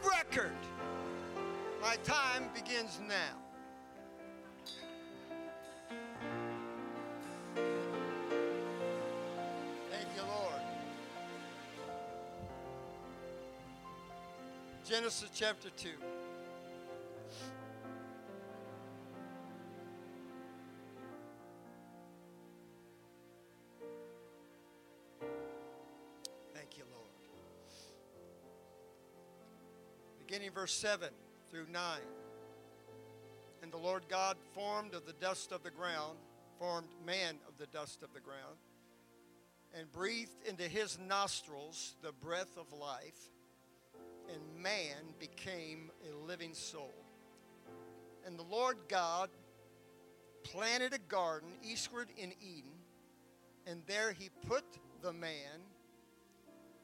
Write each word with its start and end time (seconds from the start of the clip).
of 0.00 0.06
record. 0.06 0.52
My 1.80 1.96
time 2.04 2.48
begins 2.54 3.00
now. 3.06 3.14
Thank 9.90 10.08
you, 10.16 10.22
Lord. 10.22 10.62
Genesis 14.84 15.30
chapter 15.34 15.70
2. 15.76 15.88
Verse 30.66 30.74
7 30.74 31.10
through 31.48 31.66
9. 31.72 31.98
And 33.62 33.70
the 33.70 33.76
Lord 33.76 34.02
God 34.08 34.36
formed 34.52 34.94
of 34.94 35.06
the 35.06 35.12
dust 35.12 35.52
of 35.52 35.62
the 35.62 35.70
ground, 35.70 36.18
formed 36.58 36.88
man 37.06 37.36
of 37.46 37.56
the 37.56 37.68
dust 37.68 38.02
of 38.02 38.12
the 38.12 38.18
ground, 38.18 38.56
and 39.78 39.92
breathed 39.92 40.44
into 40.44 40.64
his 40.64 40.98
nostrils 40.98 41.94
the 42.02 42.10
breath 42.10 42.58
of 42.58 42.76
life, 42.76 43.30
and 44.28 44.60
man 44.60 45.14
became 45.20 45.92
a 46.10 46.26
living 46.26 46.52
soul. 46.52 46.96
And 48.26 48.36
the 48.36 48.42
Lord 48.42 48.78
God 48.88 49.30
planted 50.42 50.94
a 50.94 50.98
garden 50.98 51.50
eastward 51.62 52.08
in 52.16 52.32
Eden, 52.40 52.72
and 53.68 53.82
there 53.86 54.10
he 54.10 54.30
put 54.48 54.64
the 55.00 55.12
man 55.12 55.60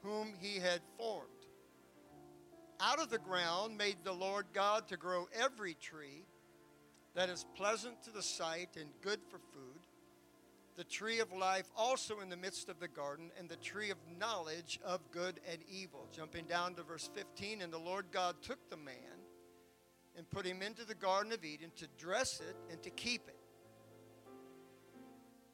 whom 0.03 0.35
he 0.39 0.57
had 0.57 0.79
formed. 0.97 1.42
Out 2.85 2.99
of 2.99 3.09
the 3.09 3.17
ground 3.17 3.77
made 3.77 3.95
the 4.03 4.11
Lord 4.11 4.47
God 4.53 4.89
to 4.89 4.97
grow 4.97 5.29
every 5.33 5.73
tree 5.73 6.25
that 7.15 7.29
is 7.29 7.45
pleasant 7.55 8.03
to 8.03 8.11
the 8.11 8.21
sight 8.21 8.75
and 8.75 8.89
good 9.01 9.21
for 9.29 9.37
food, 9.37 9.79
the 10.75 10.83
tree 10.83 11.21
of 11.21 11.31
life 11.31 11.69
also 11.77 12.19
in 12.19 12.27
the 12.27 12.35
midst 12.35 12.67
of 12.67 12.81
the 12.81 12.89
garden, 12.89 13.31
and 13.39 13.47
the 13.47 13.55
tree 13.55 13.89
of 13.89 13.97
knowledge 14.19 14.81
of 14.83 14.99
good 15.11 15.39
and 15.49 15.59
evil. 15.71 16.09
Jumping 16.11 16.43
down 16.45 16.73
to 16.73 16.83
verse 16.83 17.09
15, 17.13 17.61
and 17.61 17.71
the 17.71 17.77
Lord 17.77 18.07
God 18.11 18.35
took 18.41 18.69
the 18.69 18.75
man 18.75 18.95
and 20.17 20.29
put 20.29 20.45
him 20.45 20.61
into 20.61 20.83
the 20.83 20.95
Garden 20.95 21.31
of 21.31 21.45
Eden 21.45 21.71
to 21.77 21.87
dress 21.97 22.41
it 22.41 22.55
and 22.69 22.83
to 22.83 22.89
keep 22.89 23.29
it. 23.29 23.39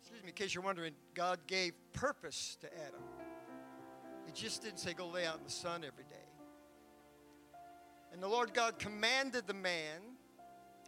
Excuse 0.02 0.24
me, 0.24 0.30
in 0.30 0.36
case 0.36 0.56
you're 0.56 0.64
wondering, 0.64 0.94
God 1.14 1.40
gave 1.46 1.74
purpose 1.94 2.58
to 2.62 2.68
Adam. 2.88 3.02
He 4.26 4.32
just 4.32 4.64
didn't 4.64 4.80
say, 4.80 4.94
go 4.94 5.08
lay 5.08 5.28
out 5.28 5.38
in 5.38 5.44
the 5.44 5.52
sun 5.52 5.84
every 5.86 6.06
day. 6.06 6.29
And 8.12 8.22
the 8.22 8.28
Lord 8.28 8.54
God 8.54 8.80
commanded 8.80 9.48
the 9.48 9.54
man, 9.54 10.02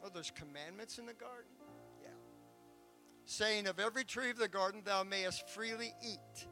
oh, 0.03 0.09
there's 0.14 0.31
commandments 0.31 0.97
in 0.97 1.05
the 1.05 1.14
garden? 1.14 1.52
Yeah. 2.02 2.09
Saying, 3.25 3.67
Of 3.67 3.80
every 3.80 4.03
tree 4.03 4.30
of 4.30 4.38
the 4.38 4.47
garden 4.47 4.81
thou 4.83 5.03
mayest 5.03 5.47
freely 5.49 5.94
eat, 6.03 6.47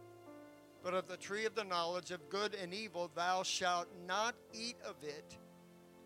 but 0.83 0.93
of 0.93 1.07
the 1.07 1.17
tree 1.17 1.45
of 1.45 1.55
the 1.55 1.63
knowledge 1.63 2.11
of 2.11 2.29
good 2.29 2.55
and 2.55 2.73
evil 2.73 3.11
thou 3.15 3.43
shalt 3.43 3.87
not 4.07 4.35
eat 4.53 4.77
of 4.85 4.95
it, 5.03 5.37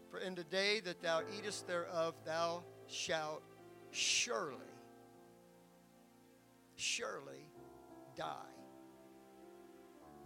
for 0.10 0.20
in 0.20 0.36
the 0.36 0.44
day 0.46 0.80
that 0.82 1.02
thou 1.02 1.22
eatest 1.38 1.68
thereof 1.68 2.16
thou 2.26 2.64
shalt 2.88 3.44
surely, 3.92 4.58
surely 6.76 7.48
die. 8.16 8.30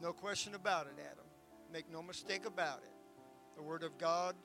No 0.02 0.13
question 0.13 0.55
about 0.55 0.85
it, 0.88 0.93
Adam. 0.99 1.25
Make 1.71 1.91
no 1.91 2.02
mistake 2.02 2.45
about 2.45 2.80
it. 2.83 2.97
The 3.58 3.63
Word 3.63 3.81
of 3.83 3.97
God 3.97 4.36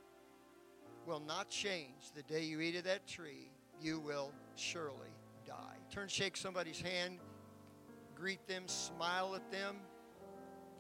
will 1.07 1.21
not 1.21 1.51
change. 1.51 2.13
The 2.15 2.23
day 2.23 2.43
you 2.43 2.61
eat 2.61 2.77
of 2.77 2.85
that 2.85 3.07
tree, 3.07 3.51
you 3.81 4.01
will 4.01 4.33
surely 4.57 5.13
die. 5.47 5.77
Turn, 5.91 6.09
shake 6.09 6.35
somebody's 6.35 6.81
hand, 6.81 7.19
greet 8.15 8.47
them, 8.47 8.63
smile 8.67 9.35
at 9.35 9.51
them, 9.53 9.77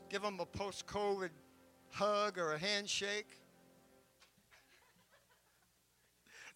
give 0.09 0.23
them 0.23 0.41
a 0.41 0.47
post 0.47 0.87
COVID 0.87 1.29
hug 1.91 2.39
or 2.39 2.55
a 2.55 2.59
handshake. 2.59 3.39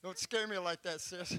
Don't 0.03 0.19
scare 0.19 0.47
me 0.47 0.57
like 0.57 0.83
that, 0.83 1.03
sis. 1.03 1.39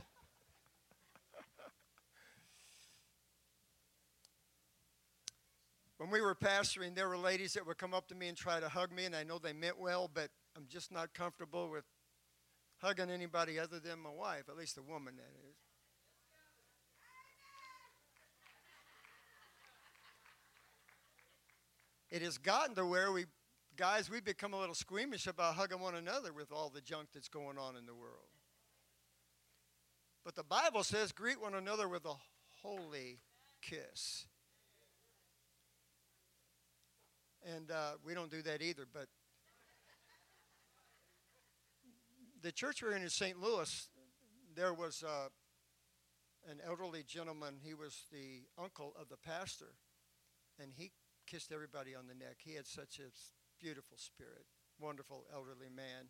When 6.07 6.21
we 6.21 6.25
were 6.25 6.35
pastoring, 6.35 6.95
there 6.95 7.09
were 7.09 7.17
ladies 7.17 7.53
that 7.53 7.67
would 7.67 7.77
come 7.77 7.93
up 7.93 8.07
to 8.07 8.15
me 8.15 8.29
and 8.29 8.37
try 8.37 8.61
to 8.61 8.69
hug 8.69 8.93
me, 8.93 9.03
and 9.03 9.13
I 9.13 9.23
know 9.23 9.39
they 9.39 9.51
meant 9.51 9.77
well, 9.77 10.09
but 10.13 10.29
I'm 10.55 10.65
just 10.69 10.89
not 10.89 11.13
comfortable 11.13 11.69
with 11.69 11.83
hugging 12.77 13.09
anybody 13.09 13.59
other 13.59 13.79
than 13.79 13.99
my 13.99 14.09
wife, 14.09 14.43
at 14.47 14.55
least 14.55 14.77
a 14.77 14.81
woman, 14.81 15.15
that 15.17 15.23
is. 15.49 15.55
It 22.09 22.21
has 22.21 22.37
gotten 22.37 22.73
to 22.75 22.85
where 22.85 23.11
we, 23.11 23.25
guys, 23.75 24.09
we 24.09 24.21
become 24.21 24.53
a 24.53 24.59
little 24.59 24.75
squeamish 24.75 25.27
about 25.27 25.55
hugging 25.55 25.81
one 25.81 25.95
another 25.95 26.31
with 26.31 26.53
all 26.53 26.69
the 26.69 26.79
junk 26.79 27.09
that's 27.13 27.27
going 27.27 27.57
on 27.57 27.75
in 27.75 27.85
the 27.85 27.93
world. 27.93 28.29
But 30.23 30.35
the 30.35 30.43
Bible 30.43 30.85
says, 30.85 31.11
greet 31.11 31.41
one 31.41 31.53
another 31.53 31.89
with 31.89 32.05
a 32.05 32.15
holy 32.61 33.19
kiss. 33.61 34.25
And 37.45 37.71
uh, 37.71 37.93
we 38.05 38.13
don't 38.13 38.31
do 38.31 38.41
that 38.43 38.61
either. 38.61 38.85
But 38.91 39.07
the 42.41 42.51
church 42.51 42.81
we're 42.81 42.95
in 42.95 43.03
in 43.03 43.09
St. 43.09 43.39
Louis, 43.39 43.89
there 44.55 44.73
was 44.73 45.03
uh, 45.03 45.29
an 46.49 46.59
elderly 46.65 47.03
gentleman. 47.03 47.55
He 47.63 47.73
was 47.73 48.05
the 48.11 48.47
uncle 48.61 48.93
of 48.99 49.09
the 49.09 49.17
pastor. 49.17 49.75
And 50.59 50.71
he 50.75 50.91
kissed 51.27 51.51
everybody 51.51 51.93
on 51.93 52.07
the 52.07 52.15
neck. 52.15 52.37
He 52.39 52.55
had 52.55 52.65
such 52.65 52.99
a 52.99 53.11
beautiful 53.59 53.97
spirit, 53.97 54.45
wonderful 54.79 55.25
elderly 55.33 55.69
man. 55.69 56.09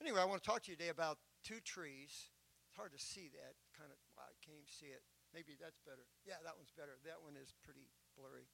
Anyway, 0.00 0.20
I 0.20 0.24
want 0.24 0.42
to 0.42 0.46
talk 0.48 0.62
to 0.64 0.70
you 0.70 0.76
today 0.76 0.90
about 0.90 1.18
two 1.44 1.60
trees. 1.64 2.30
It's 2.68 2.76
hard 2.76 2.92
to 2.92 3.02
see 3.02 3.28
that. 3.34 3.54
Kind 3.76 3.90
of, 3.92 3.98
I 4.16 4.32
can't 4.40 4.58
even 4.58 4.70
see 4.70 4.90
it. 4.94 5.02
Maybe 5.34 5.58
that's 5.58 5.82
better. 5.82 6.06
Yeah, 6.22 6.38
that 6.46 6.54
one's 6.54 6.70
better. 6.70 6.94
That 7.02 7.18
one 7.22 7.34
is 7.34 7.50
pretty 7.66 7.90
blurry. 8.14 8.46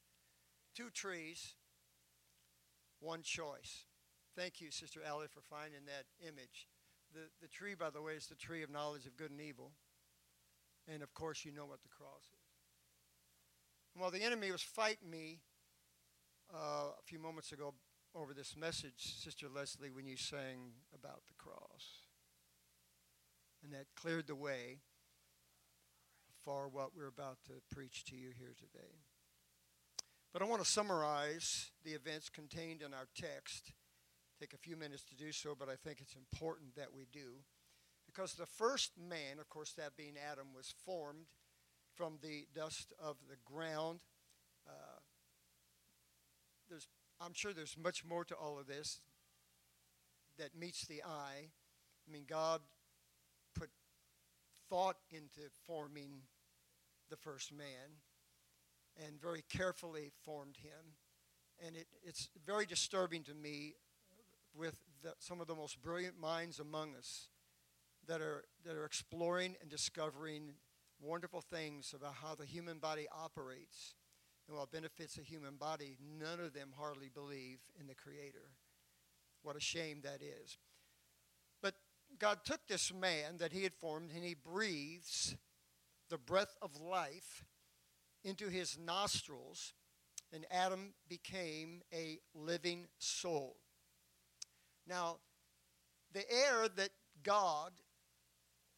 Two 0.75 0.88
trees 0.88 1.59
one 3.00 3.22
choice. 3.22 3.84
Thank 4.36 4.60
you, 4.60 4.70
Sister 4.70 5.00
Allie, 5.04 5.26
for 5.28 5.40
finding 5.40 5.80
that 5.86 6.04
image. 6.26 6.68
The, 7.12 7.28
the 7.42 7.48
tree, 7.48 7.74
by 7.74 7.90
the 7.90 8.00
way, 8.00 8.12
is 8.12 8.26
the 8.26 8.36
tree 8.36 8.62
of 8.62 8.70
knowledge 8.70 9.06
of 9.06 9.16
good 9.16 9.30
and 9.30 9.40
evil. 9.40 9.72
And 10.86 11.02
of 11.02 11.12
course, 11.14 11.44
you 11.44 11.52
know 11.52 11.66
what 11.66 11.82
the 11.82 11.88
cross 11.88 12.22
is. 12.22 12.50
And 13.94 14.02
while 14.02 14.10
the 14.10 14.22
enemy 14.22 14.52
was 14.52 14.62
fighting 14.62 15.10
me 15.10 15.40
uh, 16.54 16.92
a 16.98 17.02
few 17.04 17.18
moments 17.18 17.52
ago 17.52 17.74
over 18.14 18.32
this 18.32 18.56
message, 18.56 19.16
Sister 19.22 19.46
Leslie, 19.52 19.90
when 19.90 20.06
you 20.06 20.16
sang 20.16 20.72
about 20.94 21.22
the 21.26 21.34
cross, 21.36 22.04
and 23.62 23.72
that 23.72 23.86
cleared 23.94 24.26
the 24.26 24.34
way 24.34 24.78
for 26.44 26.68
what 26.68 26.90
we're 26.96 27.08
about 27.08 27.38
to 27.46 27.52
preach 27.74 28.04
to 28.04 28.16
you 28.16 28.30
here 28.38 28.54
today. 28.56 29.09
But 30.32 30.42
I 30.42 30.44
want 30.44 30.62
to 30.62 30.68
summarize 30.68 31.70
the 31.84 31.91
events 31.91 32.28
contained 32.28 32.82
in 32.82 32.94
our 32.94 33.08
text. 33.16 33.72
Take 34.38 34.54
a 34.54 34.58
few 34.58 34.76
minutes 34.76 35.02
to 35.04 35.16
do 35.16 35.32
so, 35.32 35.56
but 35.58 35.68
I 35.68 35.74
think 35.74 36.00
it's 36.00 36.14
important 36.14 36.76
that 36.76 36.94
we 36.94 37.06
do. 37.12 37.42
Because 38.06 38.34
the 38.34 38.46
first 38.46 38.92
man, 38.96 39.41
of 39.41 39.48
course, 39.48 39.72
that 39.72 39.96
being 39.96 40.14
Adam, 40.30 40.48
was 40.54 40.72
formed 40.84 41.26
from 41.94 42.18
the 42.22 42.46
dust 42.54 42.92
of 43.02 43.16
the 43.28 43.36
ground. 43.44 44.00
Uh, 44.68 45.00
there's, 46.68 46.86
I'm 47.20 47.34
sure 47.34 47.52
there's 47.52 47.76
much 47.76 48.04
more 48.04 48.24
to 48.24 48.34
all 48.34 48.58
of 48.58 48.68
this 48.68 49.00
that 50.38 50.56
meets 50.56 50.86
the 50.86 51.03
eye. 51.03 51.48
I 52.09 52.12
mean, 52.12 52.24
God 52.28 52.60
put 53.59 53.71
thought 54.68 54.97
into 55.10 55.50
forming 55.66 56.22
the 57.10 57.16
first 57.16 57.53
man 57.53 57.98
and 59.04 59.20
very 59.20 59.42
carefully 59.48 60.10
formed 60.24 60.56
him. 60.56 60.97
And 61.64 61.76
it, 61.76 61.86
it's 62.02 62.28
very 62.47 62.66
disturbing 62.66 63.22
to 63.24 63.34
me 63.34 63.74
with 64.54 64.76
the, 65.02 65.14
some 65.18 65.41
of 65.41 65.47
the 65.47 65.54
most 65.54 65.80
brilliant 65.82 66.18
minds 66.18 66.58
among 66.58 66.94
us 66.97 67.28
that 68.06 68.20
are, 68.20 68.44
that 68.64 68.76
are 68.76 68.84
exploring 68.84 69.56
and 69.60 69.70
discovering 69.70 70.54
wonderful 71.00 71.41
things 71.41 71.94
about 71.97 72.14
how 72.22 72.34
the 72.34 72.44
human 72.44 72.78
body 72.78 73.06
operates 73.12 73.94
and 74.48 74.56
what 74.56 74.72
benefits 74.72 75.18
a 75.18 75.22
human 75.22 75.56
body. 75.56 75.96
None 76.18 76.41
of 76.41 76.53
them 76.53 76.70
hardly 76.76 77.10
believe 77.12 77.58
in 77.78 77.86
the 77.86 77.94
Creator. 77.94 78.53
What 79.42 79.56
a 79.56 79.60
shame 79.60 80.00
that 80.03 80.20
is. 80.22 80.58
But 81.62 81.74
God 82.18 82.41
took 82.44 82.66
this 82.66 82.92
man 82.92 83.38
that 83.38 83.53
he 83.53 83.62
had 83.62 83.74
formed 83.74 84.10
and 84.14 84.24
he 84.24 84.34
breathes 84.34 85.36
the 86.08 86.18
breath 86.18 86.56
of 86.60 86.80
life 86.80 87.44
into 88.24 88.48
his 88.48 88.78
nostrils, 88.78 89.72
and 90.32 90.46
Adam 90.50 90.94
became 91.08 91.82
a 91.92 92.18
living 92.34 92.86
soul. 92.98 93.56
Now, 94.86 95.18
the 96.12 96.30
air 96.30 96.68
that 96.76 96.90
God 97.22 97.72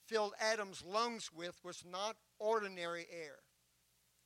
filled 0.06 0.34
Adam's 0.40 0.84
lungs 0.84 1.30
with 1.34 1.58
was 1.64 1.84
not 1.90 2.16
ordinary 2.38 3.06
air. 3.10 3.38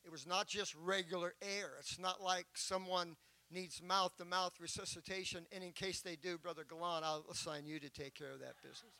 It 0.04 0.12
was 0.12 0.26
not 0.26 0.46
just 0.46 0.74
regular 0.74 1.34
air. 1.42 1.72
It's 1.80 1.98
not 1.98 2.22
like 2.22 2.46
someone 2.54 3.16
needs 3.50 3.82
mouth 3.82 4.16
to 4.16 4.24
mouth 4.24 4.54
resuscitation, 4.60 5.46
and 5.52 5.62
in 5.62 5.72
case 5.72 6.00
they 6.00 6.16
do, 6.16 6.38
Brother 6.38 6.64
Galan, 6.68 7.04
I'll 7.04 7.24
assign 7.30 7.66
you 7.66 7.78
to 7.78 7.88
take 7.88 8.14
care 8.14 8.32
of 8.32 8.40
that 8.40 8.54
business. 8.62 8.92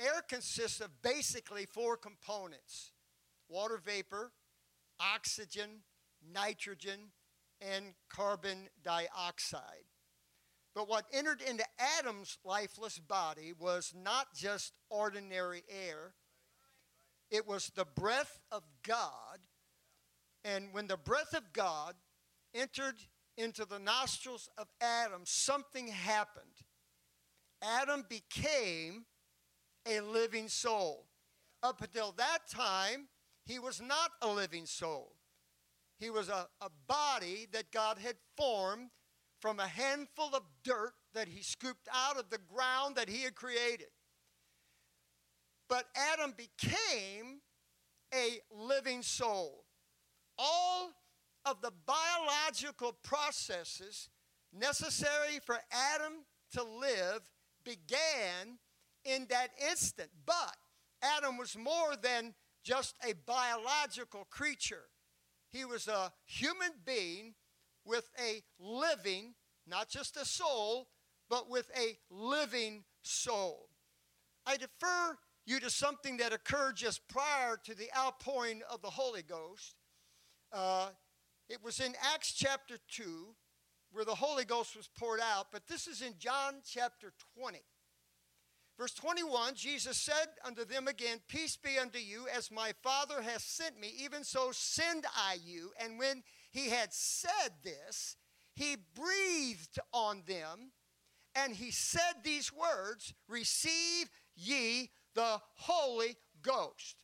Air 0.00 0.22
consists 0.28 0.80
of 0.80 1.02
basically 1.02 1.66
four 1.66 1.96
components 1.96 2.92
water 3.48 3.80
vapor, 3.82 4.32
oxygen, 5.00 5.82
nitrogen, 6.32 7.12
and 7.60 7.94
carbon 8.08 8.68
dioxide. 8.82 9.84
But 10.74 10.88
what 10.88 11.06
entered 11.12 11.40
into 11.42 11.64
Adam's 11.98 12.38
lifeless 12.44 12.98
body 12.98 13.52
was 13.58 13.92
not 13.96 14.28
just 14.34 14.74
ordinary 14.90 15.62
air, 15.68 16.14
it 17.30 17.46
was 17.46 17.70
the 17.74 17.84
breath 17.84 18.38
of 18.52 18.62
God. 18.86 19.38
And 20.44 20.72
when 20.72 20.86
the 20.86 20.96
breath 20.96 21.34
of 21.34 21.52
God 21.52 21.94
entered 22.54 22.94
into 23.36 23.64
the 23.64 23.78
nostrils 23.78 24.48
of 24.56 24.68
Adam, 24.80 25.22
something 25.24 25.88
happened. 25.88 26.46
Adam 27.62 28.04
became 28.08 29.04
a 29.86 30.00
living 30.00 30.48
soul. 30.48 31.06
Up 31.62 31.82
until 31.82 32.12
that 32.12 32.48
time, 32.48 33.08
he 33.48 33.58
was 33.58 33.80
not 33.80 34.10
a 34.20 34.28
living 34.28 34.66
soul. 34.66 35.14
He 35.98 36.10
was 36.10 36.28
a, 36.28 36.46
a 36.60 36.68
body 36.86 37.48
that 37.52 37.72
God 37.72 37.96
had 37.98 38.16
formed 38.36 38.90
from 39.40 39.58
a 39.58 39.66
handful 39.66 40.34
of 40.34 40.42
dirt 40.62 40.92
that 41.14 41.28
he 41.28 41.42
scooped 41.42 41.88
out 41.92 42.18
of 42.18 42.28
the 42.28 42.38
ground 42.54 42.96
that 42.96 43.08
he 43.08 43.22
had 43.22 43.34
created. 43.34 43.88
But 45.66 45.86
Adam 46.12 46.34
became 46.36 47.40
a 48.14 48.38
living 48.50 49.02
soul. 49.02 49.64
All 50.36 50.90
of 51.46 51.62
the 51.62 51.72
biological 51.86 52.98
processes 53.02 54.10
necessary 54.52 55.40
for 55.42 55.56
Adam 55.72 56.24
to 56.52 56.62
live 56.62 57.22
began 57.64 58.58
in 59.06 59.26
that 59.30 59.48
instant. 59.70 60.10
But 60.26 60.56
Adam 61.02 61.38
was 61.38 61.56
more 61.56 61.96
than 62.00 62.34
just 62.68 62.96
a 63.02 63.14
biological 63.24 64.26
creature, 64.28 64.84
he 65.50 65.64
was 65.64 65.88
a 65.88 66.12
human 66.26 66.72
being 66.84 67.34
with 67.86 68.10
a 68.22 68.42
living, 68.60 69.32
not 69.66 69.88
just 69.88 70.18
a 70.18 70.24
soul, 70.26 70.88
but 71.30 71.48
with 71.48 71.70
a 71.74 71.96
living 72.10 72.84
soul. 73.00 73.70
I 74.44 74.58
defer 74.58 75.16
you 75.46 75.60
to 75.60 75.70
something 75.70 76.18
that 76.18 76.34
occurred 76.34 76.76
just 76.76 77.08
prior 77.08 77.56
to 77.64 77.74
the 77.74 77.88
outpouring 77.96 78.60
of 78.70 78.82
the 78.82 78.90
Holy 78.90 79.22
Ghost. 79.22 79.76
Uh, 80.52 80.90
it 81.48 81.64
was 81.64 81.80
in 81.80 81.94
Acts 82.12 82.34
chapter 82.34 82.76
2 82.90 83.34
where 83.92 84.04
the 84.04 84.14
Holy 84.14 84.44
Ghost 84.44 84.76
was 84.76 84.90
poured 84.98 85.20
out, 85.20 85.46
but 85.50 85.66
this 85.68 85.86
is 85.86 86.02
in 86.02 86.12
John 86.18 86.56
chapter 86.70 87.14
20. 87.40 87.60
Verse 88.78 88.94
21 88.94 89.54
Jesus 89.56 89.96
said 89.96 90.28
unto 90.44 90.64
them 90.64 90.86
again, 90.86 91.18
Peace 91.26 91.56
be 91.56 91.78
unto 91.78 91.98
you, 91.98 92.26
as 92.34 92.50
my 92.50 92.72
Father 92.82 93.20
hath 93.20 93.42
sent 93.42 93.78
me, 93.78 93.92
even 93.98 94.22
so 94.22 94.50
send 94.52 95.04
I 95.16 95.38
you. 95.44 95.72
And 95.82 95.98
when 95.98 96.22
he 96.52 96.70
had 96.70 96.92
said 96.92 97.54
this, 97.64 98.16
he 98.54 98.76
breathed 98.94 99.80
on 99.92 100.22
them, 100.26 100.70
and 101.34 101.54
he 101.54 101.72
said 101.72 102.22
these 102.22 102.52
words 102.52 103.12
Receive 103.26 104.08
ye 104.36 104.90
the 105.14 105.40
Holy 105.54 106.16
Ghost. 106.42 106.96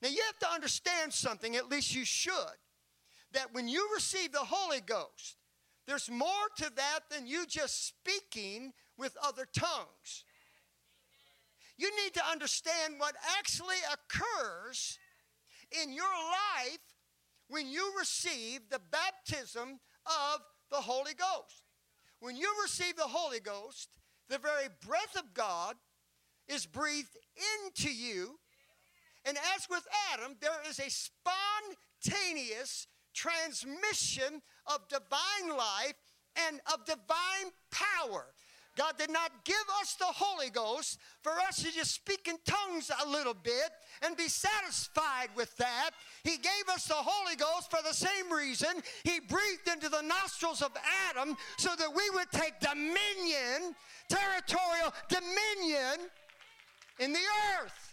Now 0.00 0.08
you 0.08 0.22
have 0.26 0.38
to 0.38 0.54
understand 0.54 1.12
something, 1.12 1.56
at 1.56 1.68
least 1.68 1.94
you 1.94 2.04
should, 2.04 2.58
that 3.32 3.52
when 3.52 3.66
you 3.66 3.88
receive 3.94 4.30
the 4.30 4.38
Holy 4.38 4.80
Ghost, 4.80 5.36
there's 5.86 6.08
more 6.08 6.28
to 6.58 6.70
that 6.76 7.00
than 7.10 7.26
you 7.26 7.44
just 7.46 7.88
speaking 7.88 8.72
with 8.96 9.16
other 9.22 9.46
tongues. 9.52 10.24
You 11.76 11.90
need 12.04 12.14
to 12.14 12.22
understand 12.30 12.94
what 12.98 13.14
actually 13.38 13.76
occurs 13.92 14.98
in 15.82 15.92
your 15.92 16.04
life 16.04 16.78
when 17.48 17.68
you 17.68 17.92
receive 17.98 18.60
the 18.70 18.80
baptism 18.90 19.80
of 20.06 20.40
the 20.70 20.76
Holy 20.76 21.14
Ghost. 21.14 21.64
When 22.20 22.36
you 22.36 22.52
receive 22.62 22.96
the 22.96 23.02
Holy 23.02 23.40
Ghost, 23.40 23.88
the 24.28 24.38
very 24.38 24.68
breath 24.86 25.16
of 25.16 25.34
God 25.34 25.76
is 26.48 26.66
breathed 26.66 27.16
into 27.64 27.92
you. 27.92 28.38
And 29.24 29.36
as 29.54 29.66
with 29.68 29.86
Adam, 30.12 30.36
there 30.40 30.60
is 30.68 30.78
a 30.78 30.90
spontaneous 30.90 32.86
transmission 33.14 34.42
of 34.66 34.88
divine 34.88 35.56
life 35.56 35.94
and 36.48 36.60
of 36.72 36.84
divine 36.84 37.52
power. 37.70 38.34
God 38.76 38.96
did 38.96 39.10
not 39.10 39.44
give 39.44 39.54
us 39.80 39.94
the 39.94 40.06
Holy 40.06 40.48
Ghost 40.48 40.98
for 41.22 41.32
us 41.32 41.62
to 41.62 41.70
just 41.70 41.94
speak 41.94 42.26
in 42.26 42.36
tongues 42.46 42.90
a 43.04 43.08
little 43.08 43.34
bit 43.34 43.70
and 44.00 44.16
be 44.16 44.28
satisfied 44.28 45.28
with 45.36 45.54
that. 45.58 45.90
He 46.24 46.38
gave 46.38 46.68
us 46.72 46.86
the 46.86 46.94
Holy 46.94 47.36
Ghost 47.36 47.70
for 47.70 47.80
the 47.86 47.92
same 47.92 48.32
reason. 48.32 48.70
He 49.04 49.20
breathed 49.20 49.68
into 49.70 49.90
the 49.90 50.00
nostrils 50.00 50.62
of 50.62 50.70
Adam 51.10 51.36
so 51.58 51.70
that 51.76 51.94
we 51.94 52.08
would 52.10 52.30
take 52.32 52.60
dominion, 52.60 53.74
territorial 54.08 54.94
dominion 55.08 56.08
in 56.98 57.12
the 57.12 57.20
earth. 57.60 57.90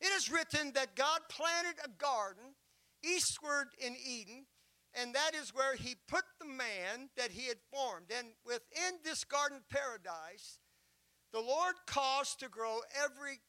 It 0.00 0.12
is 0.16 0.30
written 0.30 0.72
that 0.74 0.96
God 0.96 1.20
planted 1.28 1.74
a 1.84 1.88
garden 2.02 2.54
eastward 3.02 3.68
in 3.78 3.94
Eden 3.94 4.46
and 5.00 5.14
that 5.14 5.34
is 5.34 5.54
where 5.54 5.76
he 5.76 5.94
put 6.08 6.24
the 6.40 6.46
man 6.46 7.08
that 7.16 7.30
he 7.30 7.46
had 7.46 7.58
formed. 7.72 8.06
And 8.16 8.28
within 8.44 8.98
this 9.04 9.22
garden 9.22 9.60
paradise, 9.70 10.58
the 11.32 11.40
Lord 11.40 11.74
caused 11.86 12.40
to 12.40 12.48
grow 12.48 12.80
every 13.04 13.40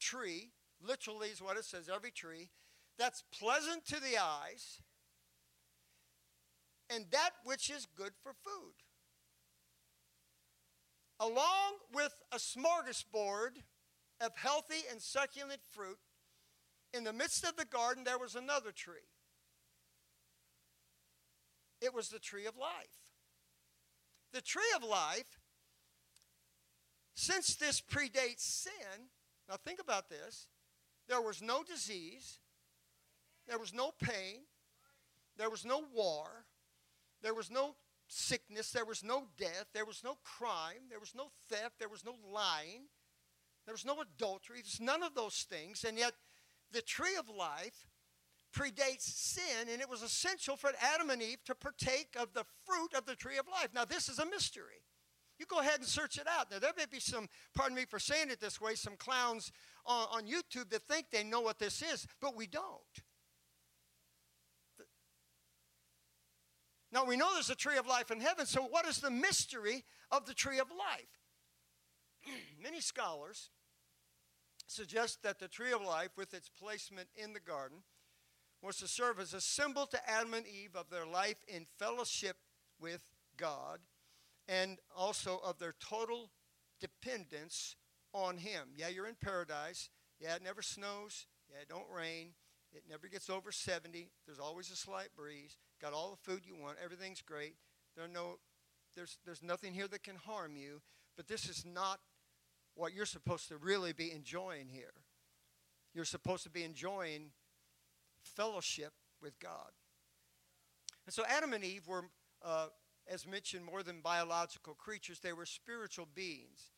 tree, 0.00 0.50
literally 0.82 1.28
is 1.28 1.40
what 1.40 1.56
it 1.56 1.64
says, 1.64 1.88
every 1.88 2.10
tree, 2.10 2.48
that's 2.98 3.22
pleasant 3.38 3.84
to 3.86 4.00
the 4.00 4.18
eyes, 4.20 4.80
and 6.90 7.04
that 7.12 7.30
which 7.44 7.70
is 7.70 7.86
good 7.96 8.12
for 8.22 8.32
food. 8.32 8.74
Along 11.20 11.74
with 11.94 12.14
a 12.32 12.36
smorgasbord 12.36 13.62
of 14.20 14.36
healthy 14.36 14.84
and 14.90 15.00
succulent 15.00 15.60
fruit, 15.72 15.98
in 16.92 17.04
the 17.04 17.12
midst 17.12 17.44
of 17.44 17.56
the 17.56 17.64
garden 17.64 18.04
there 18.04 18.18
was 18.18 18.34
another 18.34 18.72
tree 18.72 19.08
it 21.80 21.94
was 21.94 22.08
the 22.08 22.18
tree 22.18 22.46
of 22.46 22.56
life. 22.56 23.12
The 24.32 24.40
tree 24.40 24.72
of 24.74 24.82
life, 24.82 25.38
since 27.14 27.54
this 27.56 27.80
predates 27.80 28.40
sin, 28.40 29.08
now 29.48 29.56
think 29.56 29.80
about 29.80 30.08
this 30.08 30.46
there 31.08 31.20
was 31.20 31.40
no 31.40 31.62
disease, 31.62 32.40
there 33.46 33.58
was 33.58 33.72
no 33.72 33.92
pain, 34.02 34.40
there 35.36 35.50
was 35.50 35.64
no 35.64 35.84
war, 35.94 36.46
there 37.22 37.34
was 37.34 37.50
no 37.50 37.76
sickness, 38.08 38.72
there 38.72 38.84
was 38.84 39.04
no 39.04 39.26
death, 39.36 39.66
there 39.72 39.84
was 39.84 40.02
no 40.02 40.16
crime, 40.24 40.88
there 40.90 41.00
was 41.00 41.14
no 41.14 41.30
theft, 41.48 41.78
there 41.78 41.88
was 41.88 42.04
no 42.04 42.16
lying, 42.32 42.82
there 43.64 43.74
was 43.74 43.84
no 43.84 44.00
adultery, 44.00 44.58
there's 44.58 44.80
none 44.80 45.02
of 45.02 45.14
those 45.14 45.46
things, 45.48 45.84
and 45.84 45.96
yet 45.98 46.12
the 46.72 46.82
tree 46.82 47.16
of 47.18 47.28
life 47.28 47.86
predates 48.56 49.02
sin, 49.02 49.68
and 49.70 49.80
it 49.80 49.88
was 49.88 50.02
essential 50.02 50.56
for 50.56 50.70
Adam 50.94 51.10
and 51.10 51.22
Eve 51.22 51.44
to 51.44 51.54
partake 51.54 52.16
of 52.18 52.32
the 52.32 52.44
fruit 52.64 52.94
of 52.96 53.04
the 53.04 53.14
tree 53.14 53.36
of 53.38 53.46
life. 53.46 53.68
Now, 53.74 53.84
this 53.84 54.08
is 54.08 54.18
a 54.18 54.24
mystery. 54.26 54.82
You 55.38 55.44
go 55.46 55.60
ahead 55.60 55.80
and 55.80 55.86
search 55.86 56.16
it 56.16 56.26
out. 56.26 56.50
Now, 56.50 56.58
there 56.58 56.72
may 56.76 56.86
be 56.90 56.98
some, 56.98 57.28
pardon 57.54 57.76
me 57.76 57.84
for 57.84 57.98
saying 57.98 58.30
it 58.30 58.40
this 58.40 58.60
way, 58.60 58.74
some 58.74 58.96
clowns 58.96 59.52
on, 59.84 60.06
on 60.10 60.26
YouTube 60.26 60.70
that 60.70 60.88
think 60.88 61.06
they 61.12 61.22
know 61.22 61.40
what 61.40 61.58
this 61.58 61.82
is, 61.82 62.06
but 62.20 62.34
we 62.34 62.46
don't. 62.46 62.64
Now, 66.90 67.04
we 67.04 67.16
know 67.16 67.28
there's 67.34 67.50
a 67.50 67.54
tree 67.54 67.76
of 67.76 67.86
life 67.86 68.10
in 68.10 68.20
heaven, 68.20 68.46
so 68.46 68.62
what 68.62 68.86
is 68.86 69.00
the 69.00 69.10
mystery 69.10 69.84
of 70.10 70.24
the 70.24 70.32
tree 70.32 70.58
of 70.58 70.70
life? 70.70 71.20
Many 72.62 72.80
scholars 72.80 73.50
suggest 74.66 75.22
that 75.22 75.38
the 75.38 75.48
tree 75.48 75.72
of 75.72 75.82
life, 75.82 76.10
with 76.16 76.32
its 76.32 76.48
placement 76.48 77.08
in 77.14 77.34
the 77.34 77.40
garden, 77.40 77.82
was 78.62 78.76
to 78.78 78.88
serve 78.88 79.20
as 79.20 79.34
a 79.34 79.40
symbol 79.40 79.86
to 79.86 80.10
Adam 80.10 80.34
and 80.34 80.46
Eve 80.46 80.74
of 80.74 80.90
their 80.90 81.06
life 81.06 81.36
in 81.46 81.66
fellowship 81.78 82.36
with 82.80 83.02
God 83.36 83.80
and 84.48 84.78
also 84.96 85.40
of 85.44 85.58
their 85.58 85.74
total 85.78 86.30
dependence 86.80 87.76
on 88.12 88.38
Him. 88.38 88.70
Yeah, 88.76 88.88
you're 88.88 89.06
in 89.06 89.16
paradise. 89.20 89.90
Yeah, 90.20 90.36
it 90.36 90.42
never 90.42 90.62
snows. 90.62 91.26
Yeah, 91.50 91.62
it 91.62 91.68
don't 91.68 91.90
rain. 91.94 92.30
It 92.72 92.84
never 92.88 93.08
gets 93.08 93.30
over 93.30 93.52
70. 93.52 94.10
There's 94.26 94.38
always 94.38 94.70
a 94.70 94.76
slight 94.76 95.08
breeze. 95.16 95.56
Got 95.80 95.92
all 95.92 96.10
the 96.10 96.30
food 96.30 96.42
you 96.44 96.56
want. 96.56 96.78
Everything's 96.82 97.22
great. 97.22 97.54
There 97.96 98.06
no, 98.08 98.38
there's, 98.94 99.18
there's 99.24 99.42
nothing 99.42 99.72
here 99.72 99.88
that 99.88 100.02
can 100.02 100.16
harm 100.16 100.56
you. 100.56 100.80
But 101.16 101.28
this 101.28 101.48
is 101.48 101.64
not 101.64 102.00
what 102.74 102.92
you're 102.92 103.06
supposed 103.06 103.48
to 103.48 103.56
really 103.56 103.92
be 103.92 104.12
enjoying 104.12 104.68
here. 104.68 104.92
You're 105.94 106.04
supposed 106.04 106.42
to 106.44 106.50
be 106.50 106.62
enjoying 106.62 107.30
fellowship 108.26 108.92
with 109.20 109.38
God. 109.38 109.70
And 111.06 111.14
so 111.14 111.24
Adam 111.28 111.52
and 111.52 111.64
Eve 111.64 111.86
were, 111.86 112.04
uh, 112.44 112.66
as 113.06 113.26
mentioned, 113.26 113.64
more 113.64 113.82
than 113.82 114.00
biological 114.00 114.74
creatures, 114.74 115.20
they 115.20 115.32
were 115.32 115.46
spiritual 115.46 116.08
beings. 116.14 116.72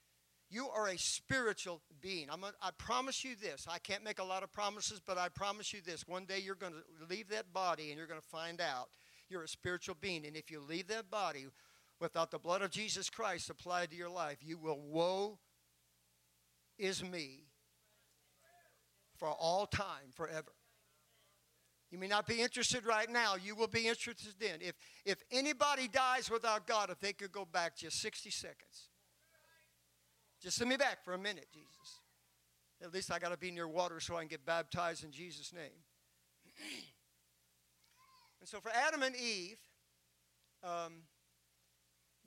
You 0.50 0.68
are 0.70 0.88
a 0.88 0.96
spiritual 0.96 1.82
being. 2.00 2.28
I'm 2.30 2.42
a, 2.44 2.52
I 2.62 2.70
promise 2.78 3.22
you 3.22 3.36
this. 3.36 3.66
I 3.68 3.78
can't 3.78 4.02
make 4.02 4.18
a 4.18 4.24
lot 4.24 4.42
of 4.42 4.52
promises, 4.52 5.00
but 5.04 5.18
I 5.18 5.28
promise 5.28 5.72
you 5.72 5.80
this. 5.84 6.06
One 6.06 6.24
day 6.24 6.38
you're 6.38 6.54
going 6.54 6.72
to 6.72 7.14
leave 7.14 7.28
that 7.28 7.52
body 7.52 7.90
and 7.90 7.98
you're 7.98 8.06
going 8.06 8.20
to 8.20 8.26
find 8.26 8.60
out 8.60 8.88
you're 9.28 9.42
a 9.42 9.48
spiritual 9.48 9.96
being. 10.00 10.26
And 10.26 10.36
if 10.36 10.50
you 10.50 10.60
leave 10.60 10.88
that 10.88 11.10
body 11.10 11.46
without 12.00 12.30
the 12.30 12.38
blood 12.38 12.62
of 12.62 12.70
Jesus 12.70 13.10
Christ 13.10 13.50
applied 13.50 13.90
to 13.90 13.96
your 13.96 14.08
life, 14.08 14.38
you 14.40 14.56
will 14.56 14.80
woe 14.80 15.38
is 16.78 17.02
me 17.02 17.48
for 19.18 19.28
all 19.28 19.66
time, 19.66 20.12
forever. 20.14 20.52
You 21.90 21.99
may 21.99 22.07
not 22.07 22.26
be 22.26 22.42
interested 22.42 22.85
right 22.85 23.09
now. 23.09 23.37
You 23.42 23.54
will 23.54 23.66
be 23.66 23.88
interested 23.88 24.35
then. 24.38 24.59
If, 24.61 24.75
if 25.07 25.23
anybody 25.30 25.88
dies 25.88 26.30
without 26.30 26.66
God, 26.66 26.90
if 26.90 27.00
they 27.00 27.14
could 27.14 27.33
go 27.33 27.47
back 27.47 27.76
just 27.76 28.00
60 28.00 28.30
seconds, 28.30 28.90
just 30.42 30.59
send 30.59 30.68
me 30.68 30.76
back 30.76 31.02
for 31.04 31.14
a 31.14 31.18
minute, 31.18 31.47
Jesus. 31.52 32.00
At 32.83 32.92
least 32.92 33.11
I 33.11 33.18
got 33.18 33.30
to 33.30 33.38
be 33.38 33.50
near 33.50 33.66
water 33.66 34.00
so 34.00 34.16
I 34.16 34.21
can 34.21 34.28
get 34.28 34.45
baptized 34.45 35.02
in 35.02 35.11
Jesus' 35.11 35.52
name. 35.52 35.83
and 38.40 38.49
so 38.49 38.61
for 38.61 38.71
Adam 38.71 39.02
and 39.02 39.16
Eve, 39.16 39.59
um, 40.62 41.02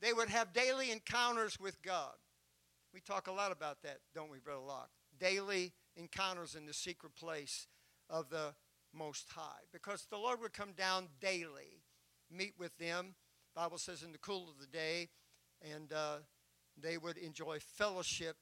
they 0.01 0.12
would 0.12 0.30
have 0.30 0.51
daily 0.53 0.91
encounters 0.91 1.60
with 1.60 1.82
God. 1.84 2.13
We 2.94 3.00
talk 3.00 3.27
a 3.27 3.32
lot 3.32 3.51
about 3.51 3.84
that, 3.84 4.00
don't 4.13 4.32
we, 4.32 4.39
Brother 4.39 4.62
Locke? 4.62 4.89
Daily 5.20 5.72
encounters 5.96 6.56
in 6.56 6.65
the 6.65 6.74
secret 6.74 7.15
place 7.15 7.68
of 8.10 8.30
the 8.30 8.53
Most 8.93 9.27
High. 9.36 9.63
Because 9.71 10.05
the 10.10 10.17
Lord 10.17 10.41
would 10.41 10.53
come 10.53 10.74
down 10.74 11.07
daily, 11.19 11.83
meet 12.29 12.53
with 12.57 12.77
them. 12.77 13.15
Bible 13.55 13.77
says 13.77 14.03
in 14.03 14.12
the 14.12 14.17
cool 14.17 14.50
of 14.50 14.60
the 14.60 14.67
day, 14.67 15.10
and 15.62 15.91
uh, 15.91 16.17
they 16.81 16.98
would 16.98 17.17
enjoy 17.17 17.60
fellowship 17.60 18.38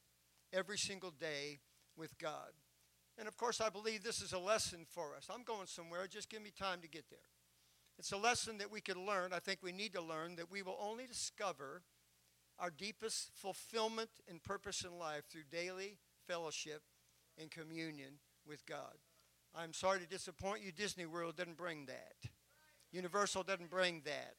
every 0.53 0.77
single 0.77 1.11
day 1.11 1.59
with 1.97 2.17
God. 2.17 2.51
And 3.17 3.27
of 3.27 3.35
course, 3.35 3.59
I 3.59 3.69
believe 3.69 4.03
this 4.03 4.21
is 4.21 4.33
a 4.33 4.39
lesson 4.39 4.85
for 4.87 5.15
us. 5.15 5.27
I'm 5.29 5.43
going 5.43 5.67
somewhere, 5.67 6.07
just 6.07 6.29
give 6.29 6.41
me 6.41 6.51
time 6.57 6.81
to 6.81 6.87
get 6.87 7.05
there. 7.09 7.19
It's 7.97 8.13
a 8.13 8.17
lesson 8.17 8.59
that 8.59 8.71
we 8.71 8.79
can 8.79 9.05
learn, 9.05 9.33
I 9.33 9.39
think 9.39 9.59
we 9.61 9.73
need 9.73 9.93
to 9.93 10.01
learn, 10.01 10.37
that 10.37 10.49
we 10.49 10.61
will 10.61 10.77
only 10.79 11.05
discover 11.05 11.83
our 12.57 12.69
deepest 12.69 13.31
fulfillment 13.35 14.09
and 14.29 14.41
purpose 14.41 14.85
in 14.85 14.97
life 14.97 15.23
through 15.29 15.43
daily 15.51 15.97
fellowship 16.27 16.81
and 17.37 17.51
communion 17.51 18.19
with 18.47 18.65
God. 18.65 18.95
I'm 19.55 19.73
sorry 19.73 19.99
to 19.99 20.07
disappoint 20.07 20.63
you, 20.63 20.71
Disney 20.71 21.05
World 21.05 21.37
didn't 21.37 21.57
bring 21.57 21.85
that. 21.87 22.29
Universal 22.91 23.43
doesn't 23.43 23.69
bring 23.69 24.01
that. 24.05 24.35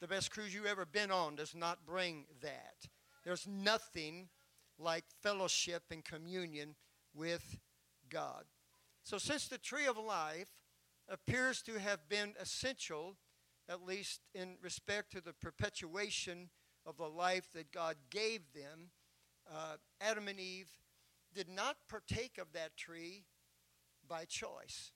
The 0.00 0.08
best 0.08 0.30
cruise 0.30 0.54
you've 0.54 0.66
ever 0.66 0.86
been 0.86 1.10
on 1.10 1.36
does 1.36 1.54
not 1.54 1.84
bring 1.84 2.24
that. 2.42 2.88
There's 3.24 3.46
nothing 3.46 4.28
like 4.78 5.04
fellowship 5.22 5.84
and 5.90 6.04
communion 6.04 6.74
with 7.14 7.58
God. 8.08 8.44
So, 9.02 9.18
since 9.18 9.48
the 9.48 9.58
tree 9.58 9.86
of 9.86 9.98
life 9.98 10.50
appears 11.08 11.62
to 11.62 11.78
have 11.78 12.08
been 12.08 12.34
essential, 12.40 13.16
at 13.68 13.84
least 13.84 14.20
in 14.34 14.56
respect 14.62 15.12
to 15.12 15.20
the 15.20 15.32
perpetuation 15.32 16.48
of 16.86 16.96
the 16.96 17.08
life 17.08 17.48
that 17.54 17.72
God 17.72 17.96
gave 18.10 18.40
them, 18.54 18.90
uh, 19.52 19.76
Adam 20.00 20.28
and 20.28 20.40
Eve 20.40 20.70
did 21.34 21.48
not 21.48 21.76
partake 21.88 22.38
of 22.38 22.52
that 22.52 22.76
tree 22.76 23.24
by 24.10 24.24
choice. 24.24 24.90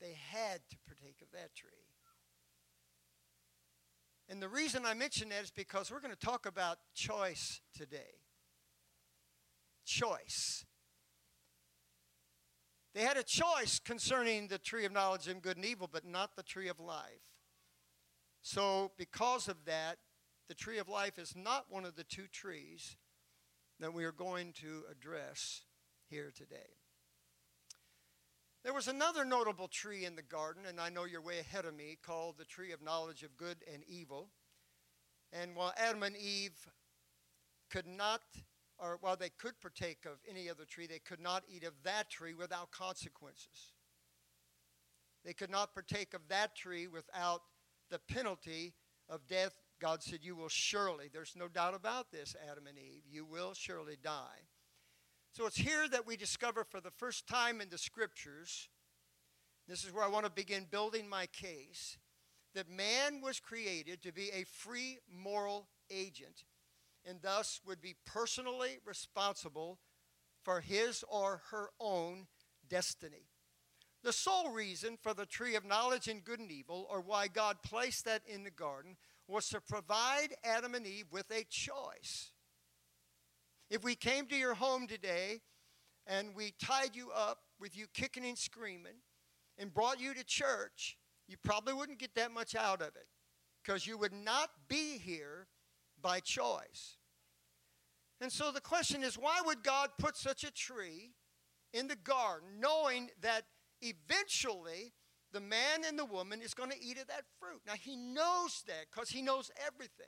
They 0.00 0.16
had 0.32 0.60
to 0.68 0.76
partake 0.86 1.22
of 1.22 1.30
that 1.32 1.54
tree. 1.54 1.70
And 4.28 4.42
the 4.42 4.48
reason 4.48 4.84
I 4.84 4.94
mention 4.94 5.28
that 5.28 5.44
is 5.44 5.50
because 5.50 5.90
we're 5.90 6.00
going 6.00 6.14
to 6.14 6.26
talk 6.26 6.44
about 6.44 6.78
choice 6.94 7.60
today. 7.76 8.20
Choice. 9.86 10.64
They 12.94 13.02
had 13.02 13.16
a 13.16 13.22
choice 13.22 13.78
concerning 13.78 14.48
the 14.48 14.58
tree 14.58 14.84
of 14.84 14.92
knowledge 14.92 15.28
of 15.28 15.42
good 15.42 15.56
and 15.56 15.66
evil, 15.66 15.88
but 15.90 16.06
not 16.06 16.36
the 16.36 16.42
tree 16.42 16.68
of 16.68 16.80
life. 16.80 17.22
So, 18.40 18.92
because 18.96 19.48
of 19.48 19.64
that, 19.66 19.98
the 20.48 20.54
tree 20.54 20.78
of 20.78 20.88
life 20.88 21.18
is 21.18 21.34
not 21.36 21.66
one 21.70 21.84
of 21.84 21.96
the 21.96 22.04
two 22.04 22.26
trees 22.30 22.96
that 23.80 23.92
we 23.92 24.04
are 24.04 24.12
going 24.12 24.52
to 24.60 24.82
address 24.90 25.62
here 26.08 26.32
today. 26.34 26.83
There 28.64 28.72
was 28.72 28.88
another 28.88 29.26
notable 29.26 29.68
tree 29.68 30.06
in 30.06 30.16
the 30.16 30.22
garden, 30.22 30.64
and 30.66 30.80
I 30.80 30.88
know 30.88 31.04
you're 31.04 31.20
way 31.20 31.38
ahead 31.38 31.66
of 31.66 31.74
me, 31.74 31.98
called 32.02 32.38
the 32.38 32.46
tree 32.46 32.72
of 32.72 32.80
knowledge 32.80 33.22
of 33.22 33.36
good 33.36 33.58
and 33.70 33.84
evil. 33.86 34.30
And 35.34 35.54
while 35.54 35.74
Adam 35.76 36.02
and 36.02 36.16
Eve 36.16 36.70
could 37.70 37.86
not, 37.86 38.22
or 38.78 38.96
while 39.02 39.16
they 39.16 39.28
could 39.28 39.60
partake 39.60 40.06
of 40.06 40.18
any 40.26 40.48
other 40.48 40.64
tree, 40.64 40.86
they 40.86 40.98
could 40.98 41.20
not 41.20 41.44
eat 41.46 41.62
of 41.62 41.74
that 41.82 42.08
tree 42.08 42.32
without 42.32 42.70
consequences. 42.70 43.74
They 45.26 45.34
could 45.34 45.50
not 45.50 45.74
partake 45.74 46.14
of 46.14 46.22
that 46.28 46.56
tree 46.56 46.86
without 46.86 47.42
the 47.90 47.98
penalty 47.98 48.72
of 49.10 49.26
death. 49.26 49.52
God 49.78 50.02
said, 50.02 50.20
You 50.22 50.36
will 50.36 50.48
surely, 50.48 51.10
there's 51.12 51.36
no 51.36 51.48
doubt 51.48 51.74
about 51.74 52.10
this, 52.10 52.34
Adam 52.50 52.66
and 52.66 52.78
Eve, 52.78 53.02
you 53.06 53.26
will 53.26 53.52
surely 53.52 53.98
die. 54.02 54.48
So 55.34 55.46
it's 55.46 55.56
here 55.56 55.88
that 55.88 56.06
we 56.06 56.16
discover 56.16 56.62
for 56.62 56.80
the 56.80 56.92
first 56.92 57.26
time 57.26 57.60
in 57.60 57.68
the 57.68 57.76
scriptures, 57.76 58.68
this 59.66 59.84
is 59.84 59.92
where 59.92 60.04
I 60.04 60.08
want 60.08 60.26
to 60.26 60.30
begin 60.30 60.68
building 60.70 61.08
my 61.08 61.26
case, 61.26 61.98
that 62.54 62.70
man 62.70 63.20
was 63.20 63.40
created 63.40 64.00
to 64.02 64.12
be 64.12 64.30
a 64.30 64.44
free 64.44 65.00
moral 65.12 65.66
agent 65.90 66.44
and 67.04 67.18
thus 67.20 67.60
would 67.66 67.80
be 67.80 67.96
personally 68.06 68.78
responsible 68.86 69.80
for 70.44 70.60
his 70.60 71.02
or 71.08 71.42
her 71.50 71.70
own 71.80 72.28
destiny. 72.68 73.26
The 74.04 74.12
sole 74.12 74.52
reason 74.52 74.96
for 75.02 75.14
the 75.14 75.26
tree 75.26 75.56
of 75.56 75.64
knowledge 75.64 76.06
and 76.06 76.22
good 76.22 76.38
and 76.38 76.52
evil, 76.52 76.86
or 76.88 77.00
why 77.00 77.26
God 77.26 77.56
placed 77.64 78.04
that 78.04 78.22
in 78.24 78.44
the 78.44 78.50
garden, 78.52 78.96
was 79.26 79.48
to 79.48 79.60
provide 79.60 80.36
Adam 80.44 80.76
and 80.76 80.86
Eve 80.86 81.06
with 81.10 81.28
a 81.32 81.42
choice. 81.50 82.30
If 83.74 83.82
we 83.82 83.96
came 83.96 84.26
to 84.26 84.36
your 84.36 84.54
home 84.54 84.86
today 84.86 85.40
and 86.06 86.32
we 86.36 86.54
tied 86.62 86.94
you 86.94 87.10
up 87.10 87.38
with 87.58 87.76
you 87.76 87.86
kicking 87.92 88.24
and 88.24 88.38
screaming 88.38 89.02
and 89.58 89.74
brought 89.74 90.00
you 90.00 90.14
to 90.14 90.22
church, 90.22 90.96
you 91.26 91.36
probably 91.42 91.74
wouldn't 91.74 91.98
get 91.98 92.14
that 92.14 92.30
much 92.30 92.54
out 92.54 92.80
of 92.80 92.94
it 92.94 93.08
because 93.64 93.84
you 93.84 93.98
would 93.98 94.12
not 94.12 94.50
be 94.68 94.96
here 94.98 95.48
by 96.00 96.20
choice. 96.20 96.98
And 98.20 98.30
so 98.30 98.52
the 98.52 98.60
question 98.60 99.02
is 99.02 99.18
why 99.18 99.40
would 99.44 99.64
God 99.64 99.90
put 99.98 100.16
such 100.16 100.44
a 100.44 100.52
tree 100.52 101.10
in 101.72 101.88
the 101.88 101.96
garden 101.96 102.60
knowing 102.60 103.10
that 103.22 103.42
eventually 103.82 104.92
the 105.32 105.40
man 105.40 105.80
and 105.84 105.98
the 105.98 106.04
woman 106.04 106.42
is 106.42 106.54
going 106.54 106.70
to 106.70 106.80
eat 106.80 107.00
of 107.00 107.08
that 107.08 107.24
fruit? 107.40 107.62
Now 107.66 107.72
he 107.72 107.96
knows 107.96 108.62
that 108.68 108.86
because 108.94 109.10
he 109.10 109.20
knows 109.20 109.50
everything. 109.66 110.06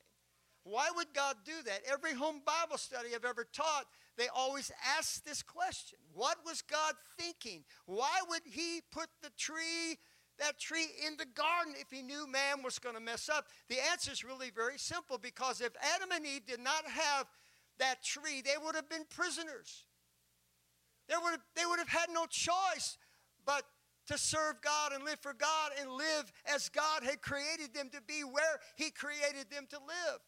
Why 0.66 0.88
would 0.96 1.14
God 1.14 1.36
do 1.44 1.52
that? 1.64 1.82
Every 1.90 2.12
home 2.12 2.42
Bible 2.44 2.76
study 2.76 3.10
I've 3.14 3.24
ever 3.24 3.46
taught, 3.52 3.86
they 4.18 4.26
always 4.34 4.72
ask 4.98 5.24
this 5.24 5.40
question 5.40 5.96
What 6.12 6.38
was 6.44 6.60
God 6.60 6.94
thinking? 7.16 7.62
Why 7.86 8.18
would 8.28 8.42
He 8.44 8.80
put 8.90 9.06
the 9.22 9.30
tree, 9.38 9.98
that 10.40 10.58
tree, 10.58 10.88
in 11.06 11.16
the 11.18 11.24
garden 11.24 11.74
if 11.78 11.92
He 11.92 12.02
knew 12.02 12.26
man 12.26 12.64
was 12.64 12.80
going 12.80 12.96
to 12.96 13.00
mess 13.00 13.28
up? 13.28 13.46
The 13.68 13.76
answer 13.92 14.10
is 14.10 14.24
really 14.24 14.50
very 14.50 14.76
simple 14.76 15.18
because 15.18 15.60
if 15.60 15.70
Adam 15.94 16.08
and 16.12 16.26
Eve 16.26 16.46
did 16.46 16.60
not 16.60 16.84
have 16.84 17.26
that 17.78 18.02
tree, 18.02 18.42
they 18.42 18.58
would 18.60 18.74
have 18.74 18.88
been 18.88 19.04
prisoners. 19.08 19.84
They 21.08 21.14
would 21.22 21.30
have, 21.30 21.42
they 21.54 21.64
would 21.64 21.78
have 21.78 21.88
had 21.88 22.08
no 22.12 22.26
choice 22.26 22.98
but 23.44 23.62
to 24.08 24.18
serve 24.18 24.60
God 24.62 24.92
and 24.92 25.04
live 25.04 25.20
for 25.20 25.32
God 25.32 25.70
and 25.80 25.92
live 25.92 26.32
as 26.52 26.68
God 26.70 27.04
had 27.04 27.22
created 27.22 27.72
them 27.72 27.88
to 27.90 28.00
be 28.02 28.24
where 28.24 28.58
He 28.74 28.90
created 28.90 29.48
them 29.48 29.68
to 29.70 29.76
live. 29.76 30.20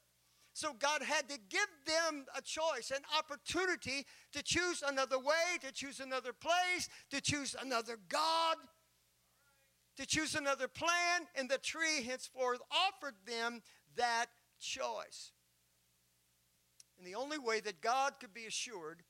So 0.59 0.75
God 0.77 1.03
had 1.03 1.29
to 1.29 1.38
give 1.49 1.69
them 1.87 2.27
a 2.37 2.43
choice, 2.43 2.91
an 2.91 3.05
opportunity 3.17 4.05
to 4.33 4.43
choose 4.43 4.83
another 4.85 5.17
way, 5.17 5.57
to 5.61 5.71
choose 5.71 6.00
another 6.00 6.33
place, 6.33 6.88
to 7.12 7.21
choose 7.21 7.55
another 7.62 7.97
God, 8.09 8.57
to 9.99 10.05
choose 10.05 10.35
another 10.35 10.67
plan, 10.67 11.29
and 11.37 11.49
the 11.49 11.59
tree 11.59 12.03
henceforth 12.03 12.59
offered 12.73 13.15
them 13.25 13.62
that 13.95 14.27
choice. 14.59 15.31
And 16.99 17.07
the 17.07 17.15
only 17.15 17.38
way 17.38 17.61
that 17.61 17.81
God 17.81 18.15
could 18.19 18.35
be 18.35 18.47
assured 18.47 19.05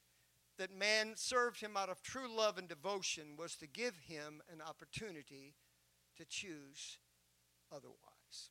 that 0.59 0.71
man 0.71 1.13
served 1.15 1.63
him 1.63 1.79
out 1.79 1.89
of 1.89 2.03
true 2.03 2.29
love 2.31 2.59
and 2.59 2.69
devotion 2.69 3.37
was 3.39 3.57
to 3.57 3.67
give 3.67 3.97
him 4.07 4.43
an 4.53 4.61
opportunity 4.61 5.55
to 6.19 6.27
choose 6.27 6.99
otherwise. 7.73 8.51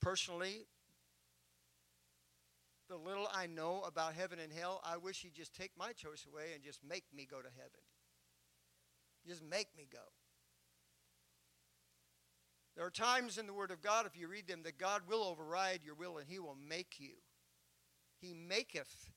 Personally, 0.00 0.66
the 2.88 2.96
little 2.96 3.28
I 3.32 3.46
know 3.46 3.82
about 3.86 4.14
heaven 4.14 4.38
and 4.38 4.52
hell, 4.52 4.80
I 4.84 4.96
wish 4.96 5.22
he'd 5.22 5.34
just 5.34 5.54
take 5.54 5.72
my 5.76 5.92
choice 5.92 6.26
away 6.30 6.52
and 6.54 6.64
just 6.64 6.80
make 6.82 7.04
me 7.14 7.26
go 7.30 7.38
to 7.38 7.48
heaven. 7.56 7.80
Just 9.26 9.42
make 9.42 9.68
me 9.76 9.86
go. 9.90 9.98
There 12.76 12.86
are 12.86 12.90
times 12.90 13.38
in 13.38 13.46
the 13.46 13.52
Word 13.52 13.70
of 13.70 13.82
God, 13.82 14.06
if 14.06 14.16
you 14.16 14.28
read 14.28 14.46
them, 14.46 14.62
that 14.62 14.78
God 14.78 15.02
will 15.08 15.24
override 15.24 15.80
your 15.84 15.96
will 15.96 16.18
and 16.18 16.28
He 16.28 16.38
will 16.38 16.56
make 16.56 16.98
you. 16.98 17.14
He 18.20 18.32
maketh 18.32 19.10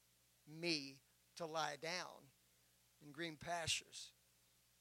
me 0.48 0.98
to 1.38 1.46
lie 1.46 1.76
down 1.82 2.32
in 3.06 3.12
green 3.12 3.38
pastures. 3.38 4.12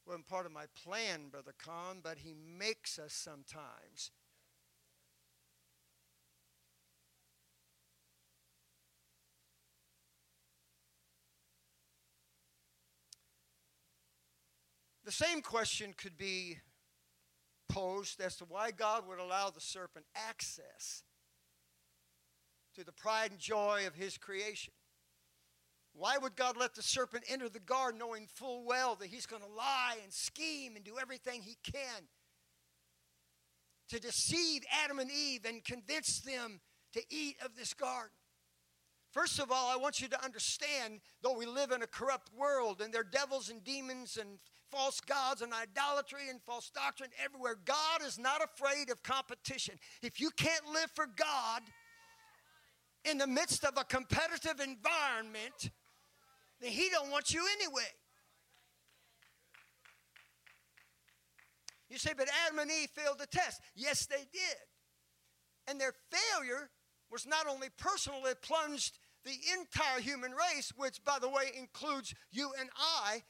Wasn't 0.07 0.27
part 0.27 0.47
of 0.47 0.53
my 0.53 0.65
plan, 0.83 1.29
Brother 1.31 1.55
Kahn, 1.57 2.01
but 2.03 2.19
He 2.19 2.35
makes 2.35 2.99
us 2.99 3.13
sometimes. 3.13 4.11
The 15.11 15.26
same 15.26 15.43
question 15.43 15.93
could 15.99 16.17
be 16.17 16.59
posed 17.69 18.21
as 18.21 18.37
to 18.37 18.45
why 18.45 18.71
God 18.71 19.09
would 19.09 19.19
allow 19.19 19.50
the 19.50 19.61
serpent 19.61 20.07
access 20.14 21.02
to 22.76 22.85
the 22.85 22.93
pride 22.93 23.33
and 23.33 23.40
joy 23.40 23.88
of 23.88 23.97
his 23.97 24.17
creation. 24.17 24.73
Why 25.95 26.17
would 26.17 26.37
God 26.37 26.57
let 26.57 26.76
the 26.76 26.85
serpent 26.85 27.25
enter 27.29 27.49
the 27.49 27.59
garden 27.59 27.99
knowing 27.99 28.29
full 28.29 28.64
well 28.64 28.95
that 29.00 29.09
he's 29.09 29.26
going 29.26 29.43
to 29.43 29.49
lie 29.49 29.97
and 30.00 30.12
scheme 30.12 30.76
and 30.76 30.85
do 30.85 30.97
everything 30.97 31.43
he 31.43 31.57
can 31.64 32.05
to 33.88 33.99
deceive 33.99 34.62
Adam 34.85 35.00
and 35.00 35.11
Eve 35.11 35.45
and 35.45 35.64
convince 35.64 36.21
them 36.21 36.61
to 36.93 37.02
eat 37.11 37.35
of 37.45 37.57
this 37.57 37.75
garden? 37.75 38.14
First 39.11 39.40
of 39.40 39.50
all, 39.50 39.73
I 39.73 39.76
want 39.76 40.00
you 40.00 40.07
to 40.07 40.25
understand 40.25 41.00
though 41.21 41.37
we 41.37 41.47
live 41.47 41.73
in 41.73 41.83
a 41.83 41.88
corrupt 41.88 42.31
world 42.33 42.81
and 42.81 42.95
there 42.95 43.00
are 43.00 43.05
devils 43.11 43.50
and 43.50 43.64
demons 43.64 44.17
and 44.17 44.38
false 44.71 45.00
gods 45.00 45.43
and 45.43 45.53
idolatry 45.53 46.29
and 46.29 46.41
false 46.43 46.71
doctrine 46.71 47.11
everywhere, 47.23 47.57
God 47.65 48.03
is 48.07 48.19
not 48.19 48.43
afraid 48.43 48.91
of 48.91 49.03
competition. 49.03 49.75
If 50.03 50.21
you 50.21 50.31
can't 50.37 50.67
live 50.73 50.91
for 50.95 51.07
God 51.07 51.62
in 53.05 53.19
the 53.19 53.27
midst 53.27 53.65
of 53.65 53.75
a 53.77 53.85
competitive 53.85 54.61
environment, 54.61 55.71
then 56.61 56.71
He 56.71 56.89
don't 56.91 57.11
want 57.11 57.33
you 57.33 57.45
anyway. 57.61 57.89
You 61.89 61.99
say, 61.99 62.12
but 62.17 62.29
Adam 62.47 62.61
and 62.61 62.71
Eve 62.71 62.91
failed 62.95 63.19
the 63.19 63.27
test. 63.27 63.61
Yes, 63.75 64.07
they 64.07 64.25
did. 64.33 64.57
And 65.67 65.81
their 65.81 65.95
failure 66.11 66.71
was 67.11 67.27
not 67.27 67.49
only 67.49 67.69
personal, 67.77 68.25
it 68.27 68.41
plunged 68.43 68.99
the 69.25 69.37
entire 69.59 70.00
human 70.00 70.33
race, 70.33 70.73
which, 70.77 71.03
by 71.05 71.19
the 71.21 71.29
way, 71.29 71.50
includes 71.59 72.15
you 72.31 72.53
and 72.59 72.71
I, 72.77 73.23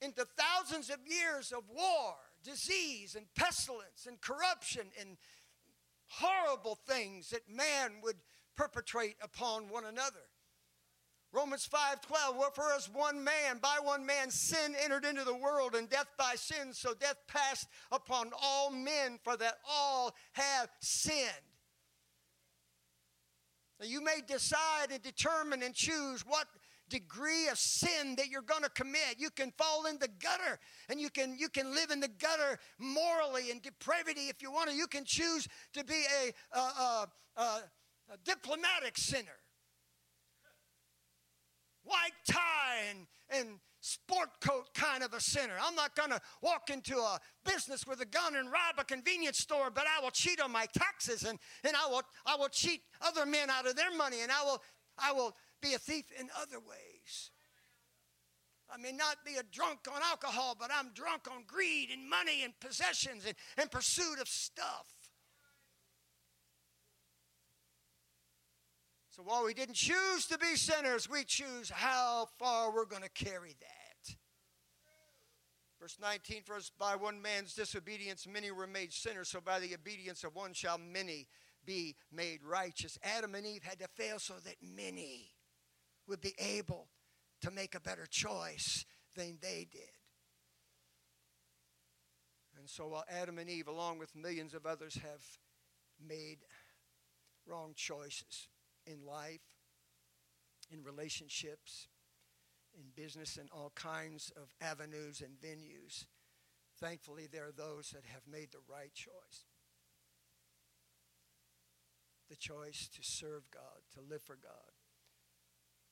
into 0.00 0.26
thousands 0.36 0.90
of 0.90 0.98
years 1.06 1.52
of 1.52 1.64
war, 1.68 2.14
disease, 2.42 3.14
and 3.14 3.26
pestilence, 3.34 4.06
and 4.06 4.20
corruption, 4.20 4.86
and 5.00 5.16
horrible 6.08 6.78
things 6.86 7.30
that 7.30 7.48
man 7.48 7.92
would 8.02 8.16
perpetrate 8.56 9.16
upon 9.22 9.68
one 9.68 9.84
another. 9.84 10.28
Romans 11.32 11.66
5:12 11.66 12.36
Wherefore 12.36 12.72
as 12.72 12.88
one 12.88 13.22
man 13.22 13.58
by 13.58 13.78
one 13.82 14.06
man 14.06 14.30
sin 14.30 14.74
entered 14.76 15.04
into 15.04 15.24
the 15.24 15.34
world 15.34 15.74
and 15.74 15.88
death 15.90 16.08
by 16.16 16.34
sin 16.34 16.72
so 16.72 16.94
death 16.94 17.18
passed 17.26 17.68
upon 17.92 18.32
all 18.40 18.70
men 18.70 19.18
for 19.22 19.36
that 19.36 19.58
all 19.68 20.14
have 20.32 20.70
sinned. 20.80 21.30
Now 23.78 23.86
you 23.86 24.00
may 24.00 24.22
decide 24.26 24.90
and 24.90 25.02
determine 25.02 25.62
and 25.62 25.74
choose 25.74 26.24
what 26.24 26.46
degree 26.88 27.48
of 27.48 27.58
sin 27.58 28.14
that 28.16 28.28
you're 28.28 28.42
going 28.42 28.62
to 28.62 28.70
commit. 28.70 29.16
You 29.18 29.30
can 29.30 29.52
fall 29.58 29.86
in 29.86 29.98
the 29.98 30.08
gutter 30.08 30.58
and 30.88 31.00
you 31.00 31.10
can 31.10 31.36
you 31.38 31.48
can 31.48 31.74
live 31.74 31.90
in 31.90 32.00
the 32.00 32.08
gutter 32.08 32.58
morally 32.78 33.50
and 33.50 33.60
depravity 33.62 34.28
if 34.28 34.42
you 34.42 34.50
want 34.52 34.70
to. 34.70 34.76
You 34.76 34.86
can 34.86 35.04
choose 35.04 35.48
to 35.74 35.84
be 35.84 36.04
a, 36.22 36.56
a, 36.56 37.08
a, 37.36 37.42
a 37.42 38.16
diplomatic 38.24 38.96
sinner. 38.96 39.38
White 41.84 42.12
tie 42.28 42.80
and, 42.90 43.06
and 43.30 43.60
sport 43.86 44.28
coat 44.40 44.66
kind 44.74 45.04
of 45.04 45.14
a 45.14 45.20
sinner. 45.20 45.54
I'm 45.62 45.76
not 45.76 45.94
going 45.94 46.10
to 46.10 46.20
walk 46.42 46.70
into 46.70 46.98
a 46.98 47.20
business 47.44 47.86
with 47.86 48.00
a 48.00 48.04
gun 48.04 48.34
and 48.34 48.50
rob 48.50 48.74
a 48.78 48.84
convenience 48.84 49.38
store, 49.38 49.70
but 49.72 49.84
I 49.86 50.02
will 50.02 50.10
cheat 50.10 50.40
on 50.40 50.50
my 50.50 50.66
taxes 50.76 51.22
and, 51.22 51.38
and 51.62 51.76
I, 51.76 51.88
will, 51.88 52.02
I 52.26 52.34
will 52.34 52.48
cheat 52.48 52.82
other 53.00 53.24
men 53.24 53.48
out 53.48 53.66
of 53.66 53.76
their 53.76 53.94
money 53.96 54.22
and 54.22 54.32
I 54.32 54.42
will, 54.44 54.60
I 54.98 55.12
will 55.12 55.36
be 55.60 55.74
a 55.74 55.78
thief 55.78 56.06
in 56.18 56.28
other 56.40 56.58
ways. 56.58 57.30
I 58.72 58.78
may 58.78 58.92
not 58.92 59.18
be 59.24 59.36
a 59.36 59.42
drunk 59.42 59.80
on 59.92 60.02
alcohol, 60.02 60.56
but 60.58 60.70
I'm 60.72 60.92
drunk 60.92 61.28
on 61.30 61.44
greed 61.46 61.90
and 61.92 62.08
money 62.08 62.42
and 62.42 62.58
possessions 62.60 63.24
and, 63.24 63.34
and 63.56 63.70
pursuit 63.70 64.20
of 64.20 64.28
stuff. 64.28 64.86
So 69.10 69.22
while 69.22 69.44
we 69.44 69.54
didn't 69.54 69.76
choose 69.76 70.26
to 70.26 70.36
be 70.36 70.56
sinners, 70.56 71.08
we 71.08 71.24
choose 71.24 71.70
how 71.70 72.28
far 72.38 72.74
we're 72.74 72.84
going 72.84 73.02
to 73.02 73.24
carry 73.24 73.56
that. 73.60 74.16
Verse 75.80 75.96
19, 76.02 76.42
for 76.42 76.56
us 76.56 76.70
by 76.78 76.96
one 76.96 77.22
man's 77.22 77.54
disobedience 77.54 78.26
many 78.26 78.50
were 78.50 78.66
made 78.66 78.92
sinners, 78.92 79.28
so 79.28 79.40
by 79.40 79.60
the 79.60 79.74
obedience 79.74 80.24
of 80.24 80.34
one 80.34 80.52
shall 80.52 80.78
many 80.78 81.28
be 81.64 81.96
made 82.12 82.42
righteous. 82.44 82.98
Adam 83.02 83.34
and 83.34 83.46
Eve 83.46 83.62
had 83.62 83.78
to 83.78 83.88
fail 83.88 84.18
so 84.18 84.34
that 84.44 84.56
many 84.62 85.30
would 86.08 86.20
be 86.20 86.34
able 86.38 86.88
to 87.42 87.50
make 87.50 87.74
a 87.74 87.80
better 87.80 88.06
choice 88.10 88.84
than 89.16 89.38
they 89.40 89.66
did. 89.70 89.82
And 92.58 92.68
so 92.68 92.88
while 92.88 93.04
Adam 93.08 93.38
and 93.38 93.50
Eve, 93.50 93.68
along 93.68 93.98
with 93.98 94.16
millions 94.16 94.54
of 94.54 94.66
others, 94.66 94.94
have 94.94 95.22
made 96.04 96.38
wrong 97.46 97.72
choices 97.76 98.48
in 98.86 99.04
life, 99.06 99.42
in 100.70 100.82
relationships, 100.82 101.88
in 102.74 102.84
business, 102.94 103.36
in 103.36 103.48
all 103.52 103.72
kinds 103.74 104.32
of 104.36 104.54
avenues 104.60 105.20
and 105.20 105.38
venues, 105.40 106.06
thankfully 106.80 107.28
there 107.30 107.46
are 107.46 107.52
those 107.52 107.90
that 107.90 108.04
have 108.06 108.22
made 108.30 108.52
the 108.52 108.72
right 108.72 108.92
choice. 108.94 109.44
The 112.28 112.36
choice 112.36 112.88
to 112.88 113.02
serve 113.02 113.50
God, 113.52 113.82
to 113.94 114.00
live 114.00 114.22
for 114.22 114.36
God 114.36 114.75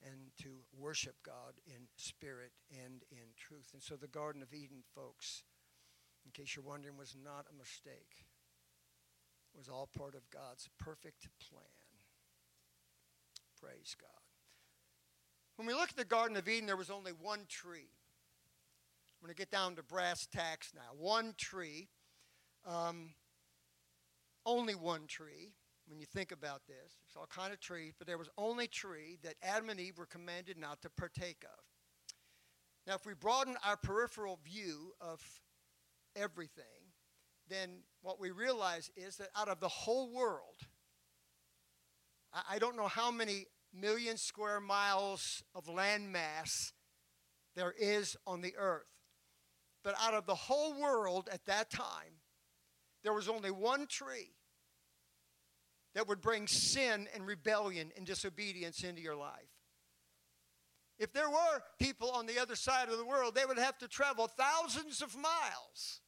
and 0.05 0.31
to 0.43 0.51
worship 0.77 1.17
God 1.25 1.55
in 1.67 1.89
spirit 1.97 2.53
and 2.71 3.03
in 3.11 3.33
truth. 3.37 3.71
And 3.73 3.83
so 3.83 3.97
the 3.97 4.09
Garden 4.09 4.43
of 4.43 4.53
Eden, 4.53 4.83
folks, 4.95 5.43
in 6.25 6.33
case 6.33 6.55
you're 6.55 6.65
wondering, 6.65 6.97
was 6.97 7.17
not 7.23 7.47
a 7.51 7.57
mistake. 7.57 8.27
It 9.55 9.59
was 9.59 9.69
all 9.69 9.89
part 9.97 10.15
of 10.15 10.29
God's 10.31 10.69
perfect 10.79 11.29
plan. 11.49 11.65
Praise 13.61 13.97
God. 13.99 14.11
When 15.57 15.67
we 15.67 15.75
look 15.75 15.91
at 15.91 15.97
the 15.97 16.05
Garden 16.05 16.37
of 16.37 16.49
Eden, 16.49 16.67
there 16.67 16.77
was 16.77 16.91
only 16.91 17.13
one 17.13 17.47
tree. 17.49 17.89
I'm 19.25 19.27
going 19.27 19.35
to 19.35 19.39
get 19.39 19.51
down 19.51 19.77
to 19.77 19.83
brass 19.83 20.27
tacks 20.27 20.73
now. 20.75 20.99
One 20.99 21.35
tree, 21.39 21.89
um, 22.67 23.15
only 24.45 24.75
one 24.75 25.07
tree 25.07 25.55
when 25.87 25.99
you 25.99 26.07
think 26.07 26.33
about 26.33 26.63
this. 26.67 26.99
It's 27.07 27.17
all 27.17 27.27
kind 27.27 27.53
of 27.53 27.61
trees, 27.61 27.95
but 27.97 28.07
there 28.07 28.19
was 28.19 28.31
only 28.39 28.67
tree 28.67 29.19
that 29.23 29.35
Adam 29.43 29.71
and 29.71 29.81
Eve 29.81 29.99
were 29.99 30.07
commanded 30.07 30.59
not 30.59 30.83
to 30.83 30.91
partake 30.91 31.45
of. 31.45 31.65
Now, 32.87 32.95
if 32.95 33.07
we 33.07 33.15
broaden 33.15 33.57
our 33.67 33.77
peripheral 33.77 34.39
view 34.45 34.93
of 35.01 35.21
everything, 36.17 36.93
then 37.49 37.83
what 38.03 38.21
we 38.21 38.31
realize 38.31 38.91
is 38.97 39.17
that 39.17 39.29
out 39.37 39.49
of 39.49 39.61
the 39.61 39.69
whole 39.69 40.11
world, 40.13 40.57
I, 42.51 42.59
don't 42.59 42.77
know 42.77 42.89
how 42.89 43.11
many 43.11 43.47
million 43.73 44.17
square 44.17 44.61
miles 44.61 45.43
of 45.55 45.69
land 45.69 46.11
mass 46.13 46.73
there 47.55 47.75
is 47.79 48.17
on 48.27 48.41
the 48.41 48.55
earth. 48.57 48.87
But 49.83 49.95
out 50.01 50.15
of 50.15 50.27
the 50.27 50.35
whole 50.35 50.81
world 50.81 51.29
at 51.31 51.45
that 51.47 51.71
time, 51.71 52.21
there 53.03 53.13
was 53.13 53.29
only 53.29 53.51
one 53.51 53.87
tree 53.87 54.34
that 55.95 56.09
would 56.09 56.21
bring 56.21 56.47
sin 56.47 57.09
and 57.15 57.27
rebellion 57.27 57.93
and 57.97 58.05
disobedience 58.05 58.83
into 58.83 59.01
your 59.01 59.17
life. 59.17 59.49
If 60.99 61.13
there 61.13 61.31
were 61.31 61.63
people 61.79 62.11
on 62.11 62.27
the 62.27 62.39
other 62.39 62.57
side 62.57 62.89
of 62.89 62.99
the 62.99 63.05
world, 63.05 63.35
they 63.35 63.45
would 63.45 63.59
have 63.59 63.79
to 63.79 63.89
travel 63.89 64.29
thousands 64.29 65.03
of 65.03 65.17
miles 65.17 66.01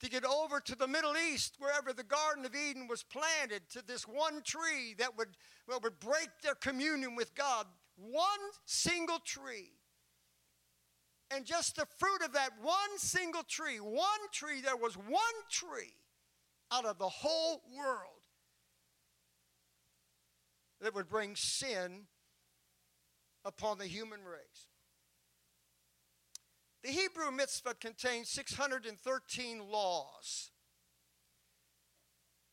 to 0.00 0.10
get 0.10 0.24
over 0.26 0.60
to 0.60 0.74
the 0.76 0.86
Middle 0.86 1.16
East, 1.16 1.56
wherever 1.58 1.92
the 1.92 2.04
Garden 2.04 2.44
of 2.44 2.54
Eden 2.54 2.86
was 2.86 3.02
planted, 3.02 3.62
to 3.70 3.82
this 3.82 4.06
one 4.06 4.42
tree 4.42 4.94
that 4.98 5.16
would, 5.16 5.36
well, 5.66 5.80
would 5.82 5.98
break 6.00 6.28
their 6.42 6.54
communion 6.54 7.16
with 7.16 7.34
God 7.34 7.66
one 7.96 8.26
single 8.66 9.18
tree. 9.20 9.72
And 11.30 11.46
just 11.46 11.76
the 11.76 11.86
fruit 11.98 12.22
of 12.22 12.34
that 12.34 12.50
one 12.60 12.98
single 12.98 13.42
tree, 13.42 13.78
one 13.78 14.04
tree, 14.32 14.60
there 14.60 14.76
was 14.76 14.96
one 14.96 15.18
tree 15.50 15.94
out 16.70 16.84
of 16.84 16.98
the 16.98 17.08
whole 17.08 17.62
world 17.76 18.15
that 20.80 20.94
would 20.94 21.08
bring 21.08 21.34
sin 21.36 22.06
upon 23.44 23.78
the 23.78 23.86
human 23.86 24.24
race. 24.24 24.68
The 26.82 26.90
Hebrew 26.90 27.30
mitzvah 27.32 27.74
contains 27.74 28.28
613 28.30 29.70
laws. 29.70 30.50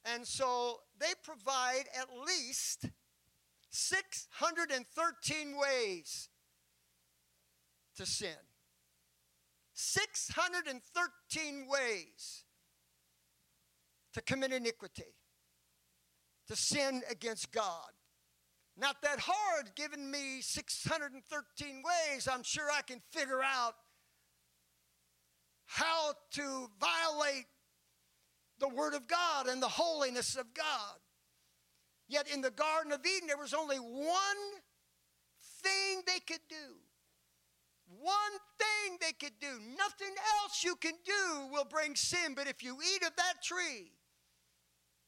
And 0.05 0.27
so 0.27 0.79
they 0.99 1.13
provide 1.23 1.86
at 1.97 2.07
least 2.25 2.86
613 3.69 5.55
ways 5.57 6.29
to 7.95 8.05
sin. 8.05 8.36
613 9.73 11.67
ways 11.67 12.43
to 14.13 14.21
commit 14.21 14.53
iniquity, 14.53 15.15
to 16.47 16.55
sin 16.55 17.01
against 17.09 17.51
God. 17.51 17.91
Not 18.75 19.01
that 19.03 19.19
hard, 19.19 19.75
given 19.75 20.09
me 20.09 20.41
613 20.41 21.83
ways, 21.83 22.27
I'm 22.27 22.43
sure 22.43 22.69
I 22.71 22.81
can 22.81 23.01
figure 23.12 23.41
out 23.43 23.75
how 25.65 26.13
to 26.31 26.69
violate 26.79 27.45
the 28.59 28.69
Word 28.69 28.93
of 28.93 29.07
God 29.07 29.47
and 29.47 29.62
the 29.62 29.67
holiness 29.67 30.36
of 30.36 30.53
God. 30.53 30.97
Yet 32.07 32.27
in 32.33 32.41
the 32.41 32.51
Garden 32.51 32.91
of 32.91 33.05
Eden, 33.05 33.27
there 33.27 33.38
was 33.38 33.53
only 33.53 33.77
one 33.77 34.13
thing 35.62 36.01
they 36.05 36.19
could 36.19 36.41
do. 36.49 36.75
One 38.01 38.15
thing 38.57 38.97
they 38.99 39.13
could 39.13 39.39
do. 39.39 39.59
Nothing 39.77 40.15
else 40.41 40.63
you 40.63 40.75
can 40.75 40.93
do 41.05 41.47
will 41.51 41.65
bring 41.65 41.95
sin. 41.95 42.33
But 42.36 42.47
if 42.47 42.63
you 42.63 42.77
eat 42.81 43.03
of 43.03 43.15
that 43.17 43.43
tree, 43.43 43.91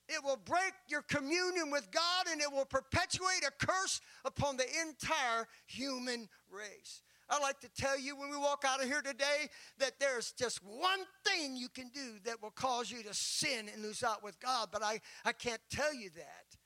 it 0.08 0.24
will 0.24 0.38
break 0.38 0.74
your 0.88 1.02
communion 1.02 1.72
with 1.72 1.90
God 1.92 2.26
and 2.32 2.42
it 2.42 2.52
will 2.52 2.66
perpetuate 2.66 3.44
a 3.46 3.66
curse 3.66 4.02
upon 4.24 4.58
the 4.58 4.66
entire 4.88 5.48
human 5.66 6.30
race. 6.50 7.02
I'd 7.30 7.42
like 7.42 7.60
to 7.62 7.70
tell 7.70 8.00
you 8.00 8.16
when 8.16 8.30
we 8.30 8.38
walk 8.38 8.64
out 8.68 8.82
of 8.82 8.88
here 8.88 9.02
today 9.02 9.50
that 9.80 10.00
there's 10.00 10.32
just 10.32 10.60
one 10.64 11.00
thing 11.26 11.56
you 11.56 11.70
can 11.70 11.90
do 11.90 12.20
that 12.24 12.42
will 12.42 12.52
cause 12.52 12.92
you 12.92 13.02
to 13.04 13.14
sin 13.14 13.68
and 13.74 13.82
lose 13.82 14.04
out 14.04 14.24
with 14.24 14.40
God, 14.40 14.70
but 14.72 14.84
I, 14.84 15.02
I 15.24 15.32
can't 15.32 15.62
tell 15.72 15.94
you 15.94 16.12
that. 16.12 16.58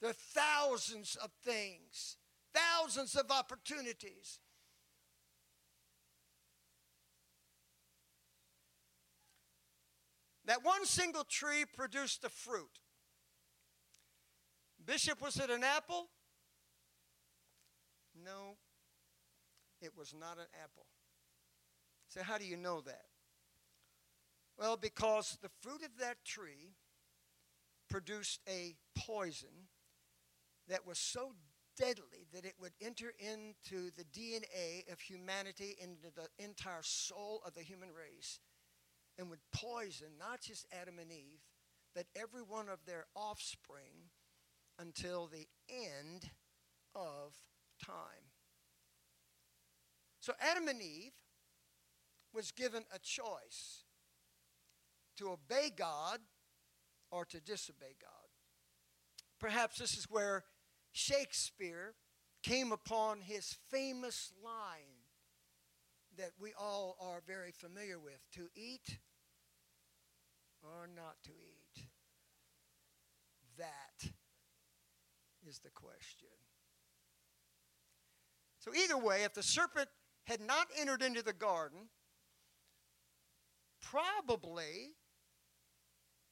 There 0.00 0.10
are 0.10 0.12
thousands 0.12 1.16
of 1.16 1.30
things, 1.44 2.16
thousands 2.54 3.16
of 3.16 3.30
opportunities. 3.30 4.38
That 10.46 10.64
one 10.64 10.84
single 10.84 11.24
tree 11.24 11.64
produced 11.64 12.22
a 12.22 12.28
fruit. 12.28 12.78
Bishop, 14.86 15.20
was 15.20 15.36
it 15.36 15.50
an 15.50 15.64
apple? 15.64 16.08
No, 18.24 18.56
it 19.80 19.92
was 19.96 20.14
not 20.18 20.38
an 20.38 20.46
apple. 20.62 20.86
So, 22.08 22.22
how 22.22 22.38
do 22.38 22.44
you 22.44 22.56
know 22.56 22.80
that? 22.82 23.06
Well, 24.58 24.76
because 24.76 25.38
the 25.42 25.50
fruit 25.60 25.82
of 25.82 25.98
that 25.98 26.24
tree 26.24 26.74
produced 27.90 28.40
a 28.48 28.76
poison 28.96 29.68
that 30.68 30.86
was 30.86 30.98
so 30.98 31.32
deadly 31.76 32.26
that 32.32 32.44
it 32.44 32.54
would 32.60 32.72
enter 32.80 33.12
into 33.18 33.90
the 33.96 34.04
DNA 34.04 34.90
of 34.92 35.00
humanity, 35.00 35.76
into 35.80 36.14
the 36.14 36.28
entire 36.42 36.82
soul 36.82 37.42
of 37.44 37.54
the 37.54 37.62
human 37.62 37.88
race, 37.88 38.38
and 39.18 39.28
would 39.28 39.40
poison 39.52 40.08
not 40.18 40.40
just 40.40 40.66
Adam 40.72 40.98
and 41.00 41.10
Eve, 41.10 41.40
but 41.94 42.06
every 42.16 42.42
one 42.42 42.68
of 42.68 42.78
their 42.86 43.06
offspring 43.16 44.03
until 44.78 45.26
the 45.26 45.46
end 45.68 46.30
of 46.94 47.34
time. 47.84 48.30
So 50.20 50.32
Adam 50.40 50.68
and 50.68 50.80
Eve 50.80 51.12
was 52.32 52.50
given 52.50 52.84
a 52.94 52.98
choice 52.98 53.84
to 55.18 55.30
obey 55.30 55.70
God 55.76 56.18
or 57.10 57.24
to 57.26 57.40
disobey 57.40 57.94
God. 58.00 58.10
Perhaps 59.38 59.78
this 59.78 59.96
is 59.96 60.10
where 60.10 60.44
Shakespeare 60.92 61.94
came 62.42 62.72
upon 62.72 63.20
his 63.20 63.56
famous 63.70 64.32
line 64.42 65.04
that 66.16 66.30
we 66.40 66.52
all 66.58 66.96
are 67.00 67.22
very 67.26 67.50
familiar 67.50 67.98
with 67.98 68.26
to 68.32 68.48
eat 68.54 68.98
or 70.62 70.88
not 70.94 71.16
to 71.24 71.30
eat. 71.32 71.86
That 73.58 74.10
is 75.48 75.60
the 75.60 75.70
question. 75.70 76.28
So, 78.58 78.72
either 78.74 78.96
way, 78.96 79.24
if 79.24 79.34
the 79.34 79.42
serpent 79.42 79.88
had 80.26 80.40
not 80.40 80.68
entered 80.78 81.02
into 81.02 81.22
the 81.22 81.32
garden, 81.32 81.88
probably, 83.82 84.94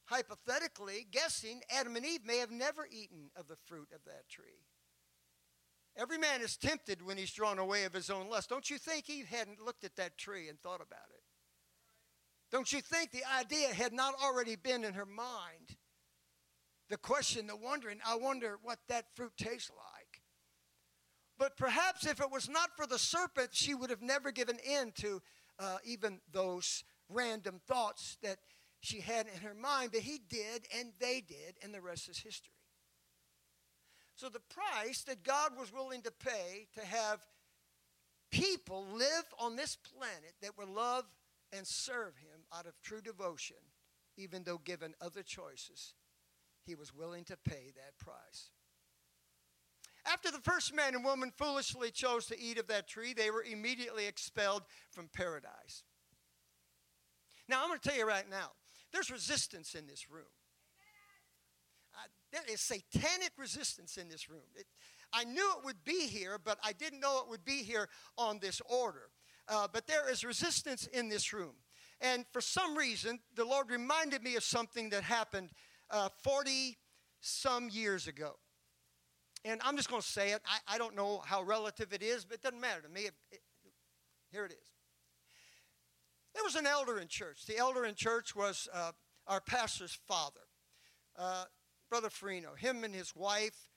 hypothetically, 0.05 1.05
guessing, 1.11 1.61
Adam 1.69 1.95
and 1.95 2.05
Eve 2.05 2.25
may 2.25 2.37
have 2.37 2.51
never 2.51 2.87
eaten 2.91 3.29
of 3.35 3.47
the 3.47 3.57
fruit 3.67 3.89
of 3.93 4.03
that 4.05 4.27
tree. 4.29 4.65
Every 5.95 6.17
man 6.17 6.41
is 6.41 6.57
tempted 6.57 7.05
when 7.05 7.17
he's 7.17 7.31
drawn 7.31 7.59
away 7.59 7.83
of 7.83 7.93
his 7.93 8.09
own 8.09 8.29
lust. 8.29 8.49
Don't 8.49 8.69
you 8.69 8.79
think 8.79 9.09
Eve 9.09 9.27
hadn't 9.27 9.61
looked 9.61 9.83
at 9.83 9.95
that 9.97 10.17
tree 10.17 10.49
and 10.49 10.59
thought 10.59 10.81
about 10.81 11.09
it? 11.13 11.23
Don't 12.51 12.71
you 12.73 12.81
think 12.81 13.11
the 13.11 13.23
idea 13.39 13.73
had 13.73 13.93
not 13.93 14.15
already 14.23 14.55
been 14.55 14.83
in 14.83 14.95
her 14.95 15.05
mind? 15.05 15.77
The 16.93 16.97
question, 16.97 17.47
the 17.47 17.55
wondering, 17.55 17.97
I 18.05 18.15
wonder 18.17 18.59
what 18.61 18.77
that 18.87 19.05
fruit 19.15 19.31
tastes 19.35 19.71
like. 19.71 20.21
But 21.39 21.57
perhaps 21.57 22.05
if 22.05 22.21
it 22.21 22.29
was 22.29 22.47
not 22.47 22.69
for 22.77 22.85
the 22.85 22.99
serpent, 22.99 23.49
she 23.51 23.73
would 23.73 23.89
have 23.89 24.03
never 24.03 24.31
given 24.31 24.59
in 24.59 24.91
to 24.97 25.19
uh, 25.57 25.77
even 25.83 26.19
those 26.31 26.83
random 27.09 27.59
thoughts 27.65 28.19
that 28.21 28.37
she 28.79 28.99
had 28.99 29.25
in 29.25 29.41
her 29.41 29.55
mind. 29.55 29.89
But 29.91 30.01
he 30.01 30.19
did, 30.29 30.67
and 30.77 30.91
they 30.99 31.19
did, 31.27 31.57
and 31.63 31.73
the 31.73 31.81
rest 31.81 32.09
is 32.09 32.19
history. 32.19 32.53
So 34.13 34.29
the 34.29 34.41
price 34.41 35.01
that 35.05 35.23
God 35.23 35.53
was 35.57 35.73
willing 35.73 36.03
to 36.03 36.11
pay 36.11 36.67
to 36.75 36.85
have 36.85 37.21
people 38.29 38.85
live 38.93 39.25
on 39.39 39.55
this 39.55 39.75
planet 39.97 40.35
that 40.43 40.59
would 40.59 40.69
love 40.69 41.05
and 41.51 41.65
serve 41.65 42.17
him 42.17 42.41
out 42.55 42.67
of 42.67 42.79
true 42.83 43.01
devotion, 43.01 43.57
even 44.15 44.43
though 44.43 44.59
given 44.59 44.93
other 45.01 45.23
choices, 45.23 45.95
he 46.65 46.75
was 46.75 46.93
willing 46.93 47.23
to 47.25 47.37
pay 47.37 47.71
that 47.75 47.97
price. 47.99 48.51
After 50.05 50.31
the 50.31 50.39
first 50.39 50.73
man 50.73 50.95
and 50.95 51.03
woman 51.03 51.31
foolishly 51.37 51.91
chose 51.91 52.25
to 52.27 52.39
eat 52.39 52.57
of 52.57 52.67
that 52.67 52.87
tree, 52.87 53.13
they 53.13 53.31
were 53.31 53.43
immediately 53.43 54.05
expelled 54.05 54.63
from 54.91 55.09
paradise. 55.13 55.83
Now, 57.47 57.61
I'm 57.61 57.69
going 57.69 57.79
to 57.79 57.89
tell 57.89 57.97
you 57.97 58.07
right 58.07 58.29
now, 58.29 58.51
there's 58.91 59.09
resistance 59.09 59.75
in 59.75 59.87
this 59.87 60.09
room. 60.09 60.25
Uh, 61.95 62.07
there 62.31 62.41
is 62.51 62.61
satanic 62.61 63.31
resistance 63.37 63.97
in 63.97 64.09
this 64.09 64.29
room. 64.29 64.41
It, 64.55 64.65
I 65.13 65.23
knew 65.23 65.51
it 65.57 65.65
would 65.65 65.83
be 65.85 66.07
here, 66.07 66.37
but 66.43 66.57
I 66.63 66.73
didn't 66.73 66.99
know 66.99 67.19
it 67.19 67.29
would 67.29 67.45
be 67.45 67.63
here 67.63 67.87
on 68.17 68.39
this 68.39 68.61
order. 68.61 69.09
Uh, 69.47 69.67
but 69.71 69.87
there 69.87 70.09
is 70.09 70.23
resistance 70.23 70.87
in 70.87 71.09
this 71.09 71.31
room. 71.33 71.53
And 72.01 72.25
for 72.31 72.41
some 72.41 72.75
reason, 72.77 73.19
the 73.35 73.45
Lord 73.45 73.69
reminded 73.69 74.23
me 74.23 74.35
of 74.35 74.43
something 74.43 74.89
that 74.89 75.03
happened 75.03 75.51
40 76.23 76.51
uh, 76.51 76.73
some 77.21 77.69
years 77.69 78.07
ago. 78.07 78.33
And 79.45 79.59
I'm 79.63 79.75
just 79.75 79.89
going 79.89 80.01
to 80.01 80.07
say 80.07 80.31
it. 80.31 80.41
I, 80.45 80.75
I, 80.75 80.77
don't 80.77 80.95
know 80.95 81.21
how 81.25 81.43
relative 81.43 81.91
it 81.91 82.01
is, 82.01 82.23
but 82.23 82.35
it 82.35 82.41
doesn't 82.41 82.61
matter 82.61 82.81
to 82.81 82.89
me. 82.89 83.01
It, 83.01 83.13
it, 83.31 83.41
here 84.31 84.45
it 84.45 84.51
is. 84.51 84.67
There 86.33 86.43
was 86.43 86.55
an 86.55 86.65
elder 86.65 86.97
in 86.97 87.07
church. 87.07 87.45
The 87.45 87.57
elder 87.57 87.85
in 87.85 87.95
church 87.95 88.35
was 88.35 88.67
uh, 88.73 88.91
our 89.27 89.41
pastor's 89.41 89.97
father, 90.07 90.39
uh, 91.17 91.43
Brother 91.89 92.09
Farino. 92.09 92.57
Him 92.57 92.83
and 92.83 92.95
his 92.95 93.15
wife 93.15 93.67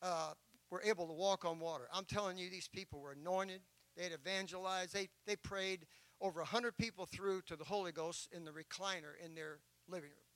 uh, 0.00 0.32
were 0.70 0.82
able 0.82 1.06
to 1.08 1.12
walk 1.12 1.44
on 1.44 1.58
water. 1.58 1.84
I'm 1.92 2.04
telling 2.04 2.38
you, 2.38 2.48
these 2.48 2.68
people 2.68 3.00
were 3.00 3.12
anointed. 3.12 3.60
They 3.96 4.04
had 4.04 4.12
evangelized. 4.12 4.94
They, 4.94 5.08
they 5.26 5.36
prayed 5.36 5.86
over 6.20 6.40
100 6.40 6.78
people 6.78 7.06
through 7.06 7.42
to 7.42 7.56
the 7.56 7.64
Holy 7.64 7.92
Ghost 7.92 8.28
in 8.32 8.44
the 8.44 8.52
recliner 8.52 9.12
in 9.22 9.34
their 9.34 9.58
living 9.88 10.10
room. 10.10 10.29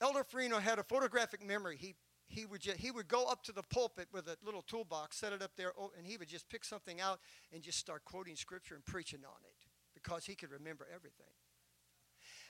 Elder 0.00 0.24
Farino 0.24 0.60
had 0.60 0.78
a 0.78 0.84
photographic 0.84 1.44
memory. 1.44 1.76
He, 1.76 1.94
he, 2.26 2.46
would 2.46 2.60
just, 2.60 2.76
he 2.78 2.90
would 2.90 3.08
go 3.08 3.26
up 3.26 3.42
to 3.44 3.52
the 3.52 3.62
pulpit 3.62 4.08
with 4.12 4.28
a 4.28 4.36
little 4.44 4.62
toolbox, 4.62 5.16
set 5.16 5.32
it 5.32 5.42
up 5.42 5.52
there, 5.56 5.72
oh, 5.78 5.90
and 5.96 6.06
he 6.06 6.16
would 6.16 6.28
just 6.28 6.48
pick 6.48 6.64
something 6.64 7.00
out 7.00 7.20
and 7.52 7.62
just 7.62 7.78
start 7.78 8.04
quoting 8.04 8.36
scripture 8.36 8.74
and 8.74 8.84
preaching 8.84 9.20
on 9.24 9.40
it 9.44 9.54
because 9.94 10.24
he 10.24 10.34
could 10.34 10.50
remember 10.50 10.86
everything. 10.94 11.26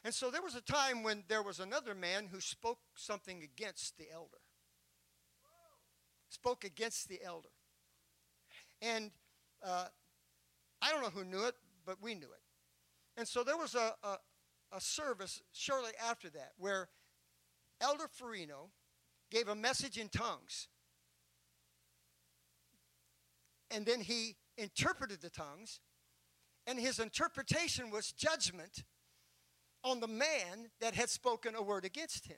And 0.04 0.14
so 0.14 0.30
there 0.30 0.42
was 0.42 0.54
a 0.54 0.61
time 0.61 1.02
when 1.02 1.24
there 1.28 1.42
was 1.42 1.58
another 1.58 1.94
man 1.94 2.28
who 2.30 2.40
spoke 2.40 2.78
something 2.94 3.42
against 3.42 3.96
the 3.98 4.06
elder. 4.12 4.38
spoke 6.28 6.64
against 6.64 7.08
the 7.08 7.20
elder. 7.24 7.48
And 8.80 9.11
uh, 9.64 9.87
I 10.80 10.92
don't 10.92 11.02
know 11.02 11.11
who 11.11 11.24
knew 11.24 11.44
it, 11.46 11.54
but 11.84 11.96
we 12.00 12.14
knew 12.14 12.26
it. 12.26 12.42
And 13.16 13.26
so 13.26 13.42
there 13.42 13.56
was 13.56 13.74
a, 13.74 13.94
a, 14.04 14.18
a 14.72 14.80
service 14.80 15.42
shortly 15.52 15.90
after 16.08 16.30
that 16.30 16.52
where 16.58 16.88
Elder 17.80 18.08
Farino 18.08 18.70
gave 19.30 19.48
a 19.48 19.54
message 19.54 19.98
in 19.98 20.08
tongues. 20.08 20.68
And 23.70 23.84
then 23.84 24.00
he 24.00 24.36
interpreted 24.56 25.20
the 25.20 25.30
tongues, 25.30 25.80
and 26.66 26.78
his 26.78 26.98
interpretation 26.98 27.90
was 27.90 28.12
judgment 28.12 28.84
on 29.84 30.00
the 30.00 30.08
man 30.08 30.70
that 30.80 30.94
had 30.94 31.08
spoken 31.08 31.54
a 31.54 31.62
word 31.62 31.84
against 31.84 32.26
him. 32.26 32.36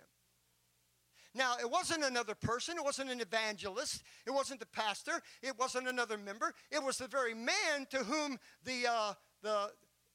Now, 1.35 1.55
it 1.61 1.71
wasn't 1.71 2.03
another 2.03 2.35
person, 2.35 2.77
it 2.77 2.85
wasn't 2.85 3.11
an 3.11 3.21
evangelist, 3.21 4.03
it 4.27 4.33
wasn't 4.33 4.59
the 4.59 4.67
pastor, 4.67 5.23
it 5.43 5.57
wasn't 5.57 5.87
another 5.87 6.19
member, 6.19 6.53
it 6.73 6.83
was 6.83 6.99
the 6.99 7.07
very 7.07 7.35
man 7.35 7.87
to 7.91 7.99
whom 7.99 8.37
the, 8.65 8.87
uh, 8.91 9.13
the, 9.43 9.71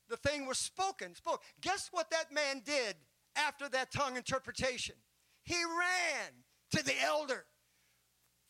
the 0.09 0.17
thing 0.17 0.45
was 0.45 0.57
spoken. 0.57 1.15
Spoke. 1.15 1.41
Guess 1.61 1.89
what 1.93 2.09
that 2.11 2.33
man 2.33 2.61
did 2.65 2.95
after 3.37 3.69
that 3.69 3.91
tongue 3.91 4.17
interpretation? 4.17 4.95
He 5.45 5.55
ran 5.55 6.31
to 6.71 6.83
the 6.83 6.99
elder 7.01 7.45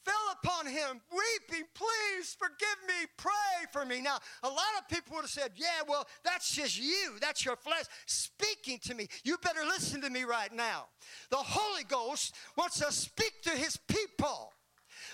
fell 0.05 0.37
upon 0.43 0.67
him, 0.67 1.01
weeping, 1.11 1.65
Please 1.73 2.35
forgive 2.37 2.77
me, 2.87 3.07
pray 3.17 3.65
for 3.71 3.85
me. 3.85 4.01
Now, 4.01 4.19
a 4.43 4.47
lot 4.47 4.59
of 4.79 4.87
people 4.87 5.15
would 5.15 5.23
have 5.23 5.31
said, 5.31 5.51
Yeah, 5.55 5.81
well, 5.87 6.07
that's 6.23 6.53
just 6.53 6.79
you. 6.79 7.13
That's 7.19 7.43
your 7.43 7.55
flesh 7.55 7.85
speaking 8.05 8.79
to 8.83 8.95
me. 8.95 9.07
You 9.23 9.37
better 9.39 9.65
listen 9.65 10.01
to 10.01 10.09
me 10.09 10.23
right 10.23 10.53
now. 10.53 10.85
The 11.31 11.37
Holy 11.37 11.83
Ghost 11.83 12.35
wants 12.57 12.79
to 12.79 12.91
speak 12.91 13.41
to 13.43 13.49
his 13.49 13.77
people. 13.77 14.53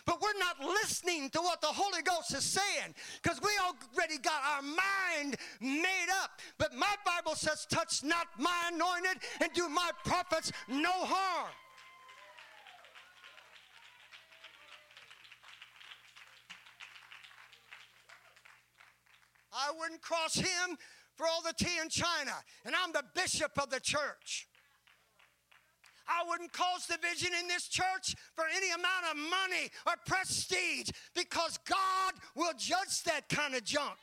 But 0.05 0.21
we're 0.21 0.39
not 0.39 0.59
listening 0.59 1.29
to 1.31 1.39
what 1.39 1.61
the 1.61 1.67
Holy 1.67 2.01
Ghost 2.01 2.33
is 2.33 2.43
saying 2.43 2.95
because 3.21 3.39
we 3.41 3.49
already 3.59 4.17
got 4.17 4.41
our 4.55 4.61
mind 4.61 5.35
made 5.59 6.07
up. 6.23 6.39
But 6.57 6.73
my 6.73 6.95
Bible 7.05 7.35
says, 7.35 7.67
Touch 7.69 8.03
not 8.03 8.27
my 8.37 8.69
anointed 8.71 9.21
and 9.41 9.51
do 9.53 9.69
my 9.69 9.91
prophets 10.03 10.51
no 10.67 10.91
harm. 10.91 11.51
I 19.53 19.71
wouldn't 19.77 20.01
cross 20.01 20.35
him 20.35 20.77
for 21.15 21.27
all 21.27 21.41
the 21.41 21.53
tea 21.53 21.77
in 21.81 21.89
China, 21.89 22.33
and 22.65 22.73
I'm 22.75 22.91
the 22.91 23.03
bishop 23.13 23.51
of 23.61 23.69
the 23.69 23.79
church. 23.79 24.47
I 26.07 26.27
wouldn't 26.27 26.51
cause 26.51 26.87
division 26.87 27.31
in 27.39 27.47
this 27.47 27.67
church 27.67 28.15
for 28.35 28.45
any 28.53 28.69
amount 28.71 29.05
of 29.11 29.17
money 29.17 29.69
or 29.85 29.93
prestige 30.05 30.89
because 31.15 31.57
God 31.65 32.13
will 32.35 32.53
judge 32.57 33.03
that 33.05 33.29
kind 33.29 33.55
of 33.55 33.63
junk. 33.63 33.97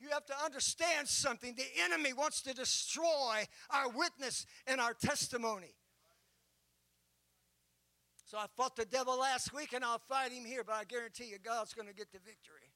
You 0.00 0.10
have 0.10 0.26
to 0.26 0.44
understand 0.44 1.08
something. 1.08 1.54
The 1.54 1.64
enemy 1.82 2.12
wants 2.12 2.42
to 2.42 2.54
destroy 2.54 3.44
our 3.70 3.88
witness 3.88 4.44
and 4.66 4.80
our 4.80 4.92
testimony. 4.92 5.74
So 8.34 8.40
I 8.40 8.46
fought 8.56 8.74
the 8.74 8.84
devil 8.84 9.16
last 9.16 9.54
week 9.54 9.74
and 9.74 9.84
I'll 9.84 10.00
fight 10.08 10.32
him 10.32 10.44
here, 10.44 10.64
but 10.64 10.74
I 10.74 10.82
guarantee 10.82 11.26
you 11.26 11.38
God's 11.38 11.72
going 11.72 11.86
to 11.86 11.94
get 11.94 12.10
the 12.10 12.18
victory. 12.18 12.72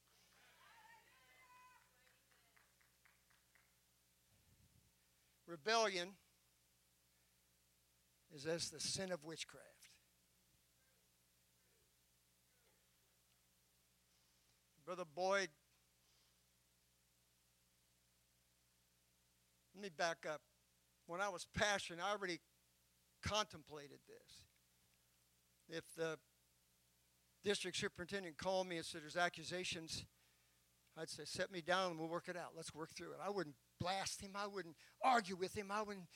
Rebellion 5.48 6.10
is 8.32 8.46
as 8.46 8.70
the 8.70 8.78
sin 8.78 9.10
of 9.10 9.24
witchcraft. 9.24 9.66
Brother 14.86 15.02
Boyd, 15.12 15.48
let 19.74 19.82
me 19.82 19.88
back 19.88 20.18
up. 20.32 20.40
When 21.08 21.20
I 21.20 21.28
was 21.28 21.48
passionate, 21.52 22.00
I 22.00 22.12
already 22.12 22.38
contemplated 23.24 23.98
this 24.06 24.47
if 25.68 25.84
the 25.96 26.18
district 27.44 27.76
superintendent 27.76 28.36
called 28.38 28.66
me 28.66 28.76
and 28.76 28.84
said 28.84 29.02
there's 29.02 29.16
accusations, 29.16 30.04
I'd 30.96 31.08
say, 31.08 31.24
set 31.24 31.52
me 31.52 31.60
down 31.60 31.92
and 31.92 32.00
we'll 32.00 32.08
work 32.08 32.28
it 32.28 32.36
out. 32.36 32.50
Let's 32.56 32.74
work 32.74 32.90
through 32.90 33.12
it. 33.12 33.18
I 33.24 33.30
wouldn't 33.30 33.54
blast 33.80 34.20
him. 34.20 34.32
I 34.34 34.46
wouldn't 34.46 34.76
argue 35.02 35.36
with 35.36 35.56
him. 35.56 35.70
I 35.70 35.82
wouldn't 35.82 36.06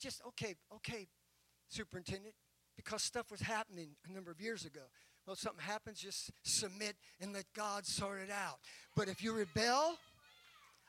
just, 0.00 0.20
okay, 0.28 0.56
okay, 0.74 1.06
superintendent, 1.68 2.34
because 2.76 3.02
stuff 3.02 3.30
was 3.30 3.40
happening 3.40 3.90
a 4.08 4.12
number 4.12 4.30
of 4.30 4.40
years 4.40 4.64
ago. 4.64 4.80
Well, 5.26 5.34
if 5.34 5.40
something 5.40 5.64
happens, 5.64 6.00
just 6.00 6.30
submit 6.42 6.96
and 7.20 7.32
let 7.32 7.44
God 7.54 7.86
sort 7.86 8.20
it 8.20 8.30
out. 8.30 8.58
But 8.96 9.08
if 9.08 9.22
you 9.22 9.32
rebel, 9.32 9.96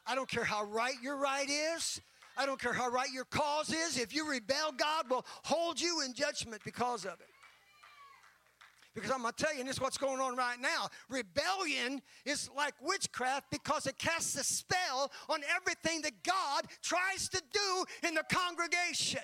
I 0.08 0.16
don't 0.16 0.30
care 0.30 0.46
how 0.46 0.64
right 0.64 0.96
your 1.04 1.18
right 1.18 1.50
is. 1.50 2.02
I 2.38 2.46
don't 2.46 2.60
care 2.60 2.74
how 2.74 2.90
right 2.90 3.12
your 3.14 3.26
cause 3.26 3.70
is. 3.72 4.00
If 4.00 4.16
you 4.16 4.28
rebel, 4.28 4.72
God 4.76 5.10
will 5.10 5.26
hold 5.44 5.80
you 5.80 6.02
in 6.02 6.14
judgment 6.14 6.62
because 6.64 7.06
of 7.06 7.20
it. 7.20 7.28
Because 8.94 9.12
I'm 9.12 9.22
going 9.22 9.34
to 9.34 9.44
tell 9.44 9.54
you, 9.54 9.62
and 9.62 9.70
this 9.70 9.78
is 9.78 9.82
what's 9.82 9.98
going 9.98 10.20
on 10.20 10.36
right 10.36 10.60
now. 10.60 10.90
Rebellion 11.08 12.02
is 12.26 12.50
like 12.56 12.74
witchcraft 12.82 13.50
because 13.50 13.88
it 13.88 13.98
casts 13.98 14.36
a 14.36 14.44
spell 14.44 15.12
on 15.30 15.42
everything 15.56 16.02
that 16.02 16.24
God 16.24 16.66
tries 16.82 17.30
to 17.30 17.42
do 17.54 18.08
in 18.08 18.16
the 18.16 18.24
congregation. 18.30 19.22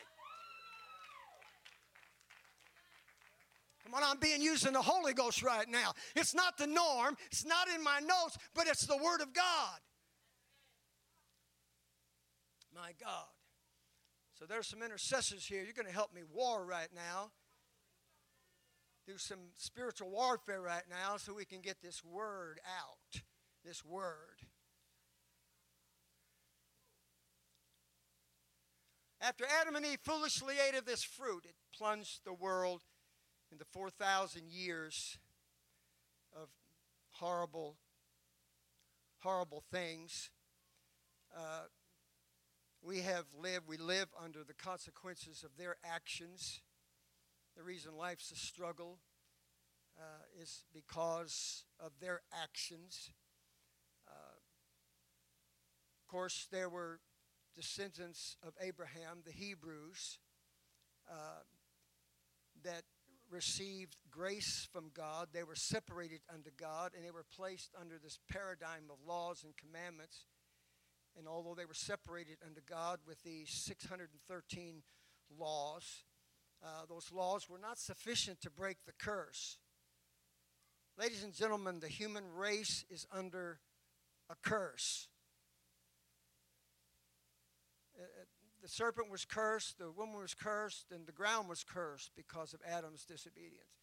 Come 3.84 3.93
on, 3.93 4.03
I'm 4.03 4.19
being 4.19 4.41
used 4.41 4.65
in 4.65 4.73
the 4.73 4.82
Holy 4.82 5.13
Ghost 5.13 5.43
right 5.43 5.67
now. 5.69 5.93
It's 6.15 6.34
not 6.34 6.58
the 6.58 6.67
norm, 6.67 7.17
it's 7.27 7.45
not 7.45 7.67
in 7.73 7.84
my 7.84 7.99
notes, 7.99 8.38
but 8.53 8.67
it's 8.67 8.86
the 8.86 8.97
Word 8.97 9.21
of 9.21 9.34
God. 9.34 9.80
My 12.73 12.91
God. 13.01 13.25
So 14.38 14.45
there's 14.45 14.67
some 14.67 14.84
intercessors 14.84 15.45
here. 15.45 15.63
You're 15.63 15.73
going 15.73 15.88
to 15.88 15.93
help 15.93 16.13
me 16.13 16.21
war 16.34 16.65
right 16.65 16.89
now 16.93 17.32
do 19.07 19.17
some 19.17 19.39
spiritual 19.55 20.09
warfare 20.09 20.61
right 20.61 20.83
now 20.89 21.15
so 21.15 21.33
we 21.33 21.45
can 21.45 21.61
get 21.61 21.81
this 21.81 22.03
word 22.03 22.59
out. 22.67 23.21
This 23.63 23.83
word. 23.85 24.41
After 29.21 29.45
Adam 29.61 29.75
and 29.75 29.85
Eve 29.85 29.99
foolishly 30.03 30.55
ate 30.67 30.77
of 30.77 30.85
this 30.85 31.03
fruit, 31.03 31.45
it 31.45 31.55
plunged 31.75 32.25
the 32.25 32.33
world 32.33 32.83
into 33.51 33.63
4,000 33.71 34.49
years 34.49 35.17
of 36.35 36.49
horrible, 37.11 37.77
horrible 39.19 39.63
things. 39.71 40.29
Uh, 41.35 41.63
we 42.81 42.99
have 42.99 43.25
lived, 43.41 43.67
we 43.67 43.77
live 43.77 44.09
under 44.21 44.43
the 44.43 44.53
consequences 44.53 45.43
of 45.43 45.57
their 45.57 45.77
actions. 45.83 46.61
The 47.57 47.63
reason 47.63 47.97
life's 47.97 48.31
a 48.31 48.35
struggle 48.35 48.99
uh, 49.97 50.41
is 50.41 50.63
because 50.75 51.65
of 51.79 51.91
their 51.99 52.21
actions. 52.31 53.09
Uh, 54.07 54.37
of 55.99 56.07
course, 56.07 56.45
there 56.51 56.69
were 56.69 56.99
descendants 57.55 58.35
of 58.45 58.53
Abraham, 58.61 59.23
the 59.25 59.31
Hebrews, 59.31 60.19
uh, 61.11 61.41
that 62.63 62.83
received 63.31 63.95
grace 64.11 64.67
from 64.71 64.91
God. 64.93 65.29
They 65.33 65.43
were 65.43 65.55
separated 65.55 66.21
unto 66.31 66.51
God 66.55 66.91
and 66.95 67.03
they 67.03 67.09
were 67.09 67.25
placed 67.35 67.71
under 67.79 67.97
this 67.97 68.19
paradigm 68.31 68.83
of 68.91 68.97
laws 69.03 69.43
and 69.43 69.57
commandments. 69.57 70.25
And 71.17 71.27
although 71.27 71.55
they 71.55 71.65
were 71.65 71.73
separated 71.73 72.37
unto 72.45 72.61
God 72.69 72.99
with 73.07 73.23
these 73.23 73.49
613 73.65 74.83
laws, 75.35 76.03
uh, 76.63 76.85
those 76.89 77.11
laws 77.11 77.49
were 77.49 77.59
not 77.59 77.77
sufficient 77.77 78.41
to 78.41 78.49
break 78.49 78.77
the 78.85 78.93
curse. 78.93 79.57
Ladies 80.97 81.23
and 81.23 81.33
gentlemen, 81.33 81.79
the 81.79 81.87
human 81.87 82.23
race 82.33 82.83
is 82.89 83.05
under 83.11 83.59
a 84.29 84.35
curse. 84.41 85.07
Uh, 87.97 88.03
uh, 88.03 88.25
the 88.61 88.67
serpent 88.67 89.09
was 89.11 89.23
cursed, 89.23 89.77
the 89.77 89.91
woman 89.91 90.19
was 90.19 90.33
cursed, 90.33 90.87
and 90.91 91.05
the 91.05 91.11
ground 91.11 91.47
was 91.47 91.63
cursed 91.63 92.11
because 92.15 92.53
of 92.53 92.61
Adam's 92.65 93.05
disobedience. 93.05 93.77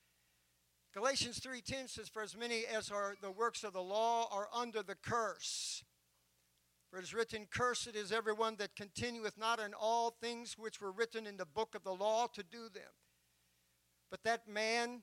Galatians 0.92 1.40
3:10 1.40 1.88
says, 1.88 2.08
"For 2.08 2.22
as 2.22 2.36
many 2.36 2.66
as 2.66 2.90
are 2.90 3.16
the 3.20 3.30
works 3.30 3.64
of 3.64 3.72
the 3.72 3.82
law 3.82 4.28
are 4.30 4.48
under 4.52 4.82
the 4.82 4.94
curse." 4.94 5.84
For 6.94 7.00
it 7.00 7.02
is 7.02 7.12
written, 7.12 7.48
Cursed 7.50 7.96
is 7.96 8.12
everyone 8.12 8.54
that 8.58 8.76
continueth 8.76 9.36
not 9.36 9.58
in 9.58 9.74
all 9.74 10.14
things 10.20 10.54
which 10.56 10.80
were 10.80 10.92
written 10.92 11.26
in 11.26 11.36
the 11.36 11.44
book 11.44 11.74
of 11.74 11.82
the 11.82 11.92
law 11.92 12.28
to 12.28 12.44
do 12.44 12.68
them. 12.72 12.92
But 14.12 14.22
that 14.22 14.46
man, 14.46 15.02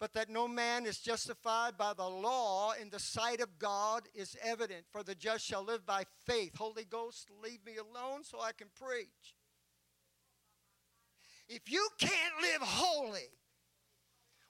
but 0.00 0.14
that 0.14 0.30
no 0.30 0.48
man 0.48 0.86
is 0.86 1.00
justified 1.00 1.76
by 1.76 1.92
the 1.92 2.08
law 2.08 2.72
in 2.80 2.88
the 2.88 2.98
sight 2.98 3.42
of 3.42 3.58
God 3.58 4.04
is 4.14 4.38
evident. 4.42 4.86
For 4.90 5.02
the 5.02 5.14
just 5.14 5.44
shall 5.44 5.62
live 5.62 5.84
by 5.84 6.04
faith. 6.24 6.56
Holy 6.56 6.86
Ghost, 6.86 7.28
leave 7.44 7.62
me 7.62 7.74
alone 7.76 8.24
so 8.24 8.40
I 8.40 8.52
can 8.52 8.68
preach. 8.74 9.34
if 11.46 11.70
you 11.70 11.86
can't 12.00 12.40
live 12.40 12.62
holy 12.62 13.28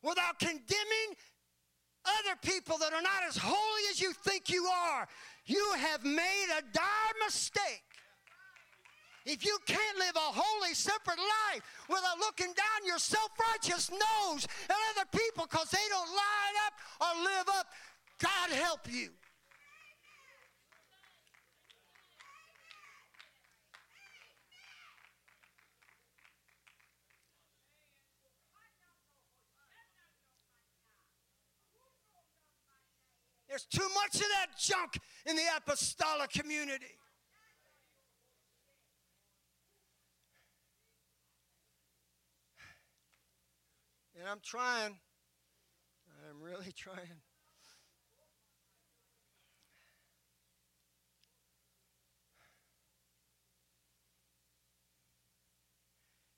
without 0.00 0.38
condemning 0.38 1.16
other 2.20 2.36
people 2.42 2.78
that 2.78 2.92
are 2.92 3.02
not 3.02 3.24
as 3.28 3.36
holy 3.36 3.82
as 3.90 4.00
you 4.00 4.12
think 4.12 4.48
you 4.48 4.64
are, 4.64 5.08
you 5.48 5.72
have 5.78 6.04
made 6.04 6.48
a 6.58 6.62
dire 6.72 7.14
mistake. 7.24 7.82
If 9.24 9.44
you 9.44 9.58
can't 9.66 9.98
live 9.98 10.16
a 10.16 10.32
holy, 10.32 10.74
separate 10.74 11.18
life 11.18 11.62
without 11.88 12.18
looking 12.18 12.46
down 12.46 12.86
your 12.86 12.98
self 12.98 13.30
righteous 13.52 13.90
nose 13.90 14.46
at 14.70 14.76
other 14.96 15.08
people 15.12 15.46
because 15.50 15.70
they 15.70 15.86
don't 15.90 16.08
line 16.08 16.56
up 16.66 16.72
or 17.00 17.24
live 17.24 17.48
up, 17.58 17.66
God 18.18 18.50
help 18.50 18.80
you. 18.90 19.10
There's 33.48 33.64
too 33.64 33.88
much 33.94 34.14
of 34.14 34.28
that 34.28 34.58
junk 34.58 34.98
in 35.26 35.36
the 35.36 35.42
apostolic 35.56 36.30
community. 36.30 36.86
And 44.18 44.28
I'm 44.28 44.40
trying. 44.42 44.98
I'm 46.28 46.42
really 46.42 46.72
trying. 46.76 47.22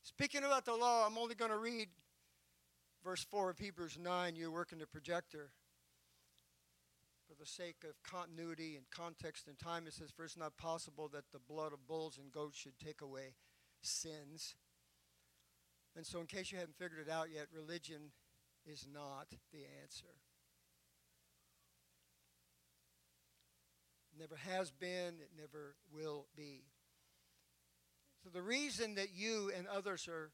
Speaking 0.02 0.44
about 0.44 0.66
the 0.66 0.74
law, 0.74 1.06
I'm 1.06 1.16
only 1.16 1.34
going 1.34 1.50
to 1.50 1.56
read 1.56 1.88
verse 3.02 3.24
4 3.30 3.48
of 3.48 3.58
Hebrews 3.58 3.96
9. 3.98 4.36
You're 4.36 4.50
working 4.50 4.78
the 4.78 4.86
projector 4.86 5.50
the 7.40 7.46
sake 7.46 7.84
of 7.88 8.02
continuity 8.02 8.76
and 8.76 8.84
context 8.90 9.48
and 9.48 9.58
time, 9.58 9.86
it 9.86 9.94
says, 9.94 10.10
For 10.10 10.24
it's 10.24 10.36
not 10.36 10.58
possible 10.58 11.08
that 11.08 11.32
the 11.32 11.38
blood 11.38 11.72
of 11.72 11.88
bulls 11.88 12.18
and 12.18 12.30
goats 12.30 12.58
should 12.58 12.78
take 12.78 13.00
away 13.00 13.34
sins. 13.80 14.54
And 15.96 16.06
so, 16.06 16.20
in 16.20 16.26
case 16.26 16.52
you 16.52 16.58
haven't 16.58 16.76
figured 16.76 17.00
it 17.06 17.10
out 17.10 17.28
yet, 17.34 17.46
religion 17.52 18.12
is 18.66 18.86
not 18.92 19.28
the 19.52 19.64
answer. 19.82 20.20
Never 24.18 24.36
has 24.36 24.70
been, 24.70 25.14
it 25.20 25.30
never 25.34 25.76
will 25.90 26.26
be. 26.36 26.64
So, 28.22 28.28
the 28.28 28.42
reason 28.42 28.96
that 28.96 29.14
you 29.14 29.50
and 29.56 29.66
others 29.66 30.06
are 30.08 30.30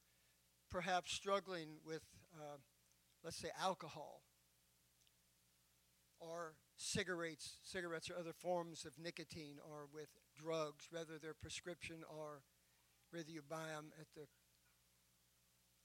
perhaps 0.70 1.12
struggling 1.12 1.68
with, 1.86 2.02
uh, 2.36 2.56
let's 3.22 3.36
say, 3.36 3.50
alcohol 3.62 4.22
cigarettes, 6.92 7.58
cigarettes 7.62 8.10
or 8.10 8.18
other 8.18 8.32
forms 8.32 8.84
of 8.84 8.92
nicotine 8.98 9.56
or 9.68 9.86
with 9.92 10.08
drugs, 10.34 10.86
whether 10.90 11.18
they're 11.20 11.34
prescription 11.34 12.02
or 12.08 12.42
whether 13.10 13.30
you 13.30 13.42
buy 13.48 13.68
them 13.74 13.92
at 14.00 14.06
the 14.14 14.26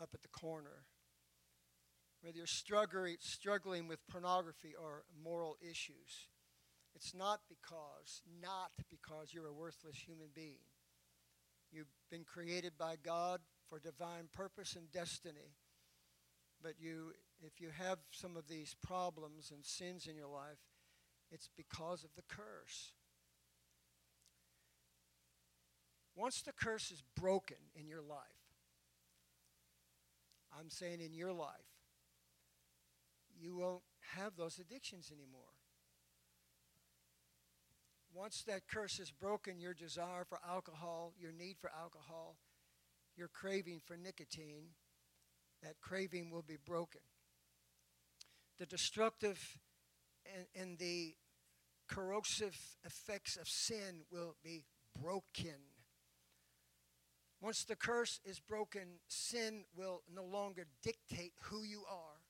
up 0.01 0.09
at 0.13 0.21
the 0.21 0.27
corner. 0.29 0.85
Whether 2.21 2.37
you're 2.37 2.47
struggling, 2.47 3.17
struggling 3.19 3.87
with 3.87 3.99
pornography 4.07 4.73
or 4.79 5.03
moral 5.23 5.57
issues, 5.61 6.29
it's 6.95 7.15
not 7.15 7.39
because, 7.49 8.21
not 8.41 8.71
because 8.89 9.33
you're 9.33 9.47
a 9.47 9.53
worthless 9.53 9.97
human 10.05 10.29
being. 10.35 10.61
You've 11.71 11.91
been 12.11 12.25
created 12.25 12.73
by 12.77 12.95
God 13.03 13.39
for 13.69 13.79
divine 13.79 14.27
purpose 14.33 14.75
and 14.75 14.91
destiny. 14.91 15.55
But 16.61 16.73
you, 16.79 17.13
if 17.41 17.59
you 17.59 17.69
have 17.75 17.97
some 18.11 18.37
of 18.37 18.47
these 18.47 18.75
problems 18.85 19.51
and 19.51 19.65
sins 19.65 20.05
in 20.07 20.15
your 20.15 20.27
life, 20.27 20.59
it's 21.31 21.49
because 21.55 22.03
of 22.03 22.09
the 22.15 22.23
curse. 22.27 22.93
Once 26.15 26.41
the 26.41 26.51
curse 26.51 26.91
is 26.91 27.03
broken 27.15 27.57
in 27.75 27.87
your 27.87 28.01
life, 28.01 28.19
I'm 30.57 30.69
saying 30.69 30.99
in 30.99 31.13
your 31.13 31.31
life, 31.31 31.47
you 33.39 33.55
won't 33.55 33.81
have 34.15 34.35
those 34.35 34.59
addictions 34.59 35.11
anymore. 35.11 35.55
Once 38.13 38.43
that 38.45 38.67
curse 38.67 38.99
is 38.99 39.09
broken, 39.09 39.61
your 39.61 39.73
desire 39.73 40.25
for 40.27 40.37
alcohol, 40.47 41.13
your 41.17 41.31
need 41.31 41.55
for 41.59 41.71
alcohol, 41.71 42.35
your 43.15 43.29
craving 43.29 43.79
for 43.85 43.95
nicotine, 43.95 44.65
that 45.63 45.79
craving 45.79 46.29
will 46.29 46.41
be 46.41 46.57
broken. 46.65 47.01
The 48.59 48.65
destructive 48.65 49.57
and, 50.35 50.45
and 50.53 50.77
the 50.77 51.15
corrosive 51.91 52.57
effects 52.85 53.35
of 53.35 53.47
sin 53.47 54.01
will 54.11 54.35
be 54.43 54.63
broken. 55.01 55.59
Once 57.41 57.63
the 57.63 57.75
curse 57.75 58.19
is 58.23 58.39
broken, 58.39 58.99
sin 59.07 59.65
will 59.75 60.01
no 60.13 60.23
longer 60.23 60.65
dictate 60.83 61.33
who 61.43 61.63
you 61.63 61.83
are 61.89 62.21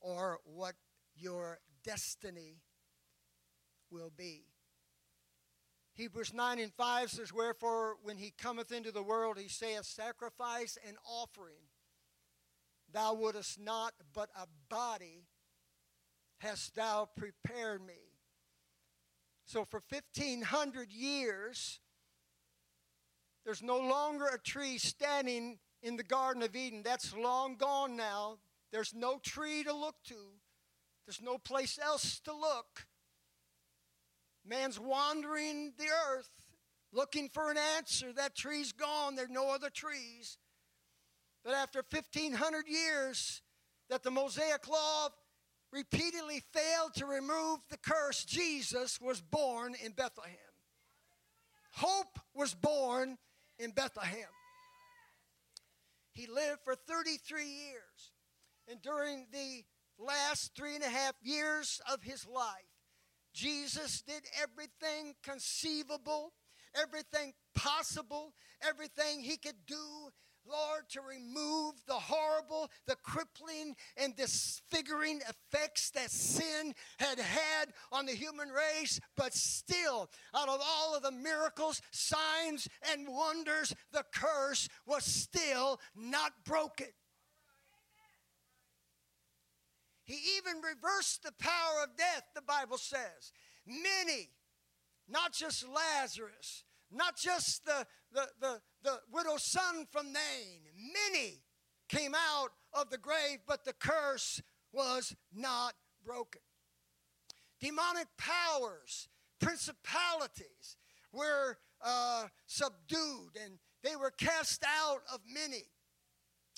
or 0.00 0.38
what 0.44 0.74
your 1.14 1.58
destiny 1.84 2.62
will 3.90 4.10
be. 4.16 4.44
Hebrews 5.94 6.34
9 6.34 6.58
and 6.58 6.72
5 6.74 7.10
says, 7.10 7.32
Wherefore, 7.32 7.96
when 8.02 8.18
he 8.18 8.32
cometh 8.36 8.72
into 8.72 8.92
the 8.92 9.02
world, 9.02 9.38
he 9.38 9.48
saith, 9.48 9.84
Sacrifice 9.84 10.76
and 10.86 10.96
offering 11.06 11.62
thou 12.92 13.14
wouldest 13.14 13.58
not, 13.58 13.94
but 14.12 14.28
a 14.36 14.46
body 14.68 15.26
hast 16.38 16.74
thou 16.74 17.08
prepared 17.16 17.86
me. 17.86 18.05
So 19.46 19.64
for 19.64 19.80
1500 19.88 20.92
years, 20.92 21.80
there's 23.44 23.62
no 23.62 23.78
longer 23.78 24.26
a 24.26 24.40
tree 24.40 24.76
standing 24.76 25.58
in 25.82 25.96
the 25.96 26.02
Garden 26.02 26.42
of 26.42 26.56
Eden. 26.56 26.82
That's 26.84 27.14
long 27.14 27.54
gone 27.54 27.96
now. 27.96 28.38
There's 28.72 28.92
no 28.92 29.20
tree 29.22 29.62
to 29.62 29.72
look 29.72 29.94
to, 30.08 30.16
there's 31.06 31.22
no 31.22 31.38
place 31.38 31.78
else 31.80 32.18
to 32.20 32.34
look. 32.34 32.86
Man's 34.44 34.78
wandering 34.78 35.72
the 35.78 35.86
earth 36.10 36.30
looking 36.92 37.28
for 37.28 37.50
an 37.50 37.56
answer. 37.76 38.12
That 38.12 38.34
tree's 38.34 38.72
gone, 38.72 39.14
there 39.14 39.26
are 39.26 39.28
no 39.28 39.54
other 39.54 39.70
trees. 39.70 40.38
But 41.44 41.54
after 41.54 41.84
1500 41.88 42.66
years, 42.68 43.42
that 43.88 44.02
the 44.02 44.10
Mosaic 44.10 44.66
Law 44.66 45.08
repeatedly 45.76 46.42
failed 46.54 46.94
to 46.94 47.04
remove 47.04 47.60
the 47.68 47.76
curse, 47.76 48.24
Jesus 48.24 48.98
was 49.00 49.20
born 49.20 49.74
in 49.84 49.92
Bethlehem. 49.92 50.32
Hope 51.72 52.18
was 52.34 52.54
born 52.54 53.18
in 53.58 53.72
Bethlehem. 53.72 54.30
He 56.12 56.26
lived 56.26 56.60
for 56.64 56.74
33 56.74 57.44
years. 57.44 58.12
And 58.68 58.80
during 58.80 59.26
the 59.30 59.64
last 59.98 60.52
three 60.56 60.74
and 60.74 60.82
a 60.82 60.88
half 60.88 61.12
years 61.22 61.80
of 61.92 62.02
his 62.02 62.26
life, 62.26 62.72
Jesus 63.34 64.00
did 64.00 64.22
everything 64.42 65.14
conceivable, 65.22 66.32
everything 66.74 67.34
possible, 67.54 68.32
everything 68.66 69.20
he 69.20 69.36
could 69.36 69.66
do 69.66 70.08
Lord, 70.48 70.88
to 70.90 71.00
remove 71.00 71.74
the 71.86 71.94
horrible, 71.94 72.70
the 73.74 74.02
and 74.02 74.16
disfiguring 74.16 75.20
effects 75.28 75.90
that 75.90 76.10
sin 76.10 76.74
had 76.98 77.18
had 77.18 77.72
on 77.92 78.06
the 78.06 78.12
human 78.12 78.48
race. 78.48 79.00
But 79.16 79.34
still, 79.34 80.10
out 80.34 80.48
of 80.48 80.60
all 80.64 80.94
of 80.94 81.02
the 81.02 81.12
miracles, 81.12 81.80
signs, 81.90 82.68
and 82.92 83.08
wonders, 83.08 83.74
the 83.92 84.04
curse 84.14 84.68
was 84.86 85.04
still 85.04 85.80
not 85.94 86.32
broken. 86.44 86.88
He 90.04 90.18
even 90.36 90.62
reversed 90.62 91.24
the 91.24 91.32
power 91.38 91.82
of 91.82 91.96
death, 91.96 92.22
the 92.34 92.42
Bible 92.42 92.78
says. 92.78 93.32
Many, 93.66 94.30
not 95.08 95.32
just 95.32 95.66
Lazarus, 95.68 96.62
not 96.92 97.16
just 97.16 97.64
the, 97.64 97.84
the, 98.12 98.28
the, 98.40 98.60
the 98.84 99.00
widow's 99.12 99.42
son 99.42 99.86
from 99.90 100.12
Nain. 100.12 100.60
Many 100.76 101.42
came 101.88 102.14
out 102.14 102.50
of 102.78 102.90
the 102.90 102.98
grave, 102.98 103.38
but 103.46 103.64
the 103.64 103.72
curse 103.72 104.42
was 104.72 105.14
not 105.34 105.74
broken. 106.04 106.42
Demonic 107.60 108.06
powers, 108.18 109.08
principalities 109.40 110.76
were 111.12 111.56
uh, 111.82 112.26
subdued 112.46 113.36
and 113.42 113.58
they 113.82 113.96
were 113.96 114.10
cast 114.10 114.64
out 114.64 115.00
of 115.12 115.20
many, 115.32 115.64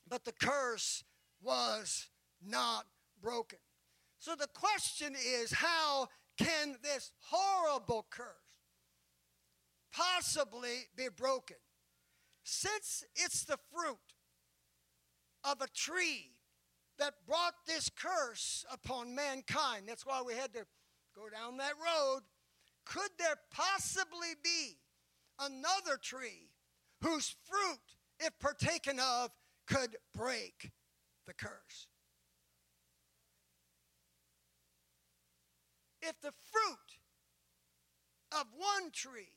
but 0.08 0.24
the 0.24 0.32
curse 0.32 1.04
was 1.40 2.08
not 2.44 2.84
broken. 3.22 3.58
So 4.18 4.34
the 4.34 4.48
question 4.48 5.14
is 5.14 5.52
how 5.52 6.08
can 6.36 6.76
this 6.82 7.12
horrible 7.20 8.06
curse 8.10 8.26
possibly 9.92 10.88
be 10.96 11.08
broken? 11.14 11.56
since 12.48 13.04
it's 13.14 13.44
the 13.44 13.58
fruit 13.70 13.98
of 15.50 15.60
a 15.60 15.68
tree 15.68 16.30
that 16.98 17.14
brought 17.26 17.54
this 17.66 17.90
curse 17.90 18.64
upon 18.72 19.14
mankind, 19.14 19.84
that's 19.86 20.04
why 20.04 20.22
we 20.24 20.34
had 20.34 20.52
to 20.52 20.66
go 21.14 21.28
down 21.30 21.56
that 21.58 21.74
road. 21.74 22.20
Could 22.84 23.10
there 23.18 23.36
possibly 23.50 24.34
be 24.42 24.78
another 25.38 25.96
tree 26.00 26.50
whose 27.02 27.34
fruit, 27.44 27.78
if 28.20 28.38
partaken 28.40 28.98
of, 28.98 29.30
could 29.66 29.96
break 30.14 30.70
the 31.26 31.34
curse? 31.34 31.86
If 36.02 36.20
the 36.20 36.32
fruit 36.50 36.98
of 38.32 38.46
one 38.56 38.90
tree 38.92 39.32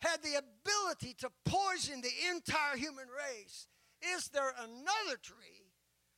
had 0.00 0.22
the 0.22 0.36
ability 0.36 1.14
to 1.18 1.30
poison 1.44 2.00
the 2.00 2.30
entire 2.30 2.76
human 2.76 3.06
race, 3.08 3.66
is 4.16 4.28
there 4.28 4.52
another 4.58 5.16
tree 5.22 5.72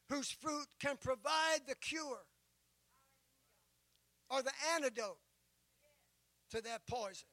whose 0.09 0.30
fruit 0.30 0.66
can 0.80 0.97
provide 0.97 1.61
the 1.66 1.74
cure 1.74 2.26
or 4.30 4.43
the 4.43 4.53
antidote 4.74 5.18
to 6.51 6.61
that 6.62 6.87
poison? 6.89 7.28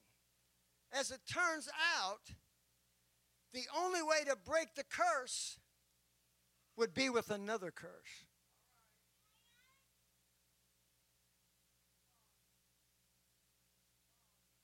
As 0.92 1.12
it 1.12 1.20
turns 1.32 1.70
out, 2.02 2.22
the 3.54 3.66
only 3.78 4.02
way 4.02 4.24
to 4.28 4.36
break 4.36 4.76
the 4.76 4.84
curse 4.84 5.60
would 6.78 6.94
be 6.94 7.10
with 7.10 7.30
another 7.30 7.72
curse. 7.72 8.26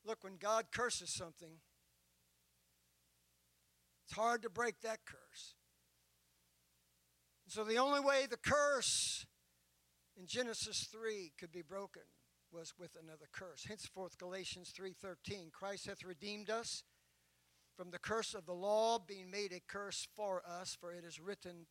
Look, 0.05 0.23
when 0.23 0.37
God 0.37 0.65
curses 0.71 1.09
something, 1.11 1.57
it's 4.05 4.13
hard 4.13 4.43
to 4.43 4.49
break 4.49 4.81
that 4.81 4.99
curse. 5.05 5.54
So 7.55 7.63
the 7.63 7.77
only 7.77 8.01
way 8.01 8.25
the 8.29 8.35
curse 8.35 9.25
in 10.17 10.27
Genesis 10.27 10.89
3 10.91 11.31
could 11.39 11.53
be 11.53 11.61
broken 11.61 12.01
was 12.51 12.73
with 12.77 12.97
another 13.01 13.29
curse. 13.31 13.63
Henceforth 13.63 14.17
Galatians 14.17 14.73
3:13 14.73 15.53
Christ 15.53 15.85
hath 15.85 16.03
redeemed 16.03 16.49
us 16.49 16.83
from 17.77 17.91
the 17.91 17.97
curse 17.97 18.33
of 18.33 18.45
the 18.45 18.53
law 18.53 18.99
being 18.99 19.31
made 19.31 19.53
a 19.53 19.61
curse 19.61 20.05
for 20.17 20.45
us 20.45 20.75
for 20.75 20.91
it 20.91 21.05
is 21.05 21.17
written 21.17 21.67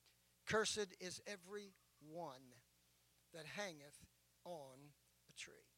cursed 0.47 0.95
is 1.01 1.21
every 1.27 1.75
one 2.01 2.55
that 3.35 3.45
hangeth 3.45 4.07
on 4.47 4.95
a 5.29 5.33
tree. 5.35 5.69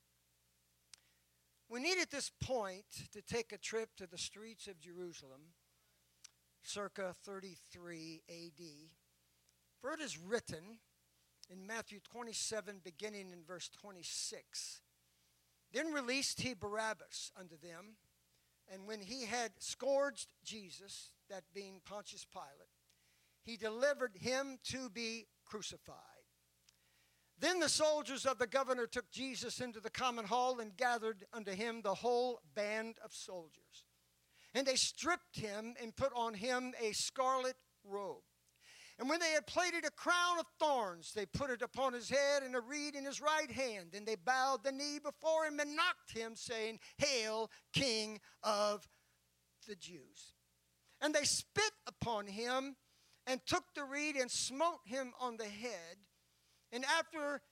We 1.69 1.81
need 1.81 1.99
at 1.99 2.13
this 2.13 2.31
point 2.31 3.09
to 3.11 3.23
take 3.23 3.51
a 3.51 3.59
trip 3.59 3.97
to 3.97 4.07
the 4.07 4.19
streets 4.19 4.69
of 4.69 4.79
Jerusalem 4.79 5.55
circa 6.63 7.13
33 7.25 8.23
AD. 8.29 8.91
For 9.87 9.93
it 9.93 10.01
is 10.01 10.19
written 10.19 10.81
in 11.49 11.65
Matthew 11.65 12.01
27, 12.01 12.81
beginning 12.83 13.31
in 13.31 13.45
verse 13.47 13.69
26 13.69 14.81
Then 15.73 15.93
released 15.93 16.41
he 16.41 16.55
Barabbas 16.55 17.31
unto 17.39 17.57
them, 17.57 17.95
and 18.69 18.89
when 18.89 19.01
he 19.01 19.27
had 19.27 19.53
scourged 19.61 20.27
Jesus, 20.45 21.13
that 21.31 21.45
being 21.55 21.83
Pontius 21.85 22.27
Pilate, 22.33 22.75
he 23.45 23.57
delivered 23.57 24.17
him 24.17 24.59
to 24.71 24.91
be 24.91 25.29
crucified. 25.45 25.95
Then 27.39 27.61
the 27.61 27.69
soldiers 27.69 28.27
of 28.27 28.39
the 28.39 28.49
governor 28.49 28.89
took 28.89 29.09
Jesus 29.13 29.61
into 29.61 29.79
the 29.79 29.89
common 29.89 30.25
hall 30.25 30.59
and 30.59 30.77
gathered 30.77 31.27
unto 31.33 31.53
him 31.53 31.81
the 31.81 31.95
whole 31.95 32.41
band 32.57 32.97
of 33.05 33.15
soldiers. 33.15 33.85
And 34.53 34.67
they 34.67 34.75
stripped 34.75 35.39
him 35.39 35.77
and 35.81 35.95
put 35.95 36.11
on 36.17 36.35
him 36.35 36.75
a 36.83 36.91
scarlet 36.91 37.55
robe. 37.85 38.25
And 38.99 39.11
when 39.11 39.21
they 39.21 39.33
had 39.33 39.47
plaited 39.47 39.85
a 39.85 39.91
crown 39.91 40.39
of 40.39 40.47
thorns, 40.59 41.13
they 41.13 41.27
put 41.27 41.51
it 41.51 41.61
upon 41.61 41.93
his 41.93 42.09
head 42.09 42.43
and 42.43 42.57
a 42.57 42.61
reed 42.61 42.95
in 42.95 43.05
his 43.05 43.21
right 43.21 43.51
hand. 43.51 43.95
And 43.95 44.07
they 44.07 44.15
bowed 44.15 44.65
the 44.65 44.73
knee 44.73 44.99
before 45.03 45.45
him 45.45 45.61
and 45.61 45.77
knocked 45.77 46.13
him, 46.17 46.35
saying, 46.35 46.79
Hail, 46.97 47.51
King 47.75 48.21
of 48.43 48.89
the 49.69 49.77
Jews. 49.77 50.35
And 51.03 51.15
they 51.15 51.25
spit 51.25 51.73
upon 51.87 52.27
him 52.27 52.77
and 53.27 53.41
took 53.45 53.65
the 53.75 53.85
reed 53.85 54.17
and 54.17 54.31
smote 54.31 54.81
him 54.87 55.13
on 55.21 55.37
the 55.37 55.45
head. 55.45 55.99
And 56.73 56.85
after 56.99 57.43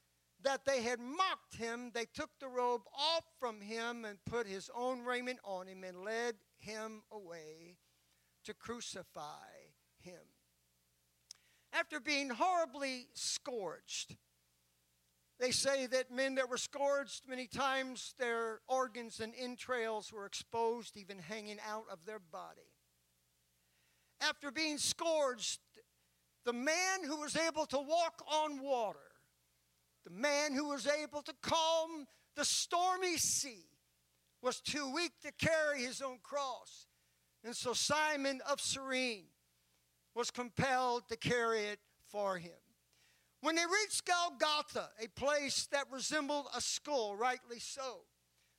that 0.42 0.64
they 0.64 0.82
had 0.82 1.00
mocked 1.00 1.56
him, 1.56 1.90
they 1.92 2.06
took 2.14 2.30
the 2.40 2.48
robe 2.48 2.82
off 2.96 3.24
from 3.38 3.60
him 3.60 4.06
and 4.06 4.18
put 4.24 4.46
his 4.46 4.70
own 4.74 5.02
raiment 5.02 5.40
on 5.44 5.66
him 5.66 5.84
and 5.84 6.04
led 6.04 6.36
him 6.58 7.02
away 7.10 7.76
to 8.44 8.54
crucify 8.54 9.50
him. 10.00 10.20
After 11.74 11.98
being 11.98 12.30
horribly 12.30 13.08
scourged, 13.14 14.16
they 15.40 15.50
say 15.50 15.86
that 15.86 16.12
men 16.12 16.36
that 16.36 16.48
were 16.48 16.56
scourged, 16.56 17.28
many 17.28 17.48
times 17.48 18.14
their 18.16 18.60
organs 18.68 19.18
and 19.18 19.34
entrails 19.36 20.12
were 20.12 20.24
exposed, 20.24 20.96
even 20.96 21.18
hanging 21.18 21.58
out 21.68 21.86
of 21.90 22.06
their 22.06 22.20
body. 22.20 22.70
After 24.20 24.52
being 24.52 24.78
scourged, 24.78 25.58
the 26.44 26.52
man 26.52 27.02
who 27.04 27.16
was 27.16 27.36
able 27.36 27.66
to 27.66 27.78
walk 27.78 28.24
on 28.32 28.60
water, 28.60 29.10
the 30.04 30.12
man 30.12 30.52
who 30.52 30.68
was 30.68 30.86
able 30.86 31.22
to 31.22 31.34
calm 31.42 32.06
the 32.36 32.44
stormy 32.44 33.16
sea, 33.16 33.66
was 34.40 34.60
too 34.60 34.92
weak 34.94 35.12
to 35.22 35.32
carry 35.32 35.82
his 35.82 36.00
own 36.00 36.18
cross. 36.22 36.86
And 37.42 37.56
so 37.56 37.72
Simon 37.72 38.40
of 38.48 38.60
Cyrene 38.60 39.24
was 40.14 40.30
compelled 40.30 41.08
to 41.08 41.16
carry 41.16 41.64
it 41.64 41.80
for 42.08 42.38
him. 42.38 42.52
When 43.40 43.56
they 43.56 43.64
reached 43.66 44.06
Golgotha, 44.06 44.88
a 45.02 45.08
place 45.08 45.66
that 45.72 45.84
resembled 45.90 46.46
a 46.56 46.60
skull, 46.60 47.14
rightly 47.14 47.58
so, 47.58 48.00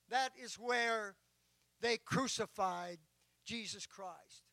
that 0.10 0.32
is 0.41 0.60
where 0.60 1.16
they 1.82 1.97
crucified 1.97 2.99
Jesus 3.45 3.86
Christ. 3.86 4.43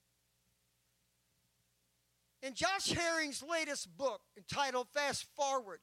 In 2.42 2.54
Josh 2.54 2.90
Herring's 2.90 3.42
latest 3.42 3.96
book 3.96 4.22
entitled 4.36 4.88
Fast 4.92 5.26
Forward, 5.36 5.80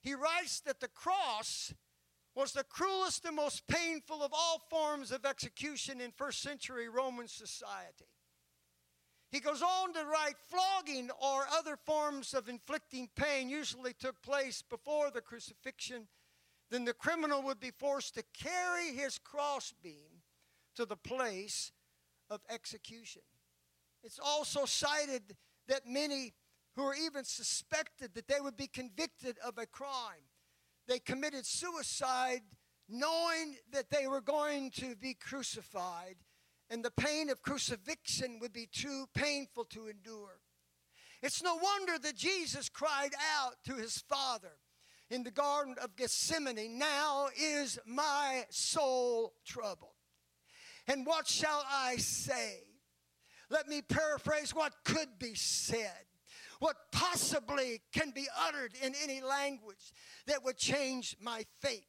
he 0.00 0.14
writes 0.14 0.60
that 0.60 0.80
the 0.80 0.88
cross 0.88 1.74
was 2.34 2.52
the 2.52 2.64
cruelest 2.64 3.24
and 3.24 3.36
most 3.36 3.66
painful 3.66 4.22
of 4.22 4.32
all 4.32 4.62
forms 4.70 5.10
of 5.10 5.24
execution 5.24 6.00
in 6.00 6.10
first 6.10 6.42
century 6.42 6.88
Roman 6.88 7.28
society. 7.28 8.06
He 9.30 9.40
goes 9.40 9.62
on 9.62 9.92
to 9.92 10.04
write 10.04 10.36
flogging 10.48 11.10
or 11.20 11.46
other 11.52 11.76
forms 11.76 12.32
of 12.32 12.48
inflicting 12.48 13.08
pain 13.16 13.48
usually 13.48 13.92
took 13.92 14.22
place 14.22 14.62
before 14.62 15.10
the 15.10 15.20
crucifixion. 15.20 16.08
Then 16.70 16.84
the 16.84 16.94
criminal 16.94 17.42
would 17.42 17.60
be 17.60 17.70
forced 17.70 18.14
to 18.14 18.24
carry 18.32 18.94
his 18.94 19.18
crossbeam 19.18 20.22
to 20.76 20.86
the 20.86 20.96
place 20.96 21.72
of 22.30 22.40
execution. 22.48 23.22
It's 24.02 24.20
also 24.22 24.64
cited 24.64 25.36
that 25.68 25.86
many 25.86 26.34
who 26.76 26.84
were 26.84 26.94
even 26.94 27.24
suspected 27.24 28.14
that 28.14 28.28
they 28.28 28.40
would 28.40 28.56
be 28.56 28.68
convicted 28.68 29.38
of 29.44 29.58
a 29.58 29.66
crime 29.66 30.22
they 30.86 30.98
committed 30.98 31.44
suicide 31.44 32.42
knowing 32.88 33.56
that 33.72 33.90
they 33.90 34.06
were 34.06 34.20
going 34.20 34.70
to 34.70 34.94
be 34.94 35.14
crucified 35.14 36.16
and 36.70 36.84
the 36.84 36.90
pain 36.90 37.30
of 37.30 37.42
crucifixion 37.42 38.38
would 38.40 38.52
be 38.52 38.66
too 38.66 39.06
painful 39.14 39.64
to 39.66 39.88
endure. 39.88 40.40
It's 41.22 41.42
no 41.42 41.56
wonder 41.56 41.98
that 41.98 42.16
Jesus 42.16 42.68
cried 42.68 43.12
out 43.36 43.54
to 43.64 43.74
his 43.74 44.02
Father 44.08 44.52
in 45.10 45.22
the 45.22 45.30
Garden 45.30 45.76
of 45.82 45.96
Gethsemane, 45.96 46.78
Now 46.78 47.28
is 47.40 47.78
my 47.86 48.44
soul 48.50 49.34
troubled. 49.44 49.92
And 50.88 51.06
what 51.06 51.26
shall 51.26 51.64
I 51.68 51.96
say? 51.96 52.58
Let 53.48 53.68
me 53.68 53.82
paraphrase 53.82 54.54
what 54.54 54.72
could 54.84 55.18
be 55.18 55.34
said 55.34 56.06
what 56.58 56.76
possibly 56.92 57.80
can 57.92 58.10
be 58.10 58.26
uttered 58.46 58.72
in 58.82 58.94
any 59.02 59.20
language 59.20 59.92
that 60.26 60.44
would 60.44 60.56
change 60.56 61.16
my 61.20 61.44
fate. 61.60 61.86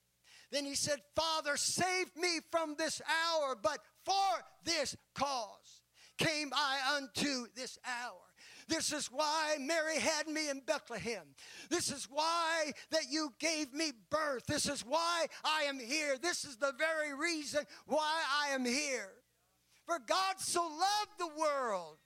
Then 0.51 0.65
he 0.65 0.75
said, 0.75 0.99
Father, 1.15 1.57
save 1.57 2.15
me 2.15 2.39
from 2.51 2.75
this 2.77 3.01
hour, 3.25 3.55
but 3.61 3.79
for 4.07 4.43
this 4.63 4.95
cause 5.13 5.81
came 6.17 6.51
I 6.55 6.95
unto 6.95 7.47
this 7.55 7.77
hour. 7.85 8.21
This 8.69 8.91
is 8.93 9.07
why 9.07 9.57
Mary 9.59 9.99
had 9.99 10.27
me 10.27 10.49
in 10.49 10.61
Bethlehem. 10.65 11.23
This 11.69 11.91
is 11.91 12.07
why 12.09 12.71
that 12.91 13.09
you 13.09 13.33
gave 13.39 13.73
me 13.73 13.91
birth. 14.09 14.45
This 14.45 14.67
is 14.67 14.81
why 14.81 15.27
I 15.43 15.63
am 15.63 15.79
here. 15.79 16.17
This 16.21 16.45
is 16.45 16.55
the 16.55 16.73
very 16.77 17.13
reason 17.13 17.65
why 17.85 18.21
I 18.41 18.53
am 18.53 18.65
here. 18.65 19.11
For 19.85 19.99
God 19.99 20.35
so 20.39 20.63
loved 20.63 21.17
the 21.19 21.39
world 21.39 21.97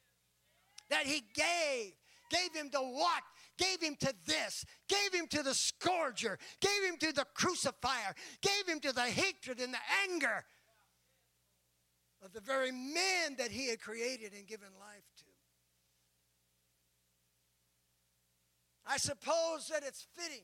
that 0.89 1.05
he 1.05 1.23
gave 1.35 1.93
gave 2.31 2.55
him 2.55 2.69
to 2.69 2.79
what? 2.79 3.23
Gave 3.57 3.81
him 3.81 3.95
to 3.99 4.13
this, 4.25 4.65
gave 4.87 5.13
him 5.13 5.27
to 5.27 5.43
the 5.43 5.53
scourger, 5.53 6.39
gave 6.61 6.89
him 6.89 6.97
to 6.99 7.11
the 7.11 7.25
crucifier, 7.35 8.15
gave 8.41 8.67
him 8.67 8.79
to 8.79 8.93
the 8.93 9.01
hatred 9.01 9.59
and 9.59 9.73
the 9.73 10.09
anger 10.09 10.43
of 12.23 12.33
the 12.33 12.41
very 12.41 12.71
men 12.71 13.35
that 13.37 13.51
he 13.51 13.69
had 13.69 13.81
created 13.81 14.33
and 14.33 14.47
given 14.47 14.67
life 14.79 15.03
to. 15.17 15.25
I 18.85 18.97
suppose 18.97 19.67
that 19.67 19.83
it's 19.85 20.05
fitting 20.15 20.43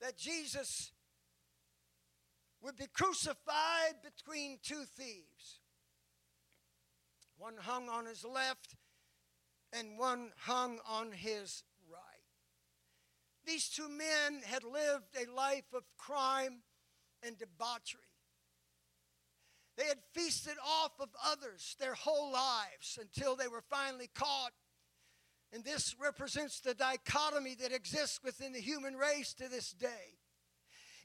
that 0.00 0.16
Jesus 0.16 0.92
would 2.62 2.76
be 2.76 2.86
crucified 2.92 3.94
between 4.02 4.58
two 4.62 4.84
thieves. 4.96 5.60
One 7.36 7.56
hung 7.58 7.88
on 7.88 8.06
his 8.06 8.24
left 8.24 8.76
and 9.72 9.98
one 9.98 10.32
hung 10.38 10.78
on 10.88 11.12
his 11.12 11.62
right. 11.90 12.00
These 13.46 13.68
two 13.68 13.88
men 13.88 14.40
had 14.44 14.64
lived 14.64 15.16
a 15.16 15.30
life 15.30 15.72
of 15.74 15.82
crime 15.98 16.62
and 17.22 17.36
debauchery. 17.36 18.03
They 19.76 19.86
had 19.86 19.98
feasted 20.12 20.54
off 20.64 20.92
of 21.00 21.08
others 21.24 21.76
their 21.80 21.94
whole 21.94 22.32
lives 22.32 22.98
until 23.00 23.34
they 23.34 23.48
were 23.48 23.62
finally 23.68 24.08
caught. 24.14 24.52
And 25.52 25.64
this 25.64 25.96
represents 26.00 26.60
the 26.60 26.74
dichotomy 26.74 27.54
that 27.60 27.72
exists 27.72 28.20
within 28.24 28.52
the 28.52 28.60
human 28.60 28.94
race 28.94 29.34
to 29.34 29.48
this 29.48 29.72
day. 29.72 30.18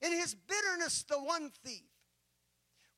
In 0.01 0.11
his 0.11 0.36
bitterness, 0.36 1.03
the 1.03 1.20
one 1.20 1.51
thief 1.63 1.89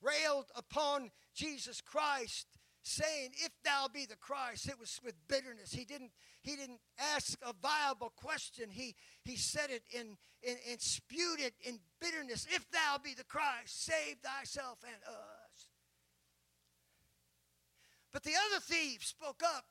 railed 0.00 0.46
upon 0.56 1.10
Jesus 1.34 1.80
Christ 1.80 2.46
saying 2.82 3.30
if 3.44 3.52
thou 3.64 3.86
be 3.92 4.06
the 4.06 4.16
christ 4.16 4.68
it 4.68 4.78
was 4.78 4.98
with 5.04 5.14
bitterness 5.28 5.72
he 5.72 5.84
didn't 5.84 6.10
he 6.42 6.56
didn't 6.56 6.80
ask 7.14 7.38
a 7.42 7.52
viable 7.62 8.12
question 8.16 8.68
he 8.70 8.94
he 9.24 9.36
said 9.36 9.70
it 9.70 9.84
in, 9.92 10.16
in 10.42 10.56
and 10.68 10.80
spewed 10.80 11.38
it 11.38 11.54
in 11.62 11.78
bitterness 12.00 12.46
if 12.50 12.68
thou 12.72 12.98
be 13.02 13.14
the 13.14 13.24
christ 13.24 13.84
save 13.84 14.16
thyself 14.24 14.78
and 14.84 15.00
us 15.06 15.41
but 18.12 18.22
the 18.22 18.32
other 18.48 18.60
thief 18.60 19.04
spoke 19.04 19.42
up 19.44 19.64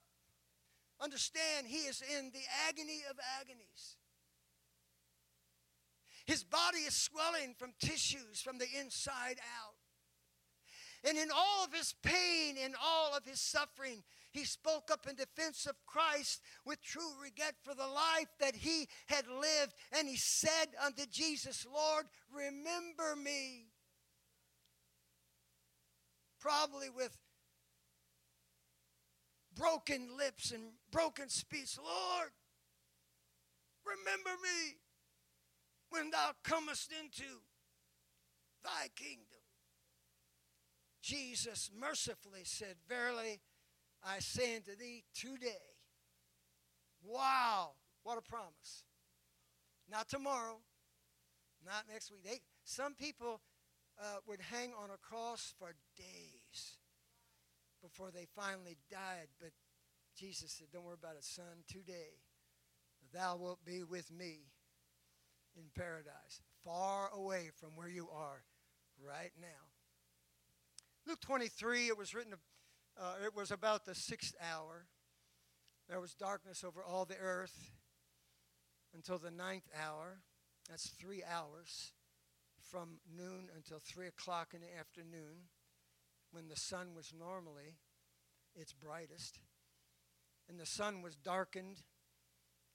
understand 1.01 1.67
he 1.67 1.87
is 1.87 2.01
in 2.17 2.31
the 2.31 2.43
agony 2.67 3.01
of 3.09 3.17
agonies 3.39 3.97
his 6.25 6.43
body 6.43 6.79
is 6.79 6.95
swelling 6.95 7.55
from 7.57 7.71
tissues 7.79 8.41
from 8.41 8.57
the 8.57 8.67
inside 8.79 9.37
out 9.59 9.75
and 11.03 11.17
in 11.17 11.29
all 11.33 11.65
of 11.65 11.73
his 11.73 11.95
pain, 12.03 12.57
in 12.57 12.73
all 12.81 13.15
of 13.15 13.25
his 13.25 13.41
suffering, 13.41 14.03
he 14.31 14.45
spoke 14.45 14.91
up 14.91 15.07
in 15.09 15.15
defense 15.15 15.65
of 15.65 15.75
Christ 15.85 16.41
with 16.65 16.81
true 16.81 17.11
regret 17.21 17.55
for 17.63 17.73
the 17.73 17.87
life 17.87 18.29
that 18.39 18.55
he 18.55 18.87
had 19.07 19.25
lived. 19.27 19.73
And 19.91 20.07
he 20.07 20.15
said 20.15 20.67
unto 20.83 21.05
Jesus, 21.07 21.65
Lord, 21.65 22.05
remember 22.31 23.15
me. 23.15 23.65
Probably 26.39 26.89
with 26.89 27.17
broken 29.61 30.09
lips 30.17 30.51
and 30.51 30.63
broken 30.91 31.29
speech. 31.29 31.77
Lord, 31.77 32.31
remember 33.85 34.31
me 34.41 34.77
when 35.89 36.09
thou 36.09 36.31
comest 36.43 36.91
into 36.91 37.29
thy 38.63 38.87
kingdom. 38.95 39.25
Jesus 41.01 41.69
mercifully 41.79 42.41
said, 42.43 42.75
Verily, 42.89 43.39
I 44.03 44.19
say 44.19 44.55
unto 44.55 44.75
thee 44.75 45.03
today. 45.13 45.69
Wow, 47.03 47.71
what 48.03 48.17
a 48.17 48.21
promise. 48.21 48.83
Not 49.89 50.07
tomorrow, 50.09 50.57
not 51.65 51.83
next 51.91 52.11
week. 52.11 52.23
They, 52.23 52.39
some 52.63 52.93
people 52.95 53.41
uh, 53.99 54.17
would 54.27 54.39
hang 54.41 54.71
on 54.81 54.89
a 54.89 54.97
cross 54.97 55.53
for 55.59 55.73
days 55.97 56.30
before 57.81 58.11
they 58.11 58.27
finally 58.35 58.77
died. 58.89 59.27
But 59.39 59.51
Jesus 60.17 60.51
said, 60.51 60.67
Don't 60.71 60.83
worry 60.83 60.97
about 61.01 61.15
it, 61.15 61.23
son. 61.23 61.63
Today, 61.67 62.19
thou 63.13 63.37
wilt 63.37 63.63
be 63.65 63.83
with 63.83 64.11
me 64.11 64.51
in 65.55 65.63
paradise, 65.75 66.41
far 66.63 67.09
away 67.13 67.49
from 67.59 67.69
where 67.75 67.89
you 67.89 68.07
are 68.09 68.43
right 69.05 69.31
now. 69.39 69.47
Luke 71.07 71.19
23, 71.21 71.87
it 71.87 71.97
was 71.97 72.13
written, 72.13 72.33
uh, 72.99 73.13
it 73.25 73.35
was 73.35 73.51
about 73.51 73.85
the 73.85 73.95
sixth 73.95 74.35
hour. 74.41 74.85
There 75.89 75.99
was 75.99 76.13
darkness 76.13 76.63
over 76.63 76.83
all 76.83 77.05
the 77.05 77.17
earth 77.17 77.71
until 78.93 79.17
the 79.17 79.31
ninth 79.31 79.67
hour. 79.83 80.21
That's 80.69 80.89
three 80.89 81.23
hours 81.23 81.91
from 82.61 82.99
noon 83.17 83.49
until 83.55 83.79
three 83.79 84.07
o'clock 84.07 84.53
in 84.53 84.61
the 84.61 84.79
afternoon 84.79 85.49
when 86.31 86.47
the 86.47 86.55
sun 86.55 86.95
was 86.95 87.13
normally 87.17 87.77
its 88.55 88.73
brightest. 88.73 89.39
And 90.49 90.59
the 90.59 90.65
sun 90.65 91.01
was 91.01 91.15
darkened, 91.15 91.83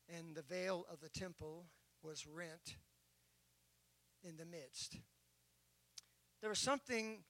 and 0.08 0.34
the 0.34 0.42
veil 0.42 0.86
of 0.90 1.00
the 1.00 1.08
temple 1.08 1.66
was 2.02 2.26
rent 2.26 2.76
in 4.22 4.36
the 4.36 4.44
midst. 4.44 4.98
There 6.40 6.50
was 6.50 6.58
something 6.58 7.24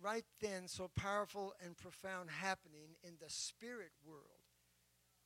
right 0.00 0.24
then 0.40 0.68
so 0.68 0.90
powerful 0.96 1.54
and 1.64 1.76
profound 1.76 2.30
happening 2.30 2.96
in 3.02 3.14
the 3.20 3.30
spirit 3.30 3.92
world. 4.04 4.22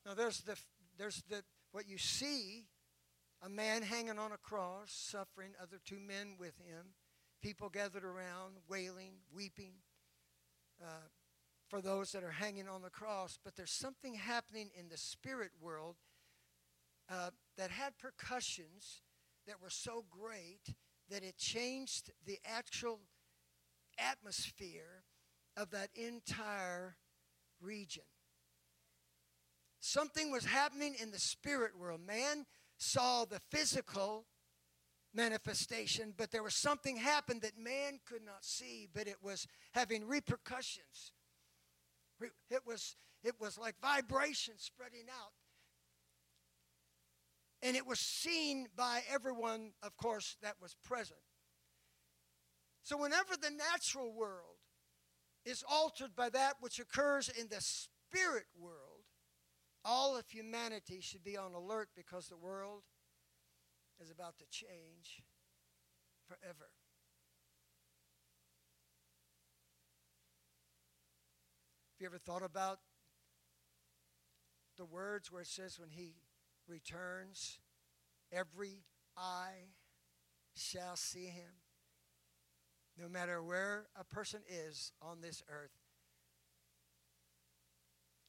Now 0.06 0.14
there's 0.14 0.40
the 0.40 0.56
there's 0.96 1.22
the 1.28 1.42
what 1.72 1.88
you 1.88 1.98
see 1.98 2.66
a 3.42 3.48
man 3.48 3.82
hanging 3.82 4.18
on 4.18 4.32
a 4.32 4.38
cross, 4.38 4.92
suffering, 4.92 5.52
other 5.60 5.78
two 5.84 5.98
men 5.98 6.34
with 6.38 6.58
him, 6.58 6.94
people 7.40 7.68
gathered 7.68 8.04
around, 8.04 8.56
wailing, 8.68 9.14
weeping 9.34 9.74
uh, 10.82 11.08
for 11.68 11.80
those 11.80 12.12
that 12.12 12.24
are 12.24 12.30
hanging 12.30 12.68
on 12.68 12.82
the 12.82 12.90
cross. 12.90 13.38
But 13.42 13.56
there's 13.56 13.72
something 13.72 14.14
happening 14.14 14.70
in 14.78 14.88
the 14.88 14.96
spirit 14.96 15.52
world 15.60 15.96
uh, 17.10 17.30
that 17.56 17.70
had 17.70 17.98
percussions 17.98 19.02
that 19.46 19.60
were 19.62 19.70
so 19.70 20.04
great 20.10 20.74
that 21.10 21.22
it 21.24 21.36
changed 21.36 22.10
the 22.26 22.38
actual 22.44 23.00
atmosphere 23.98 25.04
of 25.56 25.70
that 25.70 25.90
entire 25.94 26.96
region. 27.60 28.04
Something 29.80 30.30
was 30.30 30.44
happening 30.44 30.94
in 31.00 31.10
the 31.10 31.18
spirit 31.18 31.72
world. 31.78 32.00
Man 32.06 32.46
saw 32.76 33.24
the 33.24 33.40
physical 33.50 34.26
manifestation, 35.14 36.14
but 36.16 36.30
there 36.30 36.42
was 36.42 36.54
something 36.54 36.96
happened 36.96 37.42
that 37.42 37.58
man 37.58 38.00
could 38.06 38.24
not 38.24 38.44
see, 38.44 38.88
but 38.92 39.06
it 39.06 39.16
was 39.22 39.46
having 39.72 40.06
repercussions. 40.06 41.12
It 42.50 42.62
was, 42.66 42.96
it 43.24 43.34
was 43.40 43.58
like 43.58 43.74
vibration 43.80 44.54
spreading 44.58 45.06
out. 45.10 45.32
And 47.62 47.76
it 47.76 47.86
was 47.86 48.00
seen 48.00 48.68
by 48.76 49.02
everyone, 49.10 49.72
of 49.82 49.96
course, 49.96 50.36
that 50.42 50.56
was 50.62 50.76
present. 50.82 51.20
So, 52.82 52.96
whenever 52.96 53.36
the 53.36 53.50
natural 53.50 54.12
world 54.12 54.56
is 55.44 55.62
altered 55.70 56.16
by 56.16 56.30
that 56.30 56.54
which 56.60 56.78
occurs 56.78 57.28
in 57.28 57.48
the 57.48 57.60
spirit 57.60 58.46
world, 58.58 59.04
all 59.84 60.16
of 60.16 60.28
humanity 60.28 61.00
should 61.00 61.22
be 61.22 61.36
on 61.36 61.52
alert 61.52 61.88
because 61.94 62.28
the 62.28 62.36
world 62.36 62.82
is 64.00 64.10
about 64.10 64.38
to 64.38 64.44
change 64.50 65.22
forever. 66.26 66.70
Have 71.92 72.00
you 72.00 72.06
ever 72.06 72.18
thought 72.18 72.42
about 72.42 72.78
the 74.76 74.86
words 74.86 75.30
where 75.30 75.42
it 75.42 75.48
says, 75.48 75.78
when 75.78 75.90
he 75.90 76.14
returns, 76.66 77.58
every 78.32 78.84
eye 79.16 79.74
shall 80.54 80.96
see 80.96 81.26
him? 81.26 81.60
no 83.00 83.08
matter 83.08 83.42
where 83.42 83.86
a 83.98 84.04
person 84.04 84.40
is 84.48 84.92
on 85.00 85.20
this 85.20 85.42
earth, 85.48 85.70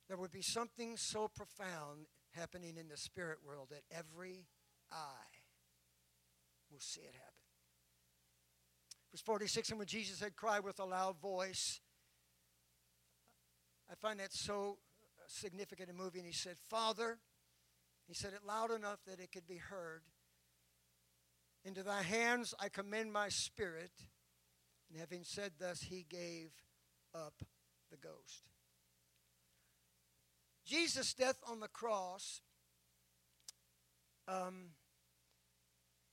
there 0.08 0.18
would 0.18 0.32
be 0.32 0.42
something 0.42 0.98
so 0.98 1.28
profound 1.28 2.08
happening 2.32 2.78
in 2.78 2.88
the 2.88 2.98
spirit 2.98 3.40
world 3.46 3.68
that 3.72 3.84
every 3.92 4.46
eye 4.92 5.41
will 6.72 6.80
see 6.80 7.02
it 7.02 7.14
happen. 7.14 7.32
Verse 9.12 9.22
46 9.22 9.70
And 9.70 9.80
when 9.80 9.88
Jesus 9.88 10.20
had 10.20 10.36
cried 10.36 10.64
with 10.64 10.80
a 10.80 10.86
loud 10.86 11.20
voice, 11.20 11.82
I 13.90 13.96
find 13.96 14.20
that 14.20 14.34
so 14.34 14.78
significant 15.28 15.90
and 15.90 15.98
moving. 15.98 16.24
He 16.24 16.32
said, 16.32 16.56
Father, 16.70 17.18
he 18.08 18.14
said 18.14 18.34
it 18.34 18.46
loud 18.46 18.72
enough 18.72 19.00
that 19.06 19.20
it 19.20 19.32
could 19.32 19.48
be 19.48 19.58
heard. 19.58 20.02
Into 21.64 21.84
thy 21.84 22.02
hands 22.02 22.54
I 22.60 22.70
commend 22.70 23.12
my 23.14 23.30
spirit. 23.30 23.92
And 24.90 25.00
having 25.00 25.24
said 25.24 25.52
thus, 25.60 25.82
he 25.82 26.06
gave 26.10 26.52
up 27.14 27.34
the 27.90 27.98
ghost. 27.98 28.50
Jesus' 30.66 31.14
death 31.14 31.38
on 31.48 31.60
the 31.60 31.68
cross 31.68 32.42
um, 34.28 34.72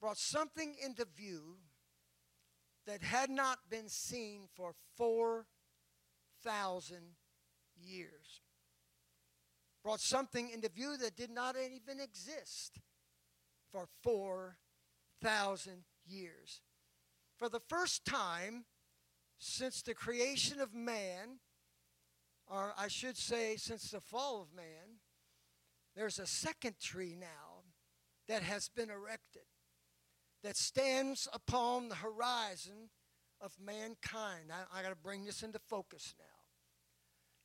brought 0.01 0.19
something 0.19 0.75
into 0.83 1.07
view 1.17 1.59
that 2.87 3.03
had 3.03 3.31
not 3.31 3.59
been 3.69 3.89
seen 3.89 4.49
for 4.55 4.75
4,000 4.97 6.99
years. 7.77 8.41
Brought 9.85 10.01
something 10.01 10.51
into 10.51 10.69
view 10.69 10.97
that 10.97 11.17
did 11.17 11.31
not 11.31 11.57
even 11.57 12.01
exist 12.01 12.81
for 13.71 13.89
4,000 14.03 15.85
years. 16.07 16.61
For 17.37 17.49
the 17.49 17.61
first 17.69 18.05
time 18.05 18.65
since 19.39 19.83
the 19.83 19.95
creation 19.95 20.61
of 20.61 20.75
man, 20.75 21.39
or 22.47 22.75
I 22.77 22.89
should 22.89 23.17
say, 23.17 23.57
since 23.57 23.91
the 23.91 24.01
fall 24.01 24.43
of 24.43 24.55
man, 24.55 25.01
there's 25.95 26.19
a 26.19 26.27
second 26.27 26.81
tree 26.81 27.17
now 27.19 27.63
that 28.29 28.43
has 28.43 28.69
been 28.69 28.91
erected 28.91 29.48
that 30.43 30.57
stands 30.57 31.29
upon 31.33 31.89
the 31.89 31.97
horizon 31.97 32.91
of 33.41 33.53
mankind. 33.61 34.51
I, 34.51 34.79
I 34.79 34.83
got 34.83 34.91
to 34.91 34.97
bring 34.97 35.25
this 35.25 35.43
into 35.43 35.59
focus 35.59 36.15
now. 36.19 36.25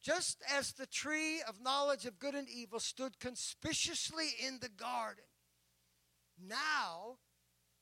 Just 0.01 0.43
as 0.53 0.73
the 0.73 0.85
tree 0.85 1.41
of 1.47 1.61
knowledge 1.61 2.05
of 2.05 2.19
good 2.19 2.35
and 2.35 2.49
evil 2.49 2.79
stood 2.79 3.19
conspicuously 3.19 4.27
in 4.45 4.59
the 4.61 4.69
garden, 4.69 5.23
now 6.37 7.17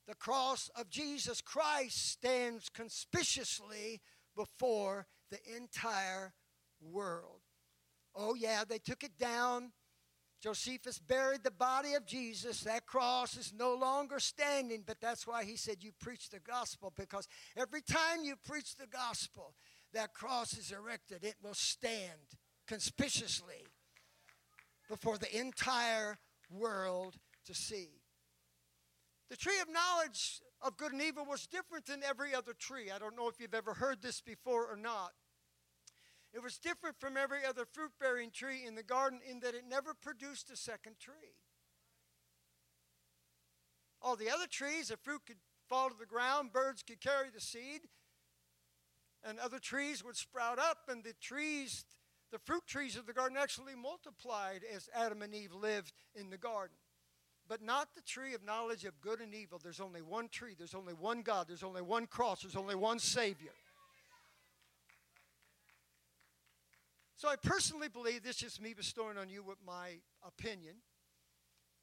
the 0.06 0.14
cross 0.14 0.70
of 0.76 0.88
Jesus 0.88 1.40
Christ 1.40 2.10
stands 2.10 2.68
conspicuously 2.68 4.00
before 4.36 5.06
the 5.30 5.38
entire 5.56 6.34
world. 6.80 7.40
Oh, 8.14 8.34
yeah, 8.34 8.64
they 8.68 8.78
took 8.78 9.02
it 9.02 9.18
down 9.18 9.72
Josephus 10.42 10.98
buried 10.98 11.44
the 11.44 11.52
body 11.52 11.94
of 11.94 12.04
Jesus. 12.04 12.62
That 12.62 12.84
cross 12.84 13.36
is 13.36 13.52
no 13.56 13.74
longer 13.74 14.18
standing, 14.18 14.82
but 14.84 15.00
that's 15.00 15.24
why 15.24 15.44
he 15.44 15.56
said, 15.56 15.76
You 15.80 15.92
preach 16.00 16.30
the 16.30 16.40
gospel, 16.40 16.92
because 16.96 17.28
every 17.56 17.80
time 17.80 18.24
you 18.24 18.34
preach 18.44 18.74
the 18.74 18.88
gospel, 18.88 19.54
that 19.94 20.14
cross 20.14 20.58
is 20.58 20.72
erected. 20.72 21.22
It 21.22 21.36
will 21.42 21.54
stand 21.54 22.36
conspicuously 22.66 23.66
before 24.88 25.16
the 25.16 25.38
entire 25.38 26.18
world 26.50 27.14
to 27.46 27.54
see. 27.54 27.88
The 29.30 29.36
tree 29.36 29.60
of 29.60 29.68
knowledge 29.72 30.40
of 30.60 30.76
good 30.76 30.92
and 30.92 31.02
evil 31.02 31.24
was 31.24 31.46
different 31.46 31.86
than 31.86 32.02
every 32.02 32.34
other 32.34 32.52
tree. 32.52 32.90
I 32.90 32.98
don't 32.98 33.16
know 33.16 33.28
if 33.28 33.38
you've 33.38 33.54
ever 33.54 33.74
heard 33.74 34.02
this 34.02 34.20
before 34.20 34.66
or 34.66 34.76
not. 34.76 35.12
It 36.34 36.42
was 36.42 36.58
different 36.58 36.98
from 36.98 37.16
every 37.16 37.44
other 37.44 37.66
fruit 37.66 37.92
bearing 38.00 38.30
tree 38.30 38.64
in 38.66 38.74
the 38.74 38.82
garden 38.82 39.20
in 39.28 39.40
that 39.40 39.54
it 39.54 39.64
never 39.68 39.92
produced 39.92 40.50
a 40.50 40.56
second 40.56 40.98
tree. 40.98 41.36
All 44.00 44.16
the 44.16 44.30
other 44.30 44.46
trees, 44.46 44.88
the 44.88 44.96
fruit 44.96 45.22
could 45.26 45.36
fall 45.68 45.90
to 45.90 45.96
the 45.98 46.06
ground, 46.06 46.52
birds 46.52 46.82
could 46.82 47.00
carry 47.00 47.28
the 47.32 47.40
seed, 47.40 47.82
and 49.22 49.38
other 49.38 49.58
trees 49.58 50.02
would 50.02 50.16
sprout 50.16 50.58
up, 50.58 50.88
and 50.88 51.04
the 51.04 51.14
trees, 51.20 51.84
the 52.32 52.38
fruit 52.38 52.66
trees 52.66 52.96
of 52.96 53.06
the 53.06 53.12
garden 53.12 53.36
actually 53.38 53.74
multiplied 53.74 54.62
as 54.74 54.88
Adam 54.94 55.22
and 55.22 55.34
Eve 55.34 55.52
lived 55.52 55.92
in 56.14 56.30
the 56.30 56.38
garden. 56.38 56.76
But 57.46 57.62
not 57.62 57.94
the 57.94 58.02
tree 58.02 58.34
of 58.34 58.44
knowledge 58.44 58.84
of 58.84 59.00
good 59.00 59.20
and 59.20 59.34
evil. 59.34 59.60
There's 59.62 59.80
only 59.80 60.00
one 60.00 60.28
tree, 60.28 60.54
there's 60.56 60.74
only 60.74 60.94
one 60.94 61.22
God, 61.22 61.46
there's 61.46 61.62
only 61.62 61.82
one 61.82 62.06
cross, 62.06 62.42
there's 62.42 62.56
only 62.56 62.74
one 62.74 62.98
Savior. 62.98 63.52
So 67.22 67.28
I 67.28 67.36
personally 67.36 67.86
believe 67.86 68.24
this 68.24 68.42
is 68.42 68.60
me 68.60 68.74
bestowing 68.74 69.16
on 69.16 69.30
you 69.30 69.44
with 69.44 69.58
my 69.64 70.00
opinion. 70.26 70.74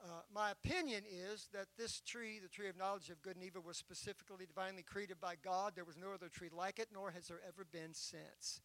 Uh, 0.04 0.20
my 0.36 0.52
opinion 0.52 1.04
is 1.10 1.48
that 1.54 1.68
this 1.78 2.02
tree, 2.02 2.42
the 2.44 2.50
tree 2.50 2.68
of 2.68 2.76
knowledge 2.76 3.10
of 3.10 3.22
good 3.22 3.38
and 3.38 3.46
evil, 3.46 3.64
was 3.66 3.78
specifically 3.78 4.46
divinely 4.46 4.84
created 4.84 5.22
by 5.22 5.36
God. 5.42 5.76
There 5.76 5.86
was 5.86 5.96
no 5.96 6.12
other 6.14 6.28
tree 6.28 6.50
like 6.54 6.78
it, 6.78 6.90
nor 6.94 7.12
has 7.12 7.30
there 7.30 7.40
ever 7.48 7.64
been 7.64 7.94
since. 7.94 8.60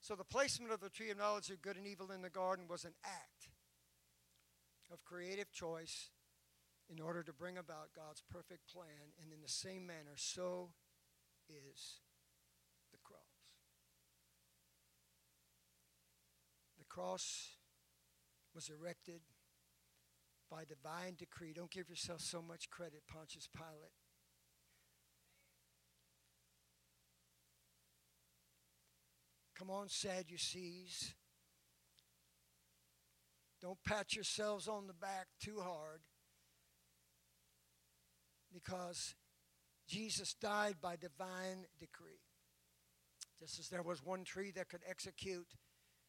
So 0.00 0.14
the 0.14 0.22
placement 0.22 0.70
of 0.70 0.78
the 0.78 0.90
tree 0.90 1.10
of 1.10 1.18
knowledge 1.18 1.50
of 1.50 1.60
good 1.60 1.76
and 1.76 1.88
evil 1.88 2.12
in 2.12 2.22
the 2.22 2.30
garden 2.30 2.66
was 2.70 2.84
an 2.84 2.94
act 3.04 3.48
of 4.92 5.02
creative 5.02 5.50
choice 5.50 6.10
in 6.88 7.00
order 7.00 7.24
to 7.24 7.32
bring 7.32 7.58
about 7.58 7.88
God's 7.96 8.22
perfect 8.30 8.72
plan. 8.72 9.10
And 9.20 9.32
in 9.32 9.40
the 9.42 9.48
same 9.48 9.88
manner, 9.88 10.14
so 10.14 10.68
is 11.48 12.00
the 12.92 12.98
cross. 13.02 13.20
The 16.78 16.84
cross 16.84 17.56
was 18.54 18.70
erected 18.70 19.20
by 20.50 20.64
divine 20.64 21.14
decree. 21.16 21.52
Don't 21.52 21.70
give 21.70 21.88
yourself 21.88 22.20
so 22.20 22.40
much 22.40 22.70
credit, 22.70 23.02
Pontius 23.08 23.48
Pilate. 23.54 23.92
Come 29.58 29.70
on, 29.70 29.88
Sadducees. 29.88 31.14
Don't 33.60 33.82
pat 33.84 34.14
yourselves 34.14 34.68
on 34.68 34.86
the 34.86 34.92
back 34.92 35.26
too 35.40 35.60
hard 35.60 36.02
because 38.52 39.14
Jesus 39.86 40.34
died 40.34 40.76
by 40.80 40.96
divine 40.96 41.66
decree. 41.78 42.22
Just 43.38 43.58
as 43.58 43.68
there 43.68 43.82
was 43.82 44.04
one 44.04 44.24
tree 44.24 44.52
that 44.52 44.68
could 44.68 44.82
execute 44.88 45.48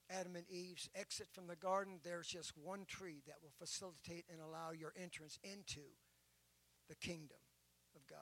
Adam 0.10 0.36
and 0.36 0.46
Eve's 0.50 0.90
exit 0.96 1.28
from 1.34 1.48
the 1.48 1.56
garden, 1.56 2.00
there's 2.04 2.28
just 2.28 2.54
one 2.56 2.86
tree 2.88 3.22
that 3.28 3.38
will 3.42 3.54
facilitate 3.58 4.26
and 4.32 4.40
allow 4.40 4.72
your 4.72 4.94
entrance 5.02 5.40
into 5.44 5.82
the 6.88 6.96
kingdom 6.96 7.38
of 7.96 8.06
God. 8.08 8.20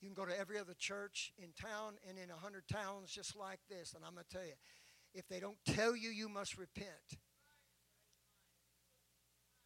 You 0.00 0.08
can 0.08 0.14
go 0.14 0.24
to 0.24 0.38
every 0.38 0.58
other 0.58 0.74
church 0.78 1.32
in 1.38 1.50
town 1.60 1.94
and 2.08 2.18
in 2.18 2.30
a 2.30 2.36
hundred 2.36 2.68
towns 2.68 3.10
just 3.10 3.36
like 3.36 3.60
this, 3.68 3.92
and 3.94 4.04
I'm 4.04 4.14
going 4.14 4.24
to 4.28 4.36
tell 4.36 4.46
you, 4.46 4.54
if 5.14 5.28
they 5.28 5.40
don't 5.40 5.58
tell 5.66 5.96
you 5.96 6.10
you 6.10 6.28
must 6.28 6.56
repent, 6.56 7.18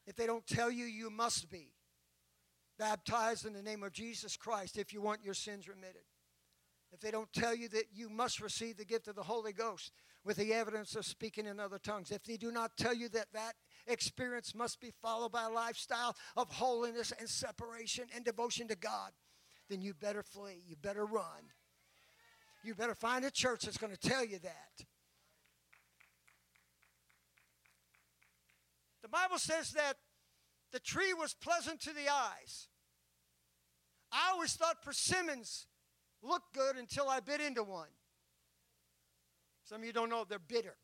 if 0.06 0.16
they 0.16 0.26
don't 0.26 0.46
tell 0.46 0.70
you 0.70 0.86
you 0.86 1.10
must 1.10 1.50
be, 1.50 1.72
baptized 2.78 3.46
in 3.46 3.52
the 3.52 3.62
name 3.62 3.82
of 3.82 3.92
Jesus 3.92 4.36
Christ 4.36 4.78
if 4.78 4.92
you 4.92 5.00
want 5.00 5.24
your 5.24 5.34
sins 5.34 5.68
remitted. 5.68 6.02
If 6.92 7.00
they 7.00 7.10
don't 7.10 7.32
tell 7.32 7.54
you 7.54 7.68
that 7.70 7.86
you 7.92 8.08
must 8.08 8.40
receive 8.40 8.76
the 8.76 8.84
gift 8.84 9.08
of 9.08 9.16
the 9.16 9.22
Holy 9.22 9.52
Ghost 9.52 9.90
with 10.24 10.36
the 10.36 10.54
evidence 10.54 10.94
of 10.94 11.04
speaking 11.04 11.46
in 11.46 11.58
other 11.58 11.78
tongues, 11.78 12.12
if 12.12 12.22
they 12.22 12.36
do 12.36 12.52
not 12.52 12.76
tell 12.76 12.94
you 12.94 13.08
that 13.08 13.32
that 13.32 13.54
experience 13.88 14.54
must 14.54 14.80
be 14.80 14.92
followed 15.02 15.32
by 15.32 15.42
a 15.42 15.50
lifestyle 15.50 16.14
of 16.36 16.48
holiness 16.52 17.12
and 17.18 17.28
separation 17.28 18.04
and 18.14 18.24
devotion 18.24 18.68
to 18.68 18.76
God, 18.76 19.10
then 19.68 19.80
you 19.80 19.92
better 19.92 20.22
flee. 20.22 20.62
You 20.68 20.76
better 20.76 21.04
run. 21.04 21.50
You 22.62 22.74
better 22.74 22.94
find 22.94 23.24
a 23.24 23.30
church 23.30 23.62
that's 23.62 23.76
going 23.76 23.94
to 23.94 24.08
tell 24.08 24.24
you 24.24 24.38
that. 24.38 24.86
The 29.02 29.08
Bible 29.08 29.38
says 29.38 29.72
that 29.72 29.96
the 30.74 30.80
tree 30.80 31.14
was 31.14 31.32
pleasant 31.34 31.80
to 31.82 31.90
the 31.90 32.12
eyes. 32.12 32.66
I 34.10 34.32
always 34.32 34.54
thought 34.54 34.82
persimmons 34.82 35.68
looked 36.20 36.52
good 36.52 36.74
until 36.74 37.08
I 37.08 37.20
bit 37.20 37.40
into 37.40 37.62
one. 37.62 37.94
Some 39.62 39.82
of 39.82 39.86
you 39.86 39.92
don't 39.92 40.10
know 40.10 40.24
they're 40.28 40.40
bitter. 40.40 40.74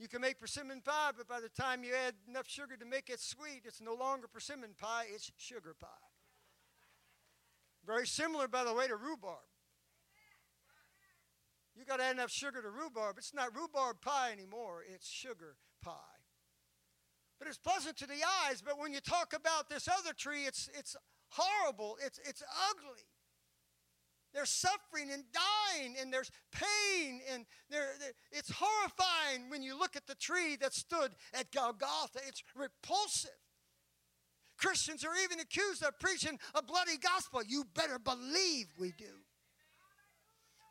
You 0.00 0.08
can 0.08 0.20
make 0.22 0.40
persimmon 0.40 0.80
pie, 0.80 1.12
but 1.16 1.28
by 1.28 1.38
the 1.38 1.48
time 1.48 1.84
you 1.84 1.94
add 1.94 2.14
enough 2.28 2.48
sugar 2.48 2.76
to 2.76 2.84
make 2.84 3.10
it 3.10 3.20
sweet, 3.20 3.62
it's 3.64 3.80
no 3.80 3.94
longer 3.94 4.26
persimmon 4.26 4.70
pie, 4.76 5.04
it's 5.14 5.30
sugar 5.36 5.76
pie. 5.80 5.86
Very 7.86 8.08
similar, 8.08 8.48
by 8.48 8.64
the 8.64 8.74
way, 8.74 8.88
to 8.88 8.96
rhubarb. 8.96 9.38
You 11.76 11.84
got 11.84 11.98
to 11.98 12.02
add 12.02 12.16
enough 12.16 12.32
sugar 12.32 12.60
to 12.60 12.70
rhubarb. 12.70 13.18
It's 13.18 13.32
not 13.32 13.54
rhubarb 13.54 14.00
pie 14.00 14.32
anymore, 14.32 14.82
it's 14.92 15.08
sugar 15.08 15.54
pie. 15.80 16.15
But 17.38 17.48
it's 17.48 17.58
pleasant 17.58 17.96
to 17.98 18.06
the 18.06 18.24
eyes, 18.44 18.62
but 18.64 18.78
when 18.78 18.92
you 18.92 19.00
talk 19.00 19.34
about 19.34 19.68
this 19.68 19.88
other 19.88 20.12
tree, 20.12 20.44
it's, 20.44 20.70
it's 20.78 20.96
horrible, 21.28 21.98
it's, 22.04 22.18
it's 22.24 22.42
ugly. 22.70 23.02
There's 24.32 24.50
suffering 24.50 25.10
and 25.12 25.24
dying, 25.32 25.96
and 26.00 26.12
there's 26.12 26.30
pain, 26.52 27.20
and 27.32 27.46
there, 27.70 27.88
it's 28.32 28.50
horrifying 28.54 29.48
when 29.48 29.62
you 29.62 29.78
look 29.78 29.96
at 29.96 30.06
the 30.06 30.14
tree 30.14 30.56
that 30.56 30.74
stood 30.74 31.12
at 31.32 31.50
Golgotha. 31.52 32.20
It's 32.26 32.42
repulsive. 32.54 33.30
Christians 34.58 35.04
are 35.04 35.14
even 35.24 35.40
accused 35.40 35.82
of 35.82 35.98
preaching 35.98 36.38
a 36.54 36.62
bloody 36.62 36.98
gospel. 36.98 37.42
You 37.46 37.64
better 37.74 37.98
believe 37.98 38.66
we 38.78 38.92
do. 38.98 39.04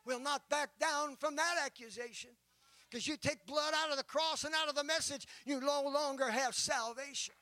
We'll 0.06 0.20
not 0.20 0.48
back 0.50 0.78
down 0.80 1.16
from 1.20 1.36
that 1.36 1.56
accusation. 1.66 2.32
Because 2.90 3.08
you 3.08 3.18
take 3.18 3.46
blood 3.46 3.74
out 3.76 3.92
of 3.92 3.98
the 3.98 4.04
cross 4.04 4.44
and 4.44 4.54
out 4.54 4.70
of 4.70 4.76
the 4.76 4.84
message, 4.84 5.26
you 5.46 5.60
no 5.60 5.84
longer 5.84 6.30
have 6.30 6.56
salvation. 6.56 7.34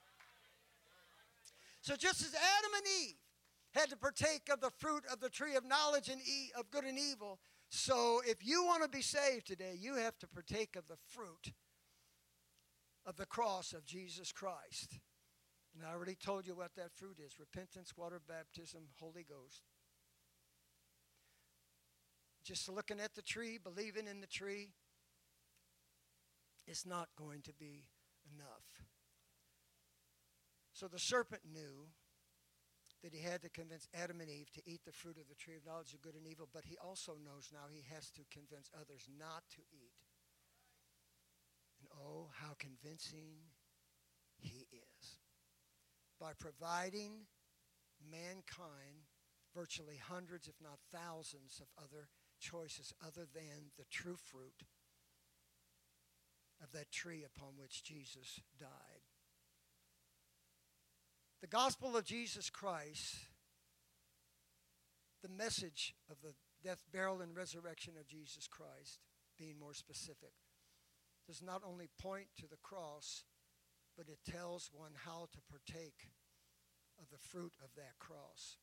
So 1.82 1.96
just 1.96 2.22
as 2.22 2.34
Adam 2.34 2.72
and 2.78 2.86
Eve 3.04 3.16
had 3.74 3.90
to 3.90 3.98
partake 3.98 4.50
of 4.52 4.62
the 4.62 4.70
fruit 4.70 5.04
of 5.12 5.20
the 5.20 5.30
tree 5.30 5.56
of 5.56 5.66
knowledge 5.66 6.08
and 6.08 6.22
e- 6.22 6.52
of 6.58 6.72
good 6.72 6.86
and 6.86 6.98
evil, 6.98 7.40
so 7.70 8.22
if 8.26 8.46
you 8.46 8.64
want 8.66 8.84
to 8.84 8.90
be 8.90 9.02
saved 9.02 9.48
today, 9.48 9.76
you 9.78 9.96
have 9.96 10.18
to 10.20 10.28
partake 10.28 10.76
of 10.76 10.88
the 10.88 10.98
fruit 11.10 11.52
of 13.06 13.18
the 13.18 13.26
cross 13.26 13.74
of 13.74 13.86
Jesus 13.86 14.32
Christ. 14.32 15.00
And 15.76 15.86
I 15.86 15.92
already 15.92 16.16
told 16.16 16.46
you 16.46 16.56
what 16.56 16.76
that 16.76 16.94
fruit 16.94 17.18
is 17.20 17.40
repentance, 17.40 17.94
water 17.98 18.22
baptism, 18.26 18.84
Holy 19.00 19.26
Ghost. 19.28 19.64
Just 22.46 22.70
looking 22.70 23.00
at 23.00 23.16
the 23.16 23.22
tree, 23.22 23.58
believing 23.62 24.08
in 24.08 24.22
the 24.22 24.28
tree, 24.28 24.70
is 26.68 26.86
not 26.86 27.10
going 27.18 27.42
to 27.44 27.54
be 27.54 27.88
enough. 28.34 28.88
So 30.74 30.88
the 30.88 31.00
serpent 31.00 31.42
knew 31.52 31.88
that 33.04 33.14
he 33.14 33.22
had 33.22 33.42
to 33.42 33.50
convince 33.50 33.88
Adam 33.94 34.22
and 34.22 34.30
Eve 34.30 34.50
to 34.54 34.62
eat 34.66 34.82
the 34.86 34.96
fruit 34.96 35.18
of 35.18 35.28
the 35.28 35.36
tree 35.36 35.56
of 35.56 35.66
knowledge 35.66 35.94
of 35.94 36.02
good 36.02 36.16
and 36.16 36.26
evil, 36.26 36.48
but 36.52 36.64
he 36.66 36.78
also 36.80 37.14
knows 37.20 37.52
now 37.52 37.68
he 37.70 37.84
has 37.94 38.10
to 38.12 38.24
convince 38.32 38.72
others 38.74 39.10
not 39.20 39.44
to 39.52 39.62
eat. 39.72 40.00
And 41.80 41.90
oh, 42.00 42.30
how 42.40 42.56
convincing 42.58 43.52
he 44.40 44.68
is. 44.72 45.20
By 46.20 46.32
providing 46.40 47.28
mankind 48.10 49.12
virtually 49.54 50.00
hundreds, 50.00 50.48
if 50.48 50.56
not 50.64 50.80
thousands, 50.92 51.60
of 51.60 51.68
other 51.78 52.08
choices 52.40 52.94
other 53.06 53.28
than 53.34 53.72
the 53.78 53.86
true 53.92 54.16
fruit 54.16 54.64
of 56.64 56.72
that 56.72 56.92
tree 56.92 57.24
upon 57.26 57.50
which 57.58 57.84
Jesus 57.84 58.40
died. 58.60 58.70
The 61.42 61.48
gospel 61.48 61.98
of 61.98 62.06
Jesus 62.06 62.50
Christ, 62.50 63.18
the 65.22 65.30
message 65.30 65.94
of 66.10 66.18
the 66.22 66.34
death, 66.64 66.82
burial, 66.92 67.22
and 67.22 67.36
resurrection 67.36 67.94
of 68.00 68.08
Jesus 68.08 68.48
Christ, 68.48 69.00
being 69.38 69.60
more 69.60 69.74
specific, 69.74 70.32
does 71.28 71.42
not 71.42 71.62
only 71.68 71.90
point 72.02 72.28
to 72.38 72.48
the 72.48 72.58
cross, 72.64 73.26
but 73.98 74.08
it 74.08 74.20
tells 74.32 74.70
one 74.74 74.94
how 75.06 75.28
to 75.34 75.40
partake 75.52 76.10
of 77.00 77.10
the 77.12 77.18
fruit 77.18 77.54
of 77.62 77.70
that 77.76 78.00
cross. 78.00 78.58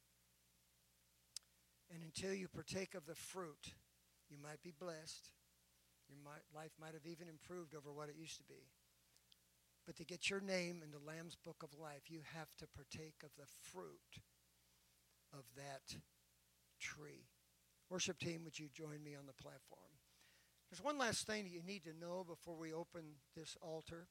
And 1.93 2.03
until 2.03 2.33
you 2.33 2.49
partake 2.49 2.95
of 2.95 3.07
the 3.07 3.15
fruit, 3.15 3.75
you 4.29 4.39
might 4.43 4.63
be 4.63 4.73
blessed. 4.79 5.33
Your 6.11 6.33
life 6.55 6.73
might 6.81 6.95
have 6.95 7.07
even 7.07 7.29
improved 7.29 7.75
over 7.75 7.93
what 7.93 8.09
it 8.09 8.17
used 8.19 8.39
to 8.39 8.45
be. 8.45 8.69
But 9.87 9.97
to 9.97 10.05
get 10.05 10.29
your 10.29 10.41
name 10.41 10.83
in 10.85 10.91
the 10.91 11.05
Lamb's 11.05 11.37
Book 11.37 11.63
of 11.63 11.79
Life, 11.79 12.11
you 12.11 12.21
have 12.35 12.55
to 12.59 12.67
partake 12.67 13.23
of 13.25 13.31
the 13.39 13.47
fruit 13.47 14.23
of 15.33 15.45
that 15.57 15.97
tree. 16.81 17.29
Worship 17.89 18.19
team, 18.19 18.43
would 18.45 18.59
you 18.59 18.69
join 18.73 19.03
me 19.03 19.15
on 19.15 19.27
the 19.27 19.33
platform? 19.33 19.91
There's 20.71 20.83
one 20.83 20.99
last 20.99 21.27
thing 21.27 21.45
that 21.45 21.51
you 21.51 21.63
need 21.63 21.85
to 21.85 21.99
know 21.99 22.25
before 22.25 22.57
we 22.57 22.73
open 22.73 23.03
this 23.35 23.57
altar. 23.61 24.07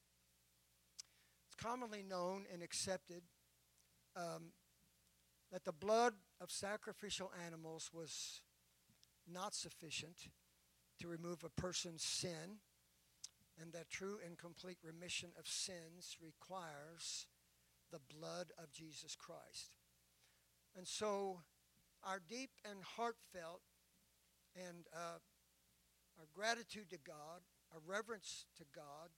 It's 1.46 1.62
commonly 1.62 2.02
known 2.02 2.44
and 2.52 2.62
accepted 2.62 3.22
um, 4.16 4.52
that 5.50 5.64
the 5.64 5.72
blood 5.72 6.14
of 6.40 6.50
sacrificial 6.50 7.32
animals 7.46 7.90
was 7.92 8.42
not 9.26 9.54
sufficient 9.54 10.28
to 11.00 11.08
remove 11.08 11.44
a 11.44 11.60
person's 11.60 12.02
sin 12.02 12.60
and 13.60 13.72
that 13.72 13.90
true 13.90 14.18
and 14.24 14.38
complete 14.38 14.78
remission 14.82 15.30
of 15.38 15.46
sins 15.46 16.16
requires 16.22 17.26
the 17.90 18.00
blood 18.14 18.52
of 18.58 18.72
Jesus 18.72 19.16
Christ. 19.16 19.72
And 20.76 20.86
so, 20.86 21.40
our 22.04 22.20
deep 22.28 22.50
and 22.64 22.82
heartfelt 22.82 23.60
and 24.54 24.86
uh, 24.94 25.18
our 26.18 26.26
gratitude 26.34 26.90
to 26.90 26.98
God, 26.98 27.42
our 27.72 27.80
reverence 27.86 28.46
to 28.56 28.64
God, 28.74 29.10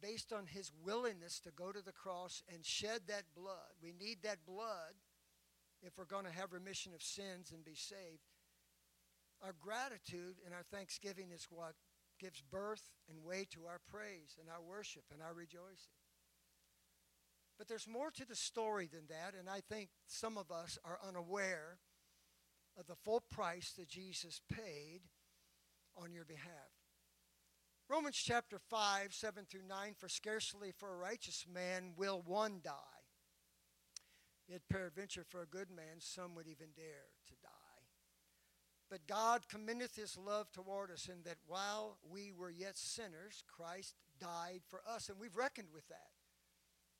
based 0.00 0.32
on 0.32 0.46
His 0.46 0.72
willingness 0.84 1.40
to 1.40 1.50
go 1.50 1.72
to 1.72 1.82
the 1.84 1.92
cross 1.92 2.42
and 2.52 2.64
shed 2.64 3.02
that 3.08 3.24
blood. 3.36 3.76
We 3.82 3.92
need 3.92 4.18
that 4.22 4.46
blood 4.46 4.94
if 5.82 5.96
we're 5.98 6.04
going 6.04 6.24
to 6.24 6.32
have 6.32 6.52
remission 6.52 6.92
of 6.94 7.02
sins 7.02 7.52
and 7.52 7.64
be 7.64 7.74
saved. 7.74 8.29
Our 9.42 9.54
gratitude 9.60 10.36
and 10.44 10.54
our 10.54 10.64
thanksgiving 10.70 11.30
is 11.32 11.46
what 11.50 11.74
gives 12.20 12.42
birth 12.42 12.82
and 13.08 13.24
way 13.24 13.46
to 13.52 13.66
our 13.66 13.80
praise 13.90 14.36
and 14.38 14.48
our 14.50 14.60
worship 14.60 15.04
and 15.12 15.22
our 15.22 15.32
rejoicing. 15.32 15.96
But 17.58 17.68
there's 17.68 17.88
more 17.88 18.10
to 18.12 18.26
the 18.26 18.36
story 18.36 18.88
than 18.90 19.06
that, 19.08 19.34
and 19.38 19.48
I 19.48 19.60
think 19.60 19.90
some 20.06 20.38
of 20.38 20.50
us 20.50 20.78
are 20.84 20.98
unaware 21.06 21.78
of 22.78 22.86
the 22.86 22.94
full 22.94 23.22
price 23.30 23.72
that 23.76 23.88
Jesus 23.88 24.40
paid 24.50 25.00
on 25.96 26.12
your 26.12 26.24
behalf. 26.24 26.72
Romans 27.88 28.16
chapter 28.16 28.58
5, 28.58 29.12
7 29.12 29.44
through 29.44 29.66
9 29.68 29.94
For 29.98 30.08
scarcely 30.08 30.72
for 30.76 30.92
a 30.92 30.96
righteous 30.96 31.44
man 31.52 31.92
will 31.96 32.22
one 32.24 32.60
die, 32.62 32.72
yet 34.48 34.62
peradventure 34.70 35.24
for 35.28 35.42
a 35.42 35.46
good 35.46 35.70
man 35.70 35.98
some 35.98 36.34
would 36.36 36.46
even 36.46 36.68
dare 36.76 37.10
to. 37.26 37.39
But 38.90 39.06
God 39.06 39.46
commendeth 39.48 39.94
his 39.94 40.18
love 40.18 40.50
toward 40.50 40.90
us 40.90 41.08
in 41.08 41.22
that 41.24 41.38
while 41.46 41.98
we 42.10 42.32
were 42.32 42.50
yet 42.50 42.76
sinners, 42.76 43.44
Christ 43.46 43.94
died 44.20 44.62
for 44.68 44.82
us. 44.86 45.08
And 45.08 45.18
we've 45.20 45.36
reckoned 45.36 45.68
with 45.72 45.86
that. 45.88 46.10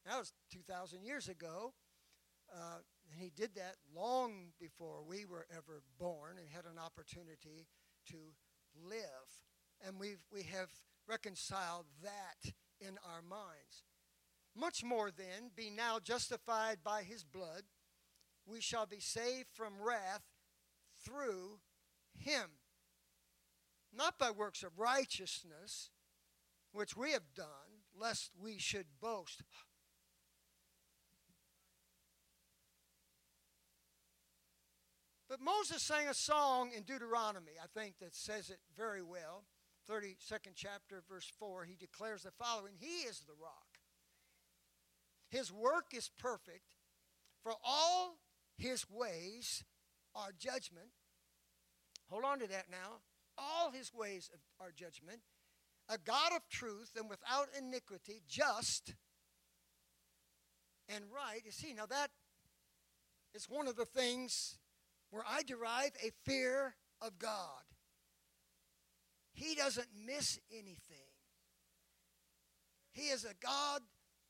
That 0.07 0.19
was 0.19 0.33
2,000 0.53 1.05
years 1.05 1.29
ago. 1.29 1.75
Uh, 2.55 2.79
and 3.11 3.21
he 3.21 3.31
did 3.31 3.57
that 3.57 3.75
long 3.95 4.53
before 4.61 5.03
we 5.07 5.25
were 5.25 5.47
ever 5.51 5.83
born 5.99 6.37
and 6.39 6.49
had 6.49 6.65
an 6.65 6.79
opportunity 6.79 7.67
to 8.09 8.17
live. 8.89 9.01
And 9.85 9.99
we've, 9.99 10.23
we 10.33 10.45
have 10.45 10.71
reconciled 11.09 11.87
that 12.03 12.53
in 12.81 12.99
our 13.05 13.23
minds. 13.23 13.83
Much 14.57 14.85
more 14.85 15.11
then, 15.11 15.51
being 15.57 15.75
now 15.75 15.99
justified 15.99 16.79
by 16.85 17.03
his 17.03 17.25
blood, 17.25 17.63
we 18.47 18.61
shall 18.61 18.87
be 18.87 19.01
saved 19.01 19.49
from 19.53 19.81
wrath 19.81 20.23
through 21.05 21.59
him, 22.19 22.51
not 23.93 24.19
by 24.19 24.31
works 24.31 24.63
of 24.63 24.79
righteousness, 24.79 25.91
which 26.73 26.97
we 26.97 27.13
have 27.13 27.35
done, 27.35 27.85
lest 27.99 28.31
we 28.41 28.59
should 28.59 28.87
boast. 29.01 29.43
But 35.29 35.41
Moses 35.41 35.81
sang 35.81 36.09
a 36.09 36.15
song 36.15 36.73
in 36.77 36.83
Deuteronomy, 36.83 37.53
I 37.63 37.67
think, 37.79 38.01
that 38.01 38.17
says 38.17 38.51
it 38.51 38.59
very 38.77 39.03
well. 39.03 39.45
32nd 39.89 40.55
chapter, 40.57 41.03
verse 41.09 41.31
4, 41.39 41.65
he 41.65 41.77
declares 41.77 42.25
the 42.25 42.33
following 42.33 42.75
He 42.79 43.03
is 43.09 43.21
the 43.21 43.35
rock. 43.41 43.79
His 45.29 45.53
work 45.53 45.95
is 45.95 46.11
perfect, 46.19 46.75
for 47.45 47.53
all 47.65 48.19
his 48.57 48.91
ways 48.91 49.65
are 50.15 50.33
judgment, 50.37 50.91
Hold 52.11 52.25
on 52.25 52.41
to 52.41 52.49
that 52.49 52.67
now. 52.71 52.99
All 53.39 53.71
his 53.71 53.93
ways 53.95 54.31
are 54.61 54.71
judgment. 54.71 55.21
A 55.89 55.97
God 55.99 56.33
of 56.35 56.49
truth 56.49 56.91
and 56.97 57.09
without 57.09 57.49
iniquity, 57.59 58.23
just 58.29 58.95
and 60.89 61.05
right 61.15 61.43
is 61.47 61.59
he. 61.59 61.73
Now, 61.73 61.87
that 61.87 62.11
is 63.35 63.47
one 63.49 63.69
of 63.69 63.77
the 63.77 63.85
things 63.85 64.59
where 65.11 65.25
I 65.29 65.43
derive 65.43 65.93
a 66.05 66.11
fear 66.25 66.75
of 67.01 67.19
God. 67.19 67.63
He 69.33 69.55
doesn't 69.55 69.89
miss 70.07 70.39
anything. 70.51 71.15
He 72.93 73.09
is 73.09 73.25
a 73.25 73.35
God 73.41 73.83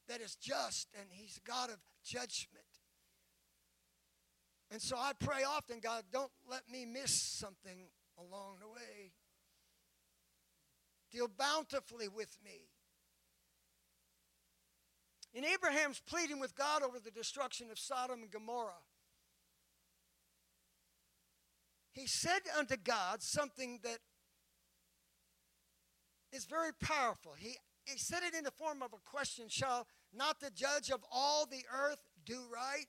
that 0.09 0.20
is 0.20 0.37
just 0.37 0.89
and 0.99 1.09
he's 1.11 1.39
a 1.39 1.49
God 1.49 1.70
of 1.70 1.78
judgment. 2.05 2.69
And 4.70 4.80
so 4.80 4.96
I 4.96 5.12
pray 5.18 5.42
often, 5.42 5.80
God, 5.80 6.04
don't 6.12 6.30
let 6.48 6.62
me 6.70 6.84
miss 6.84 7.12
something 7.12 7.88
along 8.18 8.58
the 8.60 8.68
way. 8.68 9.12
Deal 11.10 11.28
bountifully 11.28 12.06
with 12.06 12.36
me. 12.44 12.68
In 15.32 15.44
Abraham's 15.44 16.00
pleading 16.00 16.40
with 16.40 16.54
God 16.54 16.82
over 16.82 16.98
the 16.98 17.10
destruction 17.10 17.70
of 17.70 17.78
Sodom 17.78 18.22
and 18.22 18.30
Gomorrah, 18.30 18.84
he 21.92 22.06
said 22.06 22.40
unto 22.56 22.76
God 22.76 23.22
something 23.22 23.80
that 23.82 23.98
is 26.32 26.44
very 26.44 26.72
powerful. 26.72 27.32
He, 27.36 27.56
he 27.84 27.98
said 27.98 28.20
it 28.22 28.34
in 28.36 28.44
the 28.44 28.52
form 28.52 28.82
of 28.82 28.92
a 28.92 29.10
question 29.10 29.46
Shall 29.48 29.86
not 30.12 30.40
the 30.40 30.50
judge 30.50 30.90
of 30.90 31.04
all 31.12 31.46
the 31.46 31.64
earth 31.72 32.00
do 32.24 32.40
right? 32.52 32.86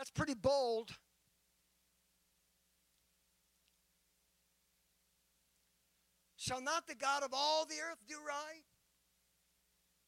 That's 0.00 0.10
pretty 0.10 0.32
bold. 0.32 0.92
Shall 6.38 6.62
not 6.62 6.86
the 6.86 6.94
God 6.94 7.22
of 7.22 7.34
all 7.34 7.66
the 7.66 7.74
earth 7.74 7.98
do 8.08 8.14
right? 8.26 8.64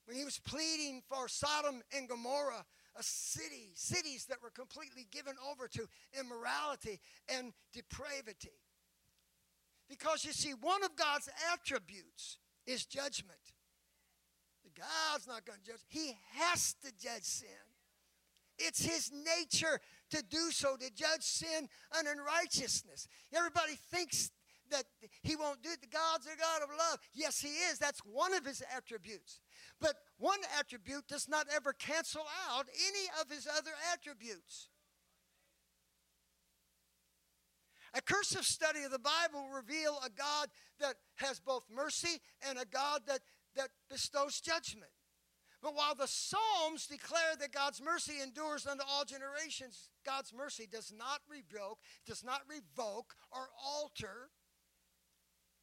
When 0.07 0.16
he 0.16 0.24
was 0.24 0.38
pleading 0.38 1.03
for 1.07 1.28
Sodom 1.28 1.82
and 1.95 2.09
Gomorrah, 2.09 2.64
a 2.97 3.03
city, 3.03 3.72
cities 3.74 4.24
that 4.30 4.43
were 4.43 4.49
completely 4.49 5.07
given 5.11 5.34
over 5.51 5.68
to 5.68 5.86
immorality 6.18 6.99
and 7.28 7.53
depravity. 7.74 8.62
Because 9.90 10.24
you 10.24 10.32
see, 10.32 10.55
one 10.55 10.82
of 10.82 10.97
God's 10.97 11.28
attributes 11.53 12.38
is 12.66 12.86
judgment. 12.86 13.36
God's 14.74 15.26
not 15.26 15.45
going 15.45 15.59
to 15.59 15.72
judge, 15.72 15.80
He 15.88 16.16
has 16.38 16.76
to 16.82 16.93
judge 16.99 17.24
sin. 17.24 17.72
It's 18.67 18.85
His 18.85 19.11
nature 19.13 19.81
to 20.11 20.23
do 20.23 20.51
so, 20.51 20.77
to 20.77 20.91
judge 20.95 21.23
sin 21.23 21.69
and 21.97 22.09
unrighteousness. 22.09 23.09
Everybody 23.35 23.75
thinks 23.91 24.31
that 24.71 24.85
He 25.23 25.37
won't 25.37 25.63
do 25.63 25.71
it. 25.71 25.81
The 25.81 25.89
God's 25.89 26.27
a 26.27 26.37
God 26.39 26.63
of 26.63 26.69
love. 26.71 26.99
Yes, 27.15 27.41
He 27.41 27.49
is. 27.49 27.79
That's 27.79 28.01
one 28.01 28.35
of 28.35 28.45
His 28.45 28.63
attributes. 28.75 29.41
But 29.81 29.97
one 30.19 30.41
attribute 30.59 31.09
does 31.09 31.29
not 31.29 31.47
ever 31.55 31.73
cancel 31.73 32.23
out 32.51 32.67
any 32.71 33.07
of 33.21 33.31
His 33.31 33.47
other 33.47 33.73
attributes. 33.93 34.69
A 37.95 38.01
cursive 38.01 38.45
study 38.45 38.85
of 38.85 38.91
the 38.91 38.99
Bible 38.99 39.45
will 39.45 39.57
reveal 39.57 39.99
a 40.05 40.09
God 40.09 40.49
that 40.81 40.95
has 41.17 41.41
both 41.41 41.65
mercy 41.71 42.21
and 42.49 42.59
a 42.59 42.65
God 42.65 43.03
that, 43.07 43.21
that 43.55 43.69
bestows 43.91 44.41
judgment. 44.41 44.91
But 45.63 45.77
while 45.77 45.95
the 45.95 46.09
Psalms 46.09 46.89
declare 46.89 47.37
that 47.39 47.53
God's 47.53 47.81
mercy 47.81 48.15
endures 48.21 48.67
unto 48.67 48.83
all 48.89 49.05
generations, 49.05 49.91
God's 50.05 50.33
mercy 50.35 50.67
does 50.71 50.93
not 50.97 51.21
revoke, 51.31 51.79
does 52.05 52.25
not 52.25 52.41
revoke 52.49 53.15
or 53.31 53.49
alter 53.65 54.31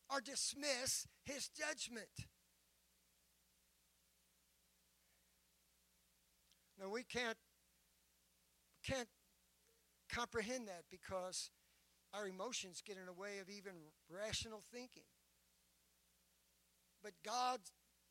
or 0.10 0.22
dismiss 0.22 1.06
his 1.26 1.50
judgment. 1.50 2.08
Now 6.80 6.90
we 6.90 7.04
can't 7.04 7.38
can't 8.86 9.10
comprehend 10.10 10.70
that 10.70 10.84
because 10.90 11.52
our 12.14 12.26
emotions 12.26 12.82
get 12.86 12.98
in 12.98 13.06
the 13.06 13.14
way 13.14 13.40
of 13.42 13.50
even 13.50 13.74
rational 14.10 14.64
thinking. 14.72 15.04
But 17.04 17.12
God 17.24 17.60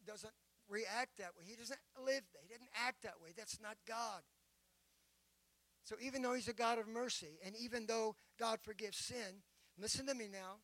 doesn't 0.07 0.35
react 0.69 1.19
that 1.19 1.33
way. 1.37 1.45
He 1.47 1.57
doesn't 1.57 1.79
live 2.05 2.23
that. 2.33 2.43
He 2.43 2.53
doesn't 2.53 2.71
act 2.87 3.03
that 3.03 3.15
way. 3.23 3.31
That's 3.37 3.61
not 3.61 3.77
God. 3.87 4.23
So 5.85 5.97
even 6.01 6.23
though 6.23 6.35
He's 6.35 6.49
a 6.49 6.53
God 6.53 6.79
of 6.79 6.87
mercy, 6.87 7.39
and 7.45 7.55
even 7.57 7.87
though 7.87 8.15
God 8.39 8.61
forgives 8.63 8.99
sin, 8.99 9.43
listen 9.79 10.07
to 10.07 10.15
me 10.15 10.29
now. 10.31 10.57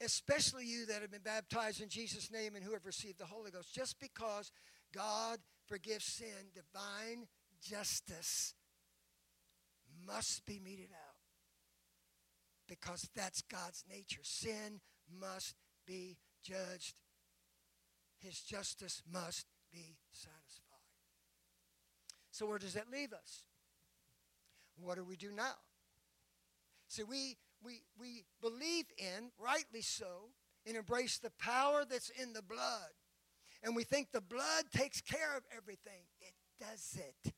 Especially 0.00 0.64
you 0.64 0.86
that 0.86 1.02
have 1.02 1.10
been 1.10 1.22
baptized 1.22 1.80
in 1.80 1.88
Jesus' 1.88 2.30
name 2.30 2.54
and 2.54 2.64
who 2.64 2.72
have 2.72 2.86
received 2.86 3.18
the 3.18 3.26
Holy 3.26 3.50
Ghost, 3.50 3.74
just 3.74 3.98
because 3.98 4.52
God 4.94 5.38
forgives 5.66 6.04
sin, 6.04 6.52
divine 6.54 7.26
justice 7.60 8.54
must 10.06 10.46
be 10.46 10.60
meted 10.60 10.90
out 10.92 11.18
because 12.68 13.08
that's 13.16 13.42
God's 13.42 13.84
nature. 13.90 14.20
Sin 14.22 14.80
must 15.20 15.56
be 15.86 16.16
judged, 16.44 16.94
His 18.18 18.40
justice 18.40 19.02
must 19.10 19.46
be 19.72 19.96
satisfied. 20.12 20.68
So, 22.30 22.46
where 22.46 22.58
does 22.58 22.74
that 22.74 22.90
leave 22.90 23.12
us? 23.12 23.42
What 24.80 24.96
do 24.96 25.04
we 25.04 25.16
do 25.16 25.30
now? 25.32 25.56
See, 26.88 27.02
we, 27.02 27.36
we, 27.62 27.82
we 27.98 28.24
believe 28.40 28.86
in, 28.96 29.30
rightly 29.38 29.82
so, 29.82 30.30
and 30.66 30.76
embrace 30.76 31.18
the 31.18 31.32
power 31.38 31.84
that's 31.88 32.10
in 32.10 32.32
the 32.32 32.42
blood. 32.42 32.90
And 33.62 33.74
we 33.74 33.84
think 33.84 34.12
the 34.12 34.20
blood 34.20 34.64
takes 34.74 35.00
care 35.00 35.36
of 35.36 35.42
everything. 35.56 36.04
It 36.20 36.34
doesn't. 36.60 37.34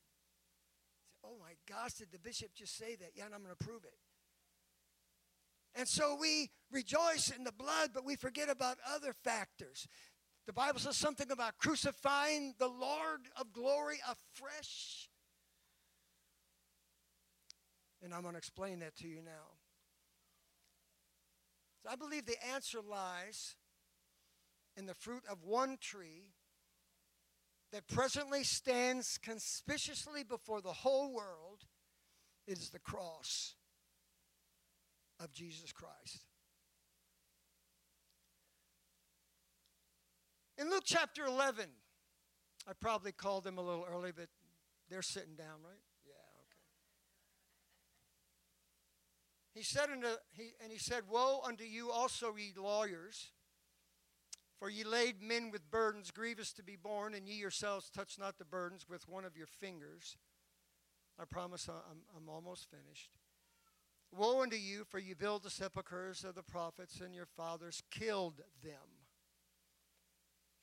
Oh 1.24 1.36
my 1.40 1.54
gosh, 1.68 1.94
did 1.94 2.12
the 2.12 2.18
bishop 2.18 2.50
just 2.54 2.76
say 2.76 2.96
that? 2.96 3.12
Yeah, 3.14 3.26
and 3.26 3.34
I'm 3.34 3.42
going 3.42 3.54
to 3.58 3.64
prove 3.64 3.84
it. 3.84 3.98
And 5.74 5.86
so 5.86 6.16
we 6.20 6.50
rejoice 6.70 7.32
in 7.36 7.44
the 7.44 7.52
blood, 7.52 7.90
but 7.94 8.04
we 8.04 8.16
forget 8.16 8.50
about 8.50 8.78
other 8.92 9.12
factors. 9.12 9.86
The 10.46 10.52
Bible 10.52 10.80
says 10.80 10.96
something 10.96 11.30
about 11.30 11.58
crucifying 11.58 12.54
the 12.58 12.68
Lord 12.68 13.20
of 13.36 13.52
glory 13.52 13.98
afresh. 14.08 15.08
And 18.02 18.14
I'm 18.14 18.22
going 18.22 18.34
to 18.34 18.38
explain 18.38 18.80
that 18.80 18.96
to 18.96 19.08
you 19.08 19.22
now. 19.22 19.58
So 21.82 21.90
I 21.90 21.96
believe 21.96 22.26
the 22.26 22.36
answer 22.52 22.78
lies 22.80 23.54
in 24.76 24.86
the 24.86 24.94
fruit 24.94 25.22
of 25.30 25.44
one 25.44 25.76
tree 25.80 26.32
that 27.72 27.86
presently 27.86 28.42
stands 28.42 29.18
conspicuously 29.18 30.24
before 30.24 30.60
the 30.60 30.72
whole 30.72 31.12
world 31.12 31.64
is 32.46 32.70
the 32.70 32.78
cross 32.78 33.54
of 35.20 35.32
Jesus 35.32 35.72
Christ. 35.72 36.29
In 40.60 40.68
Luke 40.68 40.82
chapter 40.84 41.24
11, 41.24 41.64
I 42.68 42.72
probably 42.78 43.12
called 43.12 43.44
them 43.44 43.56
a 43.56 43.62
little 43.62 43.86
early, 43.90 44.12
but 44.14 44.28
they're 44.90 45.00
sitting 45.00 45.34
down, 45.34 45.62
right? 45.64 45.80
Yeah, 46.04 46.12
okay. 46.42 46.58
He 49.54 49.62
said 49.62 49.88
unto, 49.88 50.08
he, 50.32 50.50
and 50.62 50.70
he 50.70 50.76
said, 50.76 51.04
Woe 51.08 51.40
unto 51.46 51.64
you 51.64 51.90
also, 51.90 52.36
ye 52.36 52.52
lawyers, 52.54 53.32
for 54.58 54.68
ye 54.68 54.84
laid 54.84 55.22
men 55.22 55.50
with 55.50 55.70
burdens 55.70 56.10
grievous 56.10 56.52
to 56.52 56.62
be 56.62 56.76
borne, 56.76 57.14
and 57.14 57.26
ye 57.26 57.36
yourselves 57.36 57.88
touch 57.88 58.18
not 58.18 58.36
the 58.36 58.44
burdens 58.44 58.86
with 58.86 59.08
one 59.08 59.24
of 59.24 59.38
your 59.38 59.46
fingers. 59.46 60.18
I 61.18 61.24
promise 61.24 61.70
I'm, 61.70 62.02
I'm 62.14 62.28
almost 62.28 62.68
finished. 62.70 63.12
Woe 64.12 64.42
unto 64.42 64.56
you, 64.56 64.84
for 64.84 64.98
ye 64.98 65.14
build 65.14 65.42
the 65.42 65.48
sepulchres 65.48 66.22
of 66.22 66.34
the 66.34 66.42
prophets, 66.42 67.00
and 67.00 67.14
your 67.14 67.24
fathers 67.24 67.82
killed 67.90 68.42
them. 68.62 68.99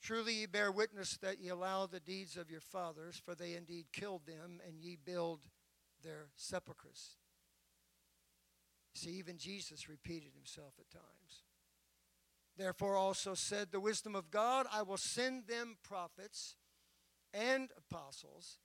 Truly 0.00 0.34
ye 0.34 0.46
bear 0.46 0.70
witness 0.70 1.16
that 1.18 1.40
ye 1.40 1.48
allow 1.48 1.86
the 1.86 2.00
deeds 2.00 2.36
of 2.36 2.50
your 2.50 2.60
fathers, 2.60 3.20
for 3.22 3.34
they 3.34 3.54
indeed 3.54 3.86
killed 3.92 4.26
them, 4.26 4.60
and 4.66 4.80
ye 4.80 4.96
build 4.96 5.40
their 6.02 6.28
sepulchres. 6.36 7.16
See, 8.94 9.10
even 9.10 9.38
Jesus 9.38 9.88
repeated 9.88 10.32
himself 10.34 10.74
at 10.78 10.90
times. 10.90 11.44
Therefore 12.56 12.96
also 12.96 13.34
said 13.34 13.68
the 13.70 13.80
wisdom 13.80 14.16
of 14.16 14.30
God, 14.30 14.66
I 14.72 14.82
will 14.82 14.96
send 14.96 15.46
them 15.46 15.76
prophets 15.82 16.56
and 17.32 17.70
apostles, 17.76 18.58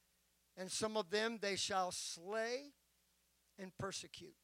and 0.58 0.72
some 0.72 0.98
of 0.98 1.10
them 1.12 1.40
they 1.42 1.56
shall 1.56 1.92
slay 1.92 2.74
and 3.60 3.72
persecute. 3.78 4.36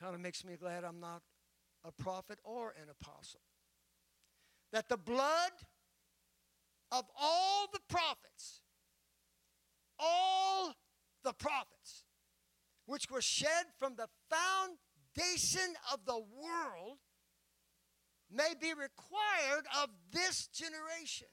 Kind 0.00 0.14
of 0.14 0.20
makes 0.20 0.44
me 0.44 0.56
glad 0.56 0.84
I'm 0.84 1.00
not 1.00 1.22
a 1.84 1.92
prophet 1.92 2.38
or 2.44 2.74
an 2.80 2.88
apostle. 2.88 3.40
That 4.72 4.88
the 4.88 4.96
blood 4.96 5.52
of 6.92 7.04
all 7.18 7.66
the 7.72 7.80
prophets, 7.88 8.62
all 9.98 10.74
the 11.24 11.32
prophets, 11.32 12.04
which 12.86 13.10
was 13.10 13.24
shed 13.24 13.66
from 13.78 13.96
the 13.96 14.08
foundation 14.30 15.74
of 15.92 16.04
the 16.04 16.18
world, 16.18 16.98
may 18.30 18.52
be 18.60 18.72
required 18.72 19.64
of 19.82 19.90
this 20.12 20.46
generation. 20.48 21.28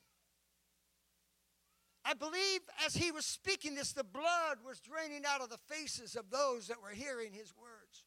I 2.06 2.14
believe 2.14 2.62
as 2.86 2.96
he 2.96 3.12
was 3.12 3.26
speaking 3.26 3.76
this, 3.76 3.92
the 3.92 4.04
blood 4.04 4.60
was 4.66 4.80
draining 4.80 5.24
out 5.28 5.42
of 5.42 5.50
the 5.50 5.58
faces 5.68 6.16
of 6.16 6.30
those 6.30 6.68
that 6.68 6.82
were 6.82 6.92
hearing 6.92 7.34
his 7.34 7.52
words. 7.56 8.04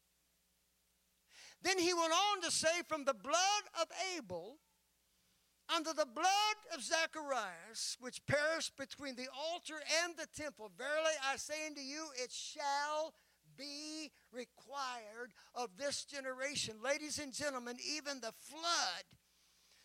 Then 1.61 1.77
he 1.77 1.93
went 1.93 2.13
on 2.13 2.41
to 2.43 2.51
say, 2.51 2.81
From 2.87 3.03
the 3.03 3.13
blood 3.13 3.63
of 3.79 3.87
Abel 4.15 4.57
unto 5.75 5.93
the 5.93 6.05
blood 6.05 6.57
of 6.73 6.81
Zacharias, 6.81 7.97
which 7.99 8.25
perished 8.25 8.77
between 8.77 9.15
the 9.15 9.27
altar 9.51 9.75
and 10.03 10.15
the 10.17 10.27
temple, 10.35 10.71
verily 10.77 11.13
I 11.31 11.37
say 11.37 11.67
unto 11.67 11.81
you, 11.81 12.07
it 12.21 12.31
shall 12.31 13.13
be 13.57 14.11
required 14.31 15.33
of 15.53 15.69
this 15.77 16.05
generation. 16.05 16.75
Ladies 16.83 17.19
and 17.19 17.33
gentlemen, 17.33 17.77
even 17.95 18.19
the 18.19 18.33
flood 18.39 19.03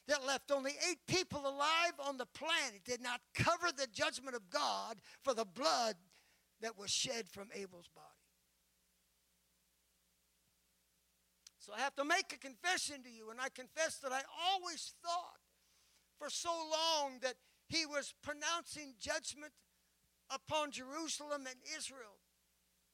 that 0.07 0.27
left 0.27 0.51
only 0.51 0.73
eight 0.89 0.99
people 1.07 1.41
alive 1.41 1.95
on 1.99 2.19
the 2.19 2.27
planet 2.27 2.85
did 2.85 3.01
not 3.01 3.21
cover 3.35 3.69
the 3.77 3.89
judgment 3.93 4.37
of 4.37 4.51
God 4.51 4.99
for 5.23 5.35
the 5.35 5.47
blood 5.47 5.97
that 6.61 6.79
was 6.79 6.91
shed 6.91 7.29
from 7.29 7.49
Abel's 7.55 7.89
body. 7.95 8.07
So 11.59 11.73
I 11.75 11.81
have 11.81 11.95
to 11.97 12.05
make 12.05 12.33
a 12.35 12.39
confession 12.39 13.03
to 13.03 13.11
you, 13.11 13.31
and 13.31 13.41
I 13.41 13.49
confess 13.49 13.97
that 13.99 14.13
I 14.13 14.21
always 14.51 14.93
thought 15.03 15.41
for 16.25 16.31
so 16.31 16.49
long 16.49 17.19
that 17.21 17.35
he 17.69 17.85
was 17.85 18.15
pronouncing 18.23 18.95
judgment 18.99 19.53
upon 20.31 20.71
Jerusalem 20.71 21.43
and 21.47 21.57
Israel 21.77 22.17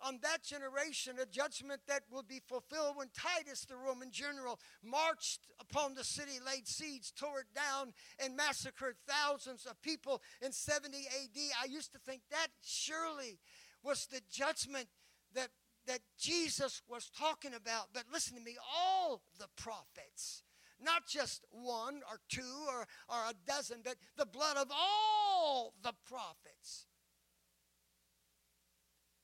on 0.02 0.18
that 0.22 0.42
generation 0.42 1.16
a 1.22 1.26
judgment 1.26 1.80
that 1.86 2.02
will 2.10 2.22
be 2.22 2.40
fulfilled 2.48 2.96
when 2.96 3.08
Titus, 3.14 3.66
the 3.66 3.76
Roman 3.76 4.10
general, 4.10 4.58
marched 4.82 5.46
upon 5.60 5.94
the 5.94 6.02
city, 6.02 6.40
laid 6.44 6.66
siege, 6.66 7.12
tore 7.14 7.40
it 7.40 7.54
down, 7.54 7.92
and 8.18 8.34
massacred 8.34 8.96
thousands 9.06 9.66
of 9.66 9.80
people 9.82 10.22
in 10.40 10.50
70 10.50 10.96
AD. 10.96 11.38
I 11.62 11.66
used 11.66 11.92
to 11.92 11.98
think 11.98 12.22
that 12.30 12.48
surely 12.62 13.38
was 13.84 14.06
the 14.06 14.22
judgment 14.30 14.88
that 15.34 15.50
that 15.86 16.00
Jesus 16.18 16.82
was 16.88 17.10
talking 17.16 17.54
about. 17.54 17.88
But 17.92 18.04
listen 18.12 18.36
to 18.36 18.42
me, 18.42 18.56
all 18.76 19.22
the 19.38 19.48
prophets, 19.56 20.42
not 20.82 21.06
just 21.06 21.44
one 21.50 22.00
or 22.10 22.20
two 22.28 22.66
or, 22.68 22.86
or 23.08 23.30
a 23.30 23.34
dozen, 23.46 23.78
but 23.84 23.96
the 24.16 24.26
blood 24.26 24.56
of 24.56 24.70
all 24.70 25.74
the 25.82 25.92
prophets. 26.06 26.86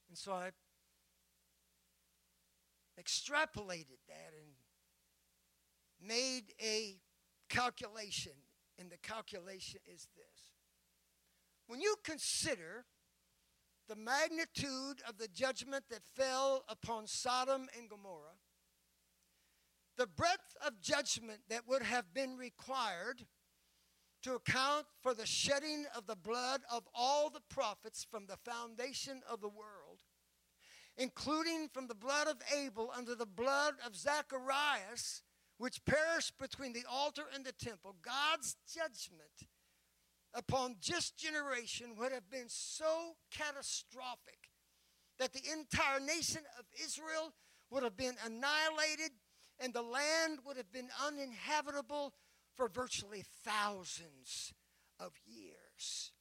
And 0.09 0.17
so 0.17 0.33
I 0.33 0.51
extrapolated 3.01 4.01
that 4.09 4.33
and 4.37 4.55
made 6.01 6.55
a 6.63 6.97
calculation. 7.49 8.33
And 8.79 8.91
the 8.91 8.99
calculation 8.99 9.81
is 9.87 10.09
this 10.15 10.53
when 11.67 11.81
you 11.81 11.97
consider 12.05 12.85
the 13.89 13.97
magnitude 13.97 15.03
of 15.09 15.19
the 15.19 15.29
judgment 15.29 15.85
that 15.91 16.03
fell 16.05 16.65
upon 16.69 17.07
Sodom 17.07 17.69
and 17.79 17.89
Gomorrah, 17.89 18.37
the 19.97 20.07
breadth 20.07 20.57
of 20.67 20.81
judgment 20.81 21.41
that 21.49 21.67
would 21.67 21.83
have 21.83 22.13
been 22.13 22.37
required 22.37 23.27
to 24.23 24.35
account 24.35 24.87
for 25.03 25.15
the 25.15 25.27
shedding 25.27 25.85
of 25.97 26.07
the 26.07 26.17
blood 26.17 26.63
of 26.71 26.83
all 26.95 27.31
the 27.31 27.43
prophets 27.49 28.07
from 28.11 28.27
the 28.27 28.37
foundation 28.37 29.23
of 29.31 29.41
the 29.41 29.49
world, 29.49 30.03
including 30.97 31.69
from 31.73 31.87
the 31.87 31.95
blood 31.95 32.27
of 32.27 32.37
Abel 32.55 32.91
under 32.97 33.15
the 33.15 33.27
blood 33.27 33.75
of 33.87 33.97
Zacharias, 33.97 35.23
which 35.59 35.85
perished 35.85 36.39
between 36.39 36.73
the 36.73 36.85
altar 36.91 37.23
and 37.35 37.45
the 37.45 37.53
temple, 37.53 37.97
God's 38.03 38.57
judgment 38.75 39.49
upon 40.35 40.77
this 40.87 41.11
generation 41.13 41.95
would 41.97 42.13
have 42.13 42.29
been 42.31 42.49
so 42.49 43.17
catastrophic 43.31 44.51
that 45.19 45.33
the 45.33 45.43
entire 45.51 46.01
nation 46.01 46.43
of 46.59 46.67
Israel 46.85 47.33
would 47.71 47.83
have 47.83 47.97
been 47.97 48.17
annihilated 48.25 49.13
and 49.61 49.73
the 49.73 49.83
land 49.83 50.41
would 50.45 50.57
have 50.57 50.73
been 50.73 50.89
uninhabitable 51.07 52.13
for 52.55 52.69
virtually 52.69 53.25
thousands 53.45 54.53
of 54.99 55.13
years. 55.27 56.13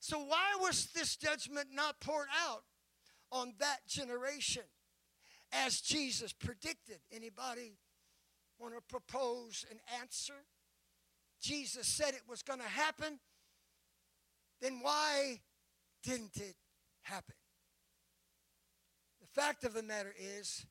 So, 0.00 0.18
why 0.18 0.56
was 0.60 0.90
this 0.94 1.16
judgment 1.16 1.68
not 1.72 2.00
poured 2.00 2.28
out 2.46 2.62
on 3.32 3.54
that 3.58 3.86
generation 3.88 4.62
as 5.52 5.80
Jesus 5.80 6.32
predicted? 6.32 6.98
Anybody 7.12 7.78
want 8.58 8.74
to 8.74 8.80
propose 8.88 9.64
an 9.70 9.78
answer? 10.00 10.44
Jesus 11.40 11.86
said 11.86 12.14
it 12.14 12.28
was 12.28 12.42
going 12.42 12.60
to 12.60 12.66
happen, 12.66 13.18
then 14.60 14.80
why 14.80 15.40
didn't 16.02 16.36
it 16.36 16.56
happen? 17.02 17.34
The 19.20 19.26
fact 19.26 19.64
of 19.64 19.74
the 19.74 19.82
matter 19.82 20.14
is, 20.18 20.64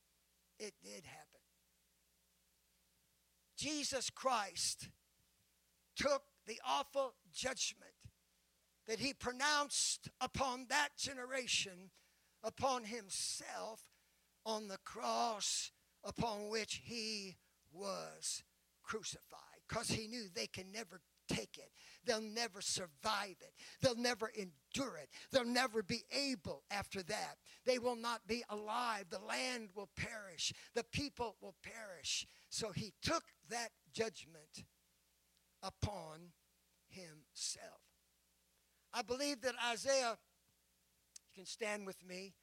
it 0.60 0.74
did 0.84 1.06
happen. 1.06 1.42
Jesus 3.58 4.10
Christ 4.10 4.90
took 5.96 6.24
the 6.46 6.60
awful 6.68 7.16
judgment 7.34 7.92
that 8.88 9.00
he 9.00 9.14
pronounced 9.14 10.10
upon 10.22 10.68
that 10.70 10.90
generation 10.98 11.90
upon 12.44 12.84
himself 12.84 13.82
on 14.46 14.68
the 14.68 14.78
cross 14.86 15.72
upon 16.04 16.50
which 16.50 16.82
he 16.84 17.36
was 17.74 18.44
crucified 18.84 19.40
because 19.68 19.90
he 19.90 20.08
knew 20.08 20.26
they 20.34 20.48
can 20.48 20.72
never 20.72 21.02
take 21.28 21.58
it. 21.58 21.72
They'll 22.06 22.22
never 22.22 22.62
survive 22.62 23.38
it. 23.42 23.54
They'll 23.82 23.96
never 23.96 24.28
endure 24.28 24.52
it. 24.84 25.10
They'll 25.32 25.46
never 25.46 25.84
be 25.84 26.04
able 26.12 26.64
after 26.72 27.04
that. 27.04 27.38
They 27.66 27.80
will 27.80 27.96
not 27.96 28.28
be 28.28 28.44
alive. 28.50 29.06
The 29.10 29.20
land 29.20 29.70
will 29.76 29.90
perish. 29.96 30.54
The 30.74 30.84
people 30.84 31.36
will 31.42 31.56
perish. 31.62 32.28
So 32.50 32.72
he 32.72 32.94
took 33.02 33.24
that 33.50 33.70
judgment 33.94 34.66
upon 35.64 36.32
himself. 36.88 37.82
I 38.94 39.02
believe 39.02 39.42
that 39.42 39.56
Isaiah, 39.72 40.18
you 41.18 41.34
can 41.36 41.46
stand 41.46 41.86
with 41.86 42.06
me, 42.06 42.34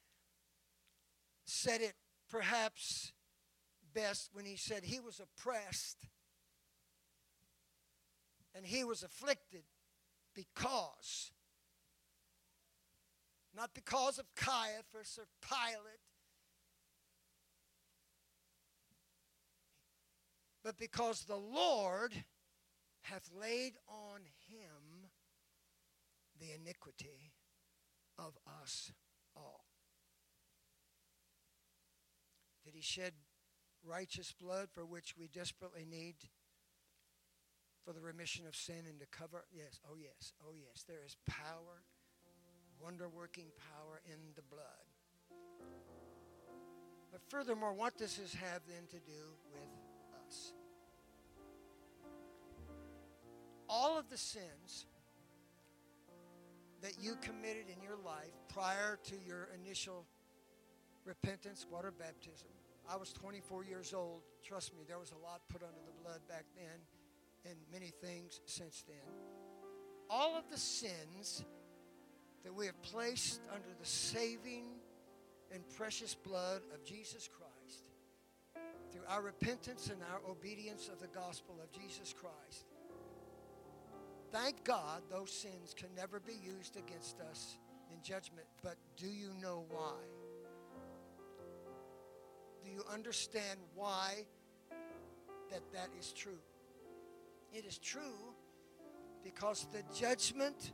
said 1.45 1.81
it 1.81 1.95
perhaps 2.29 3.11
best 3.93 4.29
when 4.33 4.45
he 4.45 4.55
said 4.55 4.83
he 4.83 4.99
was 4.99 5.19
oppressed 5.19 5.97
and 8.55 8.65
he 8.65 8.83
was 8.83 9.03
afflicted 9.03 9.63
because, 10.35 11.31
not 13.55 13.73
because 13.73 14.17
of 14.17 14.25
Caiaphas 14.35 15.19
or 15.19 15.27
Pilate, 15.41 16.01
but 20.63 20.77
because 20.77 21.23
the 21.23 21.35
Lord 21.35 22.13
hath 23.01 23.29
laid 23.39 23.73
on 23.87 24.21
him 24.49 25.09
the 26.39 26.47
iniquity 26.59 27.33
of 28.17 28.37
us 28.61 28.91
all. 29.35 29.65
Did 32.65 32.75
he 32.75 32.81
shed 32.81 33.13
righteous 33.85 34.31
blood 34.31 34.69
for 34.71 34.85
which 34.85 35.15
we 35.17 35.27
desperately 35.27 35.85
need 35.89 36.15
for 37.85 37.91
the 37.91 37.99
remission 37.99 38.47
of 38.47 38.55
sin 38.55 38.85
and 38.89 38.99
to 38.99 39.05
cover? 39.07 39.43
Yes, 39.51 39.79
oh 39.85 39.97
yes, 40.01 40.31
oh 40.47 40.53
yes. 40.55 40.85
There 40.87 41.03
is 41.05 41.17
power, 41.27 41.83
wonder 42.83 43.07
working 43.07 43.47
power 43.71 44.01
in 44.05 44.19
the 44.35 44.41
blood. 44.41 44.83
But 47.11 47.21
furthermore, 47.29 47.73
what 47.73 47.97
does 47.97 48.17
this 48.17 48.33
have 48.33 48.61
then 48.67 48.87
to 48.89 48.97
do 48.97 49.23
with 49.53 49.69
us? 50.27 50.53
All 53.69 53.97
of 53.97 54.09
the 54.09 54.17
sins 54.17 54.85
that 56.81 56.95
you 56.99 57.15
committed 57.21 57.65
in 57.73 57.81
your 57.81 57.97
life 58.05 58.33
prior 58.53 58.99
to 59.05 59.15
your 59.25 59.47
initial 59.63 60.05
repentance, 61.05 61.65
water 61.71 61.91
baptism. 61.91 62.49
I 62.89 62.97
was 62.97 63.13
24 63.13 63.63
years 63.63 63.93
old. 63.93 64.23
Trust 64.43 64.75
me, 64.75 64.81
there 64.85 64.99
was 64.99 65.11
a 65.11 65.23
lot 65.23 65.41
put 65.47 65.63
under 65.63 65.79
the 65.85 66.03
blood 66.03 66.19
back 66.27 66.43
then 66.55 66.81
and 67.45 67.55
many 67.71 67.91
things 68.01 68.41
since 68.45 68.83
then. 68.87 68.97
All 70.09 70.37
of 70.37 70.49
the 70.51 70.57
sins 70.57 71.45
that 72.43 72.53
we 72.53 72.65
have 72.65 72.81
placed 72.81 73.41
under 73.53 73.69
the 73.79 73.85
saving 73.85 74.65
and 75.53 75.67
precious 75.75 76.15
blood 76.15 76.61
of 76.73 76.83
Jesus 76.83 77.29
Christ 77.29 77.83
through 78.91 79.03
our 79.09 79.21
repentance 79.21 79.89
and 79.89 80.01
our 80.11 80.31
obedience 80.31 80.89
of 80.89 80.99
the 80.99 81.07
gospel 81.07 81.55
of 81.61 81.71
Jesus 81.71 82.13
Christ. 82.13 82.65
Thank 84.31 84.63
God 84.63 85.03
those 85.11 85.31
sins 85.31 85.75
can 85.75 85.89
never 85.95 86.19
be 86.19 86.33
used 86.33 86.75
against 86.75 87.19
us 87.21 87.57
in 87.91 88.01
judgment. 88.01 88.47
But 88.63 88.77
do 88.97 89.07
you 89.07 89.29
know 89.41 89.65
why? 89.69 89.93
Do 92.63 92.71
you 92.71 92.83
understand 92.91 93.59
why 93.75 94.25
that 95.51 95.61
that 95.73 95.89
is 95.99 96.11
true? 96.13 96.39
It 97.53 97.65
is 97.65 97.77
true 97.77 98.33
because 99.23 99.67
the 99.71 99.83
judgment 99.93 100.71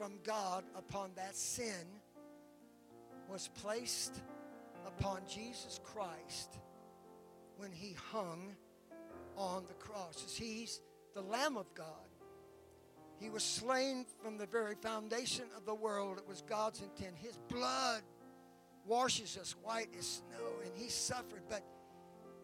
from 0.00 0.12
God 0.24 0.64
upon 0.74 1.10
that 1.16 1.36
sin 1.36 1.84
was 3.28 3.50
placed 3.60 4.22
upon 4.86 5.20
Jesus 5.28 5.78
Christ 5.84 6.56
when 7.58 7.70
he 7.70 7.94
hung 8.10 8.56
on 9.36 9.64
the 9.68 9.74
cross. 9.74 10.34
He's 10.38 10.80
the 11.14 11.20
Lamb 11.20 11.58
of 11.58 11.66
God. 11.74 11.86
He 13.20 13.28
was 13.28 13.44
slain 13.44 14.06
from 14.24 14.38
the 14.38 14.46
very 14.46 14.74
foundation 14.74 15.44
of 15.54 15.66
the 15.66 15.74
world. 15.74 16.16
It 16.16 16.26
was 16.26 16.40
God's 16.48 16.80
intent. 16.80 17.16
His 17.16 17.36
blood 17.50 18.00
washes 18.86 19.36
us 19.36 19.54
white 19.62 19.90
as 19.98 20.06
snow, 20.06 20.46
and 20.64 20.72
he 20.74 20.88
suffered, 20.88 21.42
but 21.50 21.62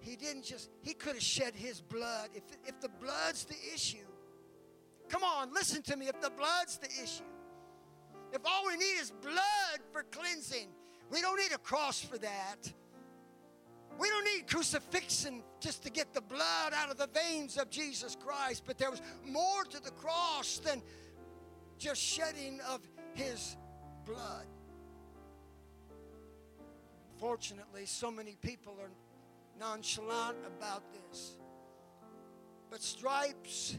he 0.00 0.14
didn't 0.14 0.44
just, 0.44 0.68
he 0.82 0.92
could 0.92 1.14
have 1.14 1.22
shed 1.22 1.54
his 1.54 1.80
blood. 1.80 2.28
If, 2.34 2.42
if 2.66 2.78
the 2.82 2.90
blood's 2.90 3.46
the 3.46 3.56
issue, 3.74 4.06
come 5.08 5.24
on, 5.24 5.54
listen 5.54 5.80
to 5.84 5.96
me. 5.96 6.08
If 6.08 6.20
the 6.20 6.28
blood's 6.28 6.76
the 6.76 6.90
issue, 7.02 7.24
if 8.32 8.40
all 8.44 8.66
we 8.66 8.76
need 8.76 9.00
is 9.00 9.10
blood 9.22 9.80
for 9.92 10.02
cleansing, 10.04 10.68
we 11.10 11.20
don't 11.20 11.38
need 11.38 11.52
a 11.54 11.58
cross 11.58 12.00
for 12.00 12.18
that. 12.18 12.72
We 13.98 14.08
don't 14.08 14.24
need 14.24 14.46
crucifixion 14.46 15.42
just 15.60 15.82
to 15.84 15.90
get 15.90 16.12
the 16.12 16.20
blood 16.20 16.72
out 16.74 16.90
of 16.90 16.98
the 16.98 17.08
veins 17.08 17.56
of 17.56 17.70
Jesus 17.70 18.16
Christ, 18.16 18.64
but 18.66 18.76
there 18.76 18.90
was 18.90 19.00
more 19.24 19.64
to 19.70 19.80
the 19.80 19.90
cross 19.92 20.58
than 20.58 20.82
just 21.78 22.00
shedding 22.00 22.60
of 22.68 22.80
his 23.14 23.56
blood. 24.04 24.46
Fortunately, 27.18 27.86
so 27.86 28.10
many 28.10 28.36
people 28.42 28.76
are 28.80 28.90
nonchalant 29.58 30.36
about 30.46 30.82
this. 30.92 31.38
But 32.70 32.82
stripes, 32.82 33.78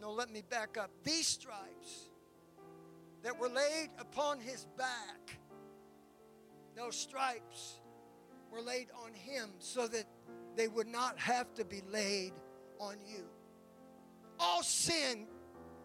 no, 0.00 0.12
let 0.12 0.30
me 0.30 0.42
back 0.48 0.76
up. 0.78 0.90
These 1.02 1.26
stripes 1.26 2.09
that 3.22 3.38
were 3.38 3.48
laid 3.48 3.90
upon 3.98 4.40
his 4.40 4.66
back 4.76 5.38
Those 6.80 6.96
stripes 6.96 7.80
were 8.50 8.62
laid 8.62 8.88
on 9.04 9.12
him 9.12 9.50
so 9.58 9.86
that 9.88 10.04
they 10.56 10.68
would 10.68 10.86
not 10.86 11.18
have 11.18 11.52
to 11.54 11.64
be 11.64 11.82
laid 11.90 12.32
on 12.78 12.96
you. 13.06 13.24
All 14.38 14.62
sin 14.62 15.26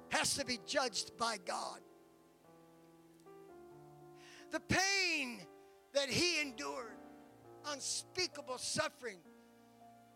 has 0.10 0.36
to 0.36 0.46
be 0.46 0.60
judged 0.66 1.18
by 1.18 1.38
God. 1.46 1.80
The 4.52 4.62
pain 4.62 5.42
that 5.94 6.10
he 6.10 6.40
endured, 6.40 6.98
unspeakable 7.68 8.58
suffering, 8.58 9.20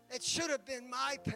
it 0.08 0.22
should 0.22 0.50
have 0.50 0.64
been 0.64 0.88
my 0.88 1.18
pain. 1.22 1.34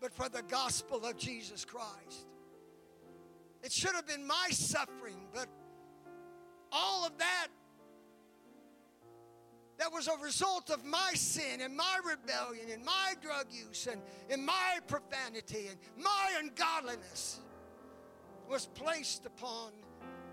But 0.00 0.14
for 0.14 0.30
the 0.30 0.42
gospel 0.42 1.04
of 1.04 1.18
Jesus 1.18 1.66
Christ, 1.66 2.26
it 3.62 3.72
should 3.72 3.94
have 3.94 4.06
been 4.06 4.26
my 4.26 4.48
suffering, 4.50 5.28
but 5.32 5.46
all 6.72 7.04
of 7.06 7.16
that 7.18 7.48
that 9.80 9.90
was 9.90 10.08
a 10.08 10.22
result 10.22 10.68
of 10.68 10.84
my 10.84 11.12
sin 11.14 11.62
and 11.62 11.74
my 11.74 11.98
rebellion 12.04 12.66
and 12.70 12.84
my 12.84 13.14
drug 13.22 13.46
use 13.50 13.86
and, 13.86 14.02
and 14.28 14.44
my 14.44 14.78
profanity 14.86 15.68
and 15.70 15.78
my 15.96 16.32
ungodliness 16.38 17.40
was 18.46 18.66
placed 18.66 19.24
upon 19.24 19.72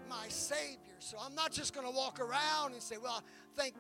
my 0.09 0.27
Savior. 0.27 0.97
So 0.99 1.17
I'm 1.17 1.33
not 1.33 1.53
just 1.53 1.73
going 1.73 1.87
to 1.87 1.93
walk 1.93 2.19
around 2.19 2.73
and 2.73 2.81
say, 2.81 2.97
well, 3.01 3.23
thank 3.55 3.73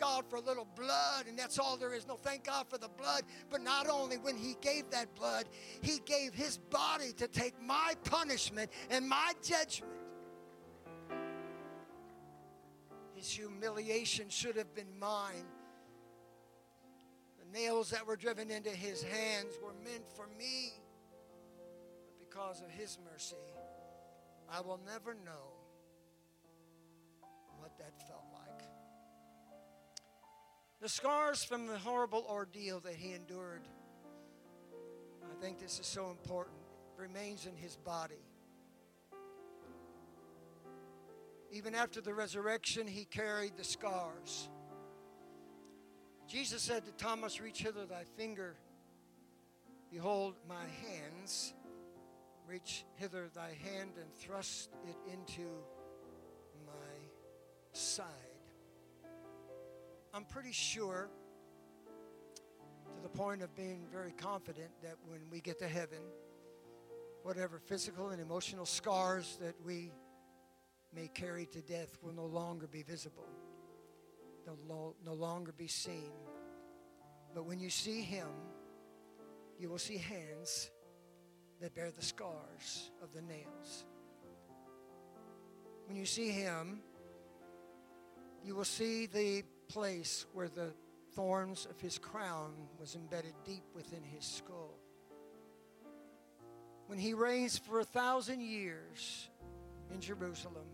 God 0.00 0.24
for 0.28 0.36
a 0.36 0.40
little 0.40 0.66
blood 0.74 1.26
and 1.28 1.38
that's 1.38 1.58
all 1.58 1.76
there 1.76 1.94
is. 1.94 2.08
No, 2.08 2.16
thank 2.16 2.44
God 2.44 2.66
for 2.68 2.78
the 2.78 2.88
blood. 2.88 3.22
But 3.50 3.60
not 3.60 3.88
only 3.88 4.16
when 4.16 4.36
He 4.36 4.56
gave 4.60 4.90
that 4.90 5.14
blood, 5.14 5.44
He 5.82 6.00
gave 6.06 6.34
His 6.34 6.56
body 6.56 7.12
to 7.18 7.28
take 7.28 7.54
my 7.62 7.94
punishment 8.04 8.70
and 8.90 9.08
my 9.08 9.32
judgment. 9.42 9.92
His 13.20 13.30
humiliation 13.30 14.30
should 14.30 14.56
have 14.56 14.74
been 14.74 14.98
mine. 14.98 15.44
The 17.38 17.58
nails 17.58 17.90
that 17.90 18.06
were 18.06 18.16
driven 18.16 18.50
into 18.50 18.70
his 18.70 19.02
hands 19.02 19.58
were 19.62 19.74
meant 19.84 20.08
for 20.16 20.26
me. 20.38 20.72
But 22.06 22.18
because 22.18 22.62
of 22.62 22.70
his 22.70 22.98
mercy, 23.12 23.36
I 24.50 24.62
will 24.62 24.80
never 24.86 25.12
know 25.12 25.52
what 27.58 27.76
that 27.76 27.92
felt 28.08 28.24
like. 28.24 28.29
The 30.80 30.88
scars 30.88 31.44
from 31.44 31.66
the 31.66 31.76
horrible 31.76 32.24
ordeal 32.28 32.80
that 32.80 32.94
he 32.94 33.12
endured, 33.12 33.68
I 35.22 35.42
think 35.42 35.58
this 35.58 35.78
is 35.78 35.86
so 35.86 36.10
important, 36.10 36.56
remains 36.96 37.44
in 37.44 37.54
his 37.54 37.76
body. 37.76 38.24
Even 41.52 41.74
after 41.74 42.00
the 42.00 42.14
resurrection, 42.14 42.86
he 42.86 43.04
carried 43.04 43.58
the 43.58 43.64
scars. 43.64 44.48
Jesus 46.26 46.62
said 46.62 46.86
to 46.86 46.92
Thomas, 46.92 47.40
Reach 47.40 47.62
hither 47.62 47.84
thy 47.84 48.04
finger. 48.16 48.54
Behold 49.90 50.36
my 50.48 50.64
hands. 50.88 51.52
Reach 52.46 52.84
hither 52.94 53.28
thy 53.34 53.50
hand 53.64 53.92
and 54.00 54.14
thrust 54.14 54.70
it 54.88 54.96
into 55.12 55.48
my 56.66 56.72
side. 57.72 58.29
I'm 60.12 60.24
pretty 60.24 60.52
sure, 60.52 61.08
to 62.96 63.02
the 63.02 63.08
point 63.08 63.42
of 63.42 63.54
being 63.54 63.86
very 63.92 64.10
confident, 64.12 64.70
that 64.82 64.96
when 65.06 65.20
we 65.30 65.40
get 65.40 65.58
to 65.60 65.68
heaven, 65.68 66.00
whatever 67.22 67.58
physical 67.58 68.08
and 68.08 68.20
emotional 68.20 68.66
scars 68.66 69.38
that 69.40 69.54
we 69.64 69.92
may 70.92 71.06
carry 71.08 71.46
to 71.46 71.60
death 71.62 71.96
will 72.02 72.12
no 72.12 72.26
longer 72.26 72.66
be 72.66 72.82
visible, 72.82 73.28
they'll 74.44 74.94
no 75.04 75.14
longer 75.14 75.52
be 75.52 75.68
seen. 75.68 76.10
But 77.32 77.46
when 77.46 77.60
you 77.60 77.70
see 77.70 78.02
him, 78.02 78.26
you 79.60 79.68
will 79.68 79.78
see 79.78 79.96
hands 79.96 80.70
that 81.60 81.72
bear 81.74 81.92
the 81.92 82.02
scars 82.02 82.90
of 83.00 83.12
the 83.12 83.22
nails. 83.22 83.84
When 85.86 85.96
you 85.96 86.06
see 86.06 86.30
him, 86.30 86.80
you 88.42 88.56
will 88.56 88.64
see 88.64 89.06
the 89.06 89.44
place 89.72 90.26
where 90.32 90.48
the 90.48 90.72
thorns 91.14 91.66
of 91.68 91.80
his 91.80 91.98
crown 91.98 92.52
was 92.78 92.94
embedded 92.94 93.34
deep 93.44 93.64
within 93.74 94.02
his 94.02 94.24
skull. 94.24 94.78
When 96.86 96.98
he 96.98 97.14
reigns 97.14 97.58
for 97.58 97.80
a 97.80 97.84
thousand 97.84 98.40
years 98.40 99.28
in 99.92 100.00
Jerusalem, 100.00 100.66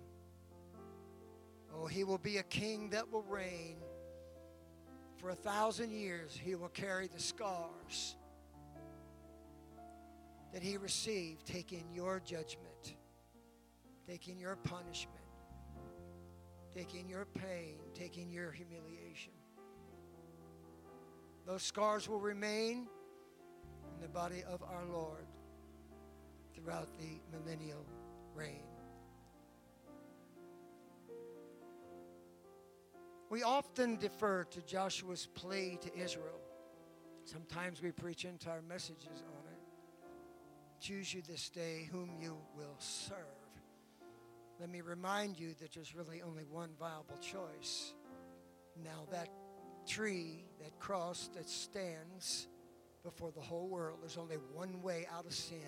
Oh, 1.78 1.86
he 1.86 2.04
will 2.04 2.18
be 2.18 2.38
a 2.38 2.42
king 2.42 2.90
that 2.90 3.12
will 3.12 3.22
reign 3.22 3.76
for 5.16 5.30
a 5.30 5.34
thousand 5.34 5.90
years. 5.90 6.32
He 6.34 6.54
will 6.54 6.68
carry 6.68 7.06
the 7.06 7.20
scars 7.20 8.16
that 10.52 10.62
he 10.62 10.76
received, 10.78 11.46
taking 11.46 11.84
your 11.92 12.20
judgment, 12.24 12.96
taking 14.08 14.38
your 14.38 14.56
punishment, 14.56 15.15
taking 16.76 17.08
your 17.08 17.24
pain, 17.24 17.76
taking 17.94 18.30
your 18.30 18.52
humiliation. 18.52 19.32
Those 21.46 21.62
scars 21.62 22.06
will 22.06 22.20
remain 22.20 22.86
in 23.94 24.02
the 24.02 24.08
body 24.08 24.42
of 24.46 24.62
our 24.62 24.84
Lord 24.92 25.26
throughout 26.54 26.88
the 26.98 27.20
millennial 27.32 27.86
reign. 28.34 28.64
We 33.30 33.42
often 33.42 33.96
defer 33.96 34.44
to 34.44 34.60
Joshua's 34.60 35.28
plea 35.34 35.78
to 35.80 35.98
Israel. 35.98 36.40
Sometimes 37.24 37.80
we 37.82 37.90
preach 37.90 38.26
entire 38.26 38.62
messages 38.62 39.06
on 39.06 39.44
it. 39.50 39.60
Choose 40.78 41.14
you 41.14 41.22
this 41.22 41.48
day 41.48 41.88
whom 41.90 42.10
you 42.20 42.36
will 42.54 42.76
serve. 42.78 43.45
Let 44.58 44.70
me 44.70 44.80
remind 44.80 45.38
you 45.38 45.54
that 45.60 45.72
there's 45.74 45.94
really 45.94 46.22
only 46.22 46.44
one 46.44 46.70
viable 46.78 47.18
choice. 47.18 47.92
Now, 48.82 49.06
that 49.10 49.28
tree, 49.86 50.44
that 50.62 50.78
cross 50.78 51.28
that 51.34 51.48
stands 51.48 52.48
before 53.02 53.30
the 53.32 53.40
whole 53.40 53.68
world, 53.68 53.98
there's 54.00 54.16
only 54.16 54.36
one 54.54 54.82
way 54.82 55.06
out 55.14 55.26
of 55.26 55.34
sin 55.34 55.58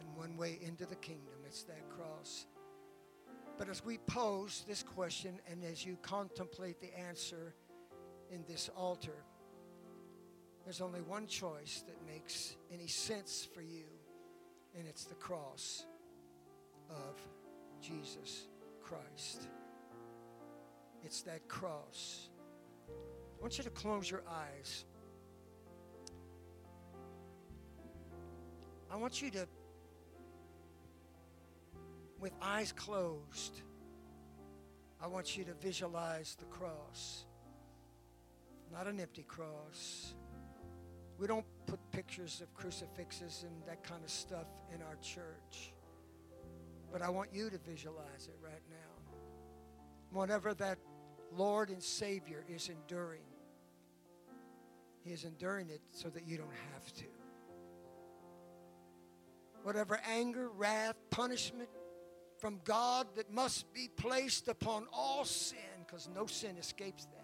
and 0.00 0.16
one 0.16 0.36
way 0.36 0.58
into 0.62 0.86
the 0.86 0.96
kingdom. 0.96 1.34
It's 1.46 1.62
that 1.64 1.88
cross. 1.90 2.46
But 3.58 3.68
as 3.68 3.84
we 3.84 3.98
pose 3.98 4.64
this 4.66 4.82
question 4.82 5.38
and 5.50 5.62
as 5.62 5.84
you 5.84 5.98
contemplate 6.00 6.80
the 6.80 6.98
answer 6.98 7.54
in 8.30 8.42
this 8.48 8.70
altar, 8.74 9.24
there's 10.64 10.80
only 10.80 11.02
one 11.02 11.26
choice 11.26 11.84
that 11.86 11.96
makes 12.06 12.56
any 12.72 12.86
sense 12.86 13.46
for 13.54 13.60
you, 13.60 13.84
and 14.78 14.88
it's 14.88 15.04
the 15.04 15.14
cross 15.14 15.84
of 16.88 17.20
Jesus 17.80 18.46
Christ. 18.82 19.48
It's 21.02 21.22
that 21.22 21.48
cross. 21.48 22.28
I 22.88 23.40
want 23.40 23.56
you 23.58 23.64
to 23.64 23.70
close 23.70 24.10
your 24.10 24.22
eyes. 24.28 24.84
I 28.90 28.96
want 28.96 29.22
you 29.22 29.30
to 29.30 29.46
with 32.20 32.32
eyes 32.42 32.70
closed, 32.72 33.62
I 35.02 35.06
want 35.06 35.38
you 35.38 35.44
to 35.44 35.54
visualize 35.54 36.36
the 36.38 36.44
cross. 36.44 37.24
Not 38.70 38.86
an 38.86 39.00
empty 39.00 39.22
cross. 39.22 40.14
We 41.18 41.26
don't 41.26 41.46
put 41.66 41.78
pictures 41.90 42.40
of 42.42 42.52
crucifixes 42.54 43.44
and 43.46 43.66
that 43.66 43.82
kind 43.82 44.04
of 44.04 44.10
stuff 44.10 44.46
in 44.74 44.82
our 44.82 44.96
church. 44.96 45.72
But 46.92 47.02
I 47.02 47.08
want 47.08 47.30
you 47.32 47.50
to 47.50 47.58
visualize 47.58 48.28
it 48.28 48.36
right 48.42 48.62
now. 48.68 48.76
Whatever 50.10 50.54
that 50.54 50.78
Lord 51.32 51.70
and 51.70 51.82
Savior 51.82 52.44
is 52.48 52.68
enduring, 52.68 53.22
He 55.04 55.12
is 55.12 55.24
enduring 55.24 55.70
it 55.70 55.80
so 55.92 56.08
that 56.08 56.26
you 56.26 56.36
don't 56.36 56.48
have 56.74 56.92
to. 56.94 57.04
Whatever 59.62 60.00
anger, 60.08 60.48
wrath, 60.48 60.96
punishment, 61.10 61.68
from 62.38 62.60
God 62.64 63.06
that 63.16 63.30
must 63.30 63.72
be 63.74 63.88
placed 63.96 64.48
upon 64.48 64.86
all 64.92 65.24
sin 65.24 65.58
because 65.86 66.08
no 66.14 66.26
sin 66.26 66.56
escapes 66.56 67.04
that. 67.04 67.20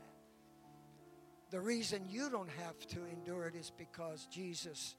The 1.50 1.60
reason 1.60 2.04
you 2.08 2.28
don't 2.28 2.50
have 2.50 2.78
to 2.88 2.98
endure 3.06 3.46
it 3.46 3.54
is 3.54 3.72
because 3.76 4.26
Jesus 4.26 4.94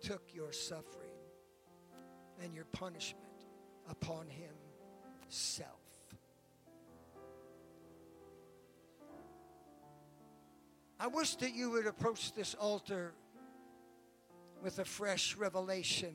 took 0.00 0.22
your 0.32 0.52
suffering 0.52 1.10
and 2.42 2.54
your 2.54 2.64
punishment 2.66 3.25
upon 3.90 4.26
himself. 4.28 5.70
I 10.98 11.08
wish 11.08 11.36
that 11.36 11.54
you 11.54 11.70
would 11.72 11.86
approach 11.86 12.32
this 12.34 12.54
altar 12.54 13.12
with 14.62 14.78
a 14.78 14.84
fresh 14.84 15.36
revelation 15.36 16.14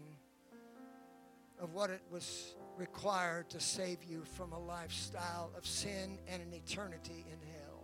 of 1.60 1.74
what 1.74 1.92
it 1.92 2.02
was 2.12 2.56
required 2.78 3.50
to 3.52 3.60
save 3.60 4.04
you 4.04 4.24
from 4.24 4.54
a 4.54 4.60
lifestyle 4.60 5.52
of 5.56 5.66
sin 5.66 6.18
and 6.28 6.42
an 6.42 6.54
eternity 6.54 7.26
in 7.32 7.38
hell. 7.54 7.84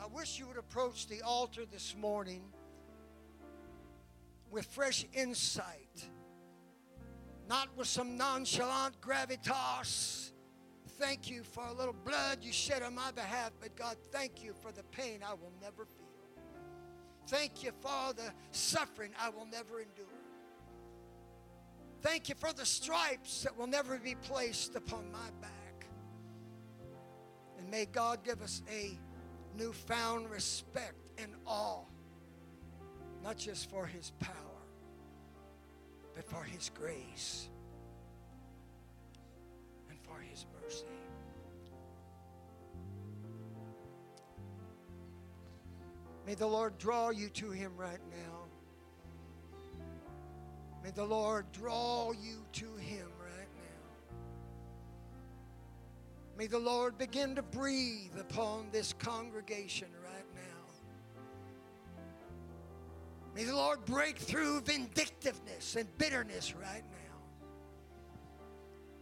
I 0.00 0.06
wish 0.06 0.38
you 0.38 0.46
would 0.46 0.56
approach 0.56 1.08
the 1.08 1.22
altar 1.22 1.62
this 1.70 1.96
morning 1.96 2.44
with 4.50 4.64
fresh 4.66 5.04
insight, 5.12 6.08
not 7.48 7.68
with 7.76 7.88
some 7.88 8.16
nonchalant 8.16 9.00
gravitas. 9.00 10.32
Thank 10.98 11.30
you 11.30 11.42
for 11.44 11.64
a 11.64 11.72
little 11.72 11.94
blood 12.04 12.38
you 12.42 12.52
shed 12.52 12.82
on 12.82 12.94
my 12.94 13.10
behalf, 13.12 13.52
but 13.60 13.74
God, 13.76 13.96
thank 14.10 14.42
you 14.42 14.52
for 14.52 14.72
the 14.72 14.82
pain 14.84 15.20
I 15.26 15.32
will 15.32 15.52
never 15.62 15.86
feel. 15.86 16.06
Thank 17.28 17.62
you 17.62 17.72
for 17.80 18.12
the 18.14 18.32
suffering 18.50 19.12
I 19.20 19.28
will 19.28 19.46
never 19.46 19.80
endure. 19.80 20.06
Thank 22.00 22.28
you 22.28 22.34
for 22.36 22.52
the 22.52 22.64
stripes 22.64 23.42
that 23.42 23.56
will 23.56 23.66
never 23.66 23.98
be 23.98 24.14
placed 24.14 24.76
upon 24.76 25.10
my 25.12 25.30
back. 25.40 25.86
And 27.58 27.70
may 27.70 27.86
God 27.86 28.24
give 28.24 28.40
us 28.40 28.62
a 28.70 28.98
newfound 29.56 30.30
respect 30.30 30.96
and 31.18 31.34
awe, 31.44 31.82
not 33.22 33.36
just 33.36 33.68
for 33.68 33.84
His 33.86 34.12
power, 34.20 34.34
but 36.18 36.26
for 36.28 36.42
His 36.42 36.68
grace 36.74 37.48
and 39.88 39.96
for 40.02 40.18
His 40.18 40.46
mercy. 40.60 40.84
May 46.26 46.34
the 46.34 46.46
Lord 46.48 46.76
draw 46.78 47.10
you 47.10 47.28
to 47.28 47.52
Him 47.52 47.70
right 47.76 48.00
now. 48.10 48.46
May 50.82 50.90
the 50.90 51.04
Lord 51.04 51.46
draw 51.52 52.10
you 52.10 52.44
to 52.54 52.76
Him 52.78 53.06
right 53.20 53.48
now. 53.56 54.16
May 56.36 56.48
the 56.48 56.58
Lord 56.58 56.98
begin 56.98 57.36
to 57.36 57.42
breathe 57.42 58.18
upon 58.18 58.70
this 58.72 58.92
congregation 58.92 59.86
May 63.38 63.44
the 63.44 63.54
Lord 63.54 63.84
break 63.84 64.18
through 64.18 64.62
vindictiveness 64.62 65.76
and 65.76 65.86
bitterness 65.96 66.56
right 66.56 66.82
now. 66.90 67.18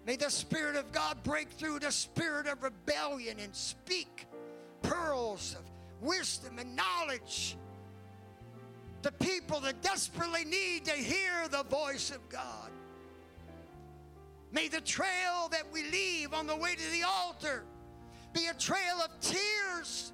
May 0.04 0.16
the 0.16 0.28
Spirit 0.28 0.76
of 0.76 0.92
God 0.92 1.22
break 1.22 1.48
through 1.48 1.78
the 1.78 1.90
spirit 1.90 2.46
of 2.46 2.62
rebellion 2.62 3.38
and 3.42 3.56
speak 3.56 4.26
pearls 4.82 5.56
of 5.58 5.64
wisdom 6.06 6.58
and 6.58 6.76
knowledge 6.76 7.56
to 9.04 9.10
people 9.10 9.58
that 9.60 9.80
desperately 9.80 10.44
need 10.44 10.84
to 10.84 10.92
hear 10.92 11.48
the 11.50 11.62
voice 11.62 12.10
of 12.10 12.28
God. 12.28 12.70
May 14.52 14.68
the 14.68 14.82
trail 14.82 15.48
that 15.50 15.64
we 15.72 15.82
leave 15.84 16.34
on 16.34 16.46
the 16.46 16.56
way 16.56 16.74
to 16.74 16.90
the 16.92 17.04
altar 17.04 17.64
be 18.34 18.48
a 18.48 18.54
trail 18.54 19.00
of 19.02 19.18
tears, 19.18 20.12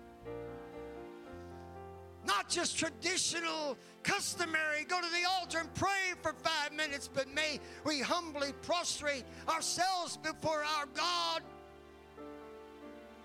not 2.26 2.48
just 2.48 2.78
traditional, 2.78 3.76
customary, 4.02 4.84
go 4.86 5.00
to 5.00 5.08
the 5.08 5.28
altar 5.28 5.58
and 5.58 5.72
pray 5.74 6.12
for 6.20 6.32
five 6.32 6.72
minutes, 6.72 7.08
but 7.12 7.28
may 7.28 7.58
we 7.84 8.00
humbly 8.00 8.52
prostrate 8.62 9.24
ourselves 9.48 10.16
before 10.16 10.64
our 10.78 10.86
God, 10.94 11.42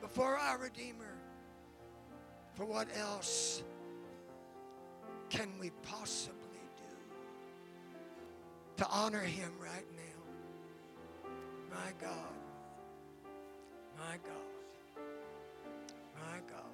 before 0.01 0.37
our 0.37 0.57
Redeemer. 0.57 1.13
For 2.55 2.65
what 2.65 2.87
else 2.97 3.63
can 5.29 5.49
we 5.59 5.69
possibly 5.83 6.33
do 6.77 6.83
to 8.77 8.87
honor 8.89 9.21
him 9.21 9.51
right 9.61 9.85
now? 9.95 10.07
My 11.69 11.91
God. 12.01 12.33
My 13.97 14.17
God. 14.17 15.03
My 16.15 16.39
God. 16.49 16.66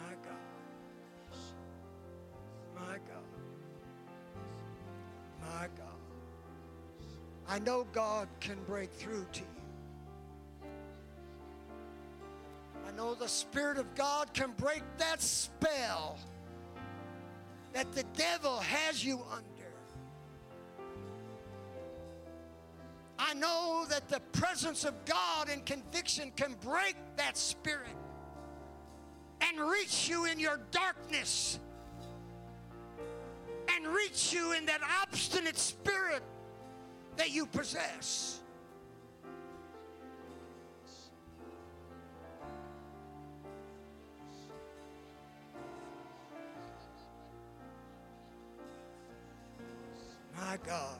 My 0.00 0.14
God. 0.22 1.38
My 2.74 2.98
God. 2.98 3.24
My 5.40 5.68
God. 5.76 6.00
I 7.48 7.58
know 7.58 7.86
God 7.92 8.28
can 8.40 8.58
break 8.64 8.90
through 8.92 9.26
to 9.32 9.40
you. 9.40 9.46
I 12.86 12.96
know 12.96 13.14
the 13.14 13.28
Spirit 13.28 13.78
of 13.78 13.94
God 13.94 14.32
can 14.34 14.52
break 14.52 14.82
that 14.98 15.20
spell 15.20 16.18
that 17.74 17.92
the 17.92 18.04
devil 18.16 18.58
has 18.60 19.04
you 19.04 19.20
under. 19.32 19.54
I 23.18 23.34
know 23.34 23.84
that 23.88 24.08
the 24.08 24.20
presence 24.32 24.84
of 24.84 25.04
God 25.04 25.48
and 25.48 25.64
conviction 25.66 26.32
can 26.36 26.54
break 26.62 26.94
that 27.16 27.36
spirit 27.36 27.96
and 29.46 29.60
reach 29.60 30.08
you 30.08 30.26
in 30.26 30.38
your 30.38 30.60
darkness 30.70 31.58
and 33.74 33.86
reach 33.86 34.32
you 34.32 34.52
in 34.52 34.66
that 34.66 34.80
obstinate 35.02 35.58
spirit 35.58 36.22
that 37.16 37.30
you 37.30 37.46
possess. 37.46 38.40
My 50.36 50.58
God. 50.66 50.98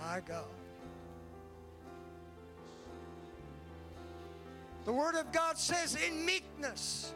My 0.00 0.20
God. 0.20 0.44
The 4.84 4.92
Word 4.92 5.14
of 5.14 5.30
God 5.32 5.58
says, 5.58 5.96
in 5.96 6.26
meekness, 6.26 7.14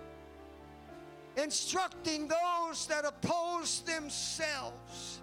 instructing 1.36 2.28
those 2.28 2.86
that 2.86 3.05
oppose 3.05 3.80
themselves. 3.80 5.20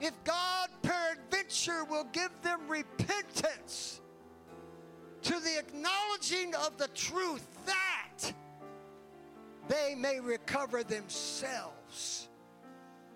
If 0.00 0.12
God 0.24 0.68
peradventure 0.82 1.84
will 1.84 2.06
give 2.12 2.30
them 2.42 2.60
repentance 2.68 4.00
to 5.22 5.40
the 5.40 5.58
acknowledging 5.58 6.54
of 6.54 6.76
the 6.78 6.88
truth, 6.88 7.46
that 7.66 8.32
they 9.68 9.94
may 9.94 10.20
recover 10.20 10.82
themselves 10.82 12.28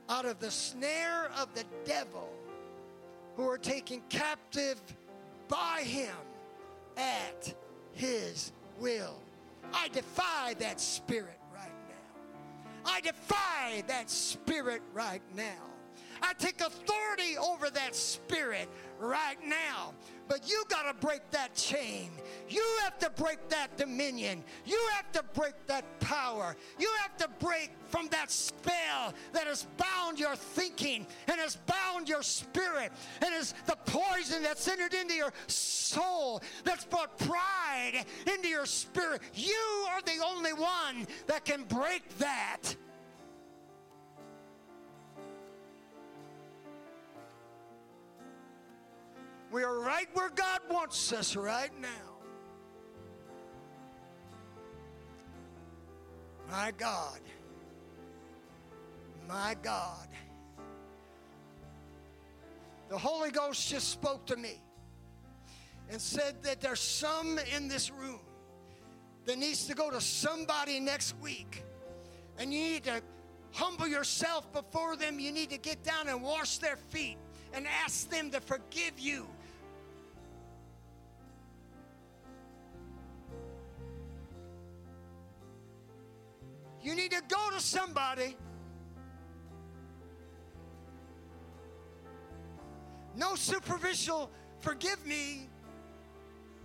out 0.09 0.25
of 0.25 0.39
the 0.41 0.51
snare 0.51 1.31
of 1.39 1.53
the 1.55 1.65
devil 1.85 2.31
who 3.37 3.49
are 3.49 3.59
taken 3.59 4.01
captive 4.09 4.81
by 5.49 5.83
him 5.85 6.15
at 6.97 7.55
his 7.99 8.53
will. 8.79 9.17
I 9.75 9.89
defy 9.89 10.55
that 10.61 10.81
spirit 10.81 11.39
right 11.53 11.73
now. 11.89 12.91
I 12.91 13.01
defy 13.01 13.83
that 13.89 14.09
spirit 14.09 14.81
right 14.95 15.21
now. 15.37 15.68
I 16.23 16.33
take 16.35 16.61
authority 16.61 17.37
over 17.39 17.71
that 17.71 17.95
spirit 17.95 18.69
right 18.99 19.39
now. 19.45 19.95
But 20.29 20.49
you 20.49 20.63
got 20.69 20.83
to 20.83 21.07
break 21.07 21.31
that 21.31 21.55
chain. 21.55 22.11
You 22.51 22.63
have 22.83 22.99
to 22.99 23.11
break 23.11 23.49
that 23.49 23.79
dominion. 23.79 24.45
You 24.67 24.79
have 24.95 25.11
to 25.13 25.25
break 25.33 25.55
that 25.69 25.85
power. 26.01 26.55
You 26.79 26.91
have 27.01 27.17
to 27.17 27.29
break 27.43 27.71
from 27.87 28.09
that 28.09 28.31
spell 28.31 29.15
that 29.33 29.47
has 29.47 29.67
bound 29.79 30.21
your 30.21 30.37
thinking 30.37 31.07
and 31.29 31.41
has 31.41 31.57
bound 31.57 32.11
your 32.11 32.23
spirit 32.23 32.93
and 33.25 33.35
is 33.35 33.55
the 33.67 33.77
poison 33.87 34.43
that's 34.43 34.69
entered 34.69 34.93
into 34.93 35.15
your 35.15 35.33
soul 35.47 36.43
that's 36.63 36.85
brought 36.85 37.17
pride 37.19 38.05
into 38.27 38.49
your 38.49 38.67
spirit. 38.67 39.23
You 39.35 39.87
are 39.91 40.03
the 40.03 40.23
only 40.23 40.53
one 40.53 41.07
that 41.27 41.47
can 41.47 41.65
break 41.65 42.07
that. 42.19 42.77
We 49.51 49.65
are 49.65 49.79
right 49.79 50.09
where 50.13 50.29
God 50.29 50.61
wants 50.71 51.13
us 51.13 51.35
right 51.35 51.71
now. 51.81 51.89
My 56.51 56.73
God. 56.77 57.21
My 59.27 59.57
God. 59.63 60.09
The 62.89 62.99
Holy 62.99 63.31
Ghost 63.31 63.69
just 63.69 63.89
spoke 63.89 64.27
to 64.27 64.37
me 64.37 64.63
and 65.91 66.01
said 66.01 66.43
that 66.43 66.61
there's 66.61 66.81
some 66.81 67.39
in 67.55 67.69
this 67.69 67.91
room 67.91 68.21
that 69.27 69.39
needs 69.39 69.67
to 69.67 69.75
go 69.75 69.91
to 69.91 70.01
somebody 70.01 70.81
next 70.81 71.15
week. 71.21 71.65
And 72.39 72.53
you 72.53 72.61
need 72.61 72.85
to 72.85 73.03
humble 73.53 73.87
yourself 73.87 74.51
before 74.53 74.97
them. 74.97 75.19
You 75.19 75.33
need 75.33 75.51
to 75.51 75.59
get 75.59 75.83
down 75.85 76.09
and 76.09 76.23
wash 76.23 76.59
their 76.59 76.77
feet 76.77 77.17
and 77.53 77.67
ask 77.67 78.09
them 78.11 78.31
to 78.31 78.41
forgive 78.41 78.99
you 78.99 79.27
You 86.83 86.95
need 86.95 87.11
to 87.11 87.23
go 87.29 87.51
to 87.51 87.61
somebody. 87.61 88.37
No 93.17 93.35
superficial, 93.35 94.31
forgive 94.61 95.05
me. 95.05 95.49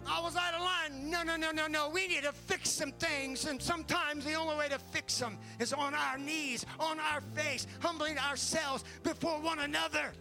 I 0.05 0.21
was 0.21 0.35
out 0.35 0.53
of 0.53 0.61
line. 0.61 1.09
No, 1.09 1.23
no, 1.23 1.35
no, 1.35 1.51
no, 1.51 1.67
no. 1.67 1.89
We 1.89 2.07
need 2.07 2.23
to 2.23 2.31
fix 2.31 2.69
some 2.69 2.91
things. 2.91 3.45
And 3.45 3.61
sometimes 3.61 4.25
the 4.25 4.33
only 4.33 4.55
way 4.57 4.67
to 4.69 4.77
fix 4.77 5.17
them 5.17 5.37
is 5.59 5.73
on 5.73 5.93
our 5.93 6.17
knees, 6.17 6.65
on 6.79 6.99
our 6.99 7.21
face, 7.33 7.65
humbling 7.79 8.17
ourselves 8.19 8.83
before 9.01 9.39
one 9.41 9.59
another. 9.59 10.11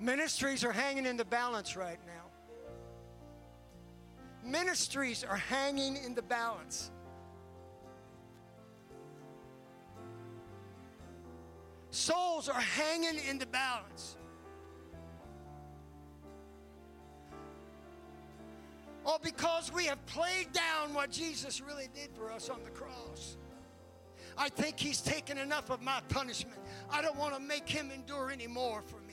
Ministries 0.00 0.64
are 0.64 0.72
hanging 0.72 1.04
in 1.04 1.18
the 1.18 1.24
balance 1.26 1.76
right 1.76 1.98
now. 2.06 2.24
Ministries 4.42 5.22
are 5.22 5.36
hanging 5.36 5.96
in 5.96 6.14
the 6.14 6.22
balance. 6.22 6.90
Souls 11.90 12.48
are 12.48 12.60
hanging 12.60 13.20
in 13.28 13.38
the 13.38 13.46
balance. 13.46 14.16
All 19.04 19.18
because 19.22 19.70
we 19.72 19.84
have 19.84 20.04
played 20.06 20.52
down 20.52 20.94
what 20.94 21.10
Jesus 21.10 21.60
really 21.60 21.88
did 21.94 22.10
for 22.14 22.30
us 22.30 22.48
on 22.48 22.62
the 22.64 22.70
cross. 22.70 23.36
I 24.38 24.48
think 24.48 24.78
he's 24.78 25.00
taken 25.02 25.36
enough 25.36 25.68
of 25.68 25.82
my 25.82 26.00
punishment. 26.08 26.58
I 26.90 27.02
don't 27.02 27.16
want 27.16 27.34
to 27.34 27.40
make 27.40 27.68
him 27.68 27.90
endure 27.90 28.30
any 28.30 28.46
more 28.46 28.80
for 28.82 29.00
me. 29.06 29.09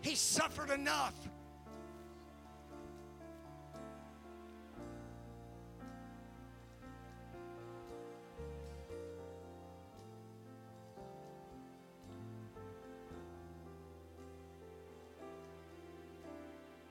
He 0.00 0.14
suffered 0.14 0.70
enough. 0.70 1.14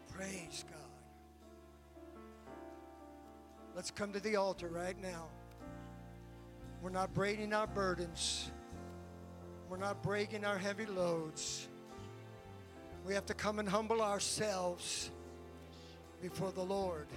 Praise 0.10 0.66
God. 0.70 0.80
Let's 3.76 3.92
come 3.92 4.12
to 4.14 4.20
the 4.20 4.36
altar 4.36 4.68
right 4.68 5.00
now. 5.00 5.28
We're 6.82 6.90
not 6.90 7.14
braiding 7.14 7.54
our 7.54 7.68
burdens. 7.68 8.52
We're 9.70 9.78
not 9.78 10.02
breaking 10.02 10.46
our 10.46 10.58
heavy 10.58 10.86
loads. 10.86 11.68
We 13.08 13.14
have 13.14 13.26
to 13.28 13.34
come 13.34 13.60
and 13.60 13.70
humble 13.70 14.02
ourselves 14.02 15.12
before 16.22 16.52
the 16.52 16.62
Lord. 16.62 17.08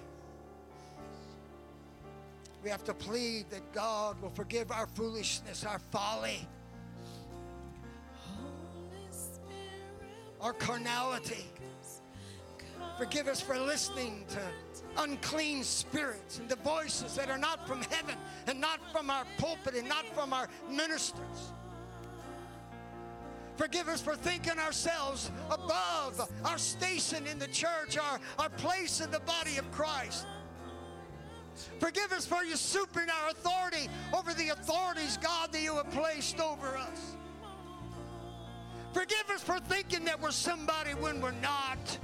We 2.62 2.70
have 2.70 2.84
to 2.84 2.94
plead 2.94 3.50
that 3.50 3.72
God 3.72 4.22
will 4.22 4.30
forgive 4.30 4.70
our 4.70 4.86
foolishness, 4.86 5.64
our 5.64 5.80
folly, 5.80 6.46
our 10.40 10.52
carnality. 10.52 11.44
Forgive 12.96 13.26
us 13.26 13.40
for 13.40 13.58
listening 13.58 14.24
to 14.28 15.02
unclean 15.02 15.64
spirits 15.64 16.38
and 16.38 16.48
the 16.48 16.56
voices 16.56 17.16
that 17.16 17.30
are 17.30 17.38
not 17.38 17.66
from 17.66 17.82
heaven 17.82 18.14
and 18.46 18.60
not 18.60 18.78
from 18.92 19.10
our 19.10 19.24
pulpit 19.38 19.74
and 19.74 19.88
not 19.88 20.06
from 20.14 20.32
our 20.32 20.48
ministers. 20.70 21.52
Forgive 23.60 23.88
us 23.88 24.00
for 24.00 24.16
thinking 24.16 24.58
ourselves 24.58 25.30
above 25.50 26.32
our 26.46 26.56
station 26.56 27.26
in 27.26 27.38
the 27.38 27.46
church, 27.48 27.98
our, 27.98 28.18
our 28.38 28.48
place 28.48 29.02
in 29.02 29.10
the 29.10 29.20
body 29.20 29.58
of 29.58 29.70
Christ. 29.70 30.26
Forgive 31.78 32.10
us 32.10 32.24
for 32.24 32.42
usurping 32.42 33.10
our 33.10 33.28
authority 33.28 33.90
over 34.16 34.32
the 34.32 34.48
authorities, 34.48 35.18
God, 35.18 35.52
that 35.52 35.60
you 35.60 35.74
have 35.74 35.90
placed 35.90 36.40
over 36.40 36.74
us. 36.74 37.16
Forgive 38.94 39.28
us 39.28 39.42
for 39.42 39.58
thinking 39.60 40.06
that 40.06 40.18
we're 40.18 40.30
somebody 40.30 40.92
when 40.92 41.20
we're 41.20 41.32
not. 41.32 41.98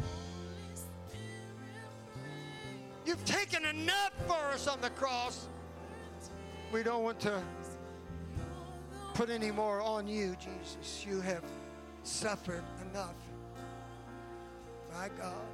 You've 3.06 3.24
taken 3.24 3.64
enough 3.64 4.12
for 4.26 4.44
us 4.52 4.68
on 4.68 4.82
the 4.82 4.90
cross. 4.90 5.48
We 6.70 6.82
don't 6.82 7.02
want 7.02 7.18
to 7.20 7.42
put 9.16 9.30
any 9.30 9.50
more 9.50 9.80
on 9.80 10.06
you, 10.06 10.36
Jesus. 10.38 11.06
You 11.08 11.22
have 11.22 11.42
suffered 12.02 12.62
enough. 12.92 13.14
My 14.92 15.08
God. 15.18 15.46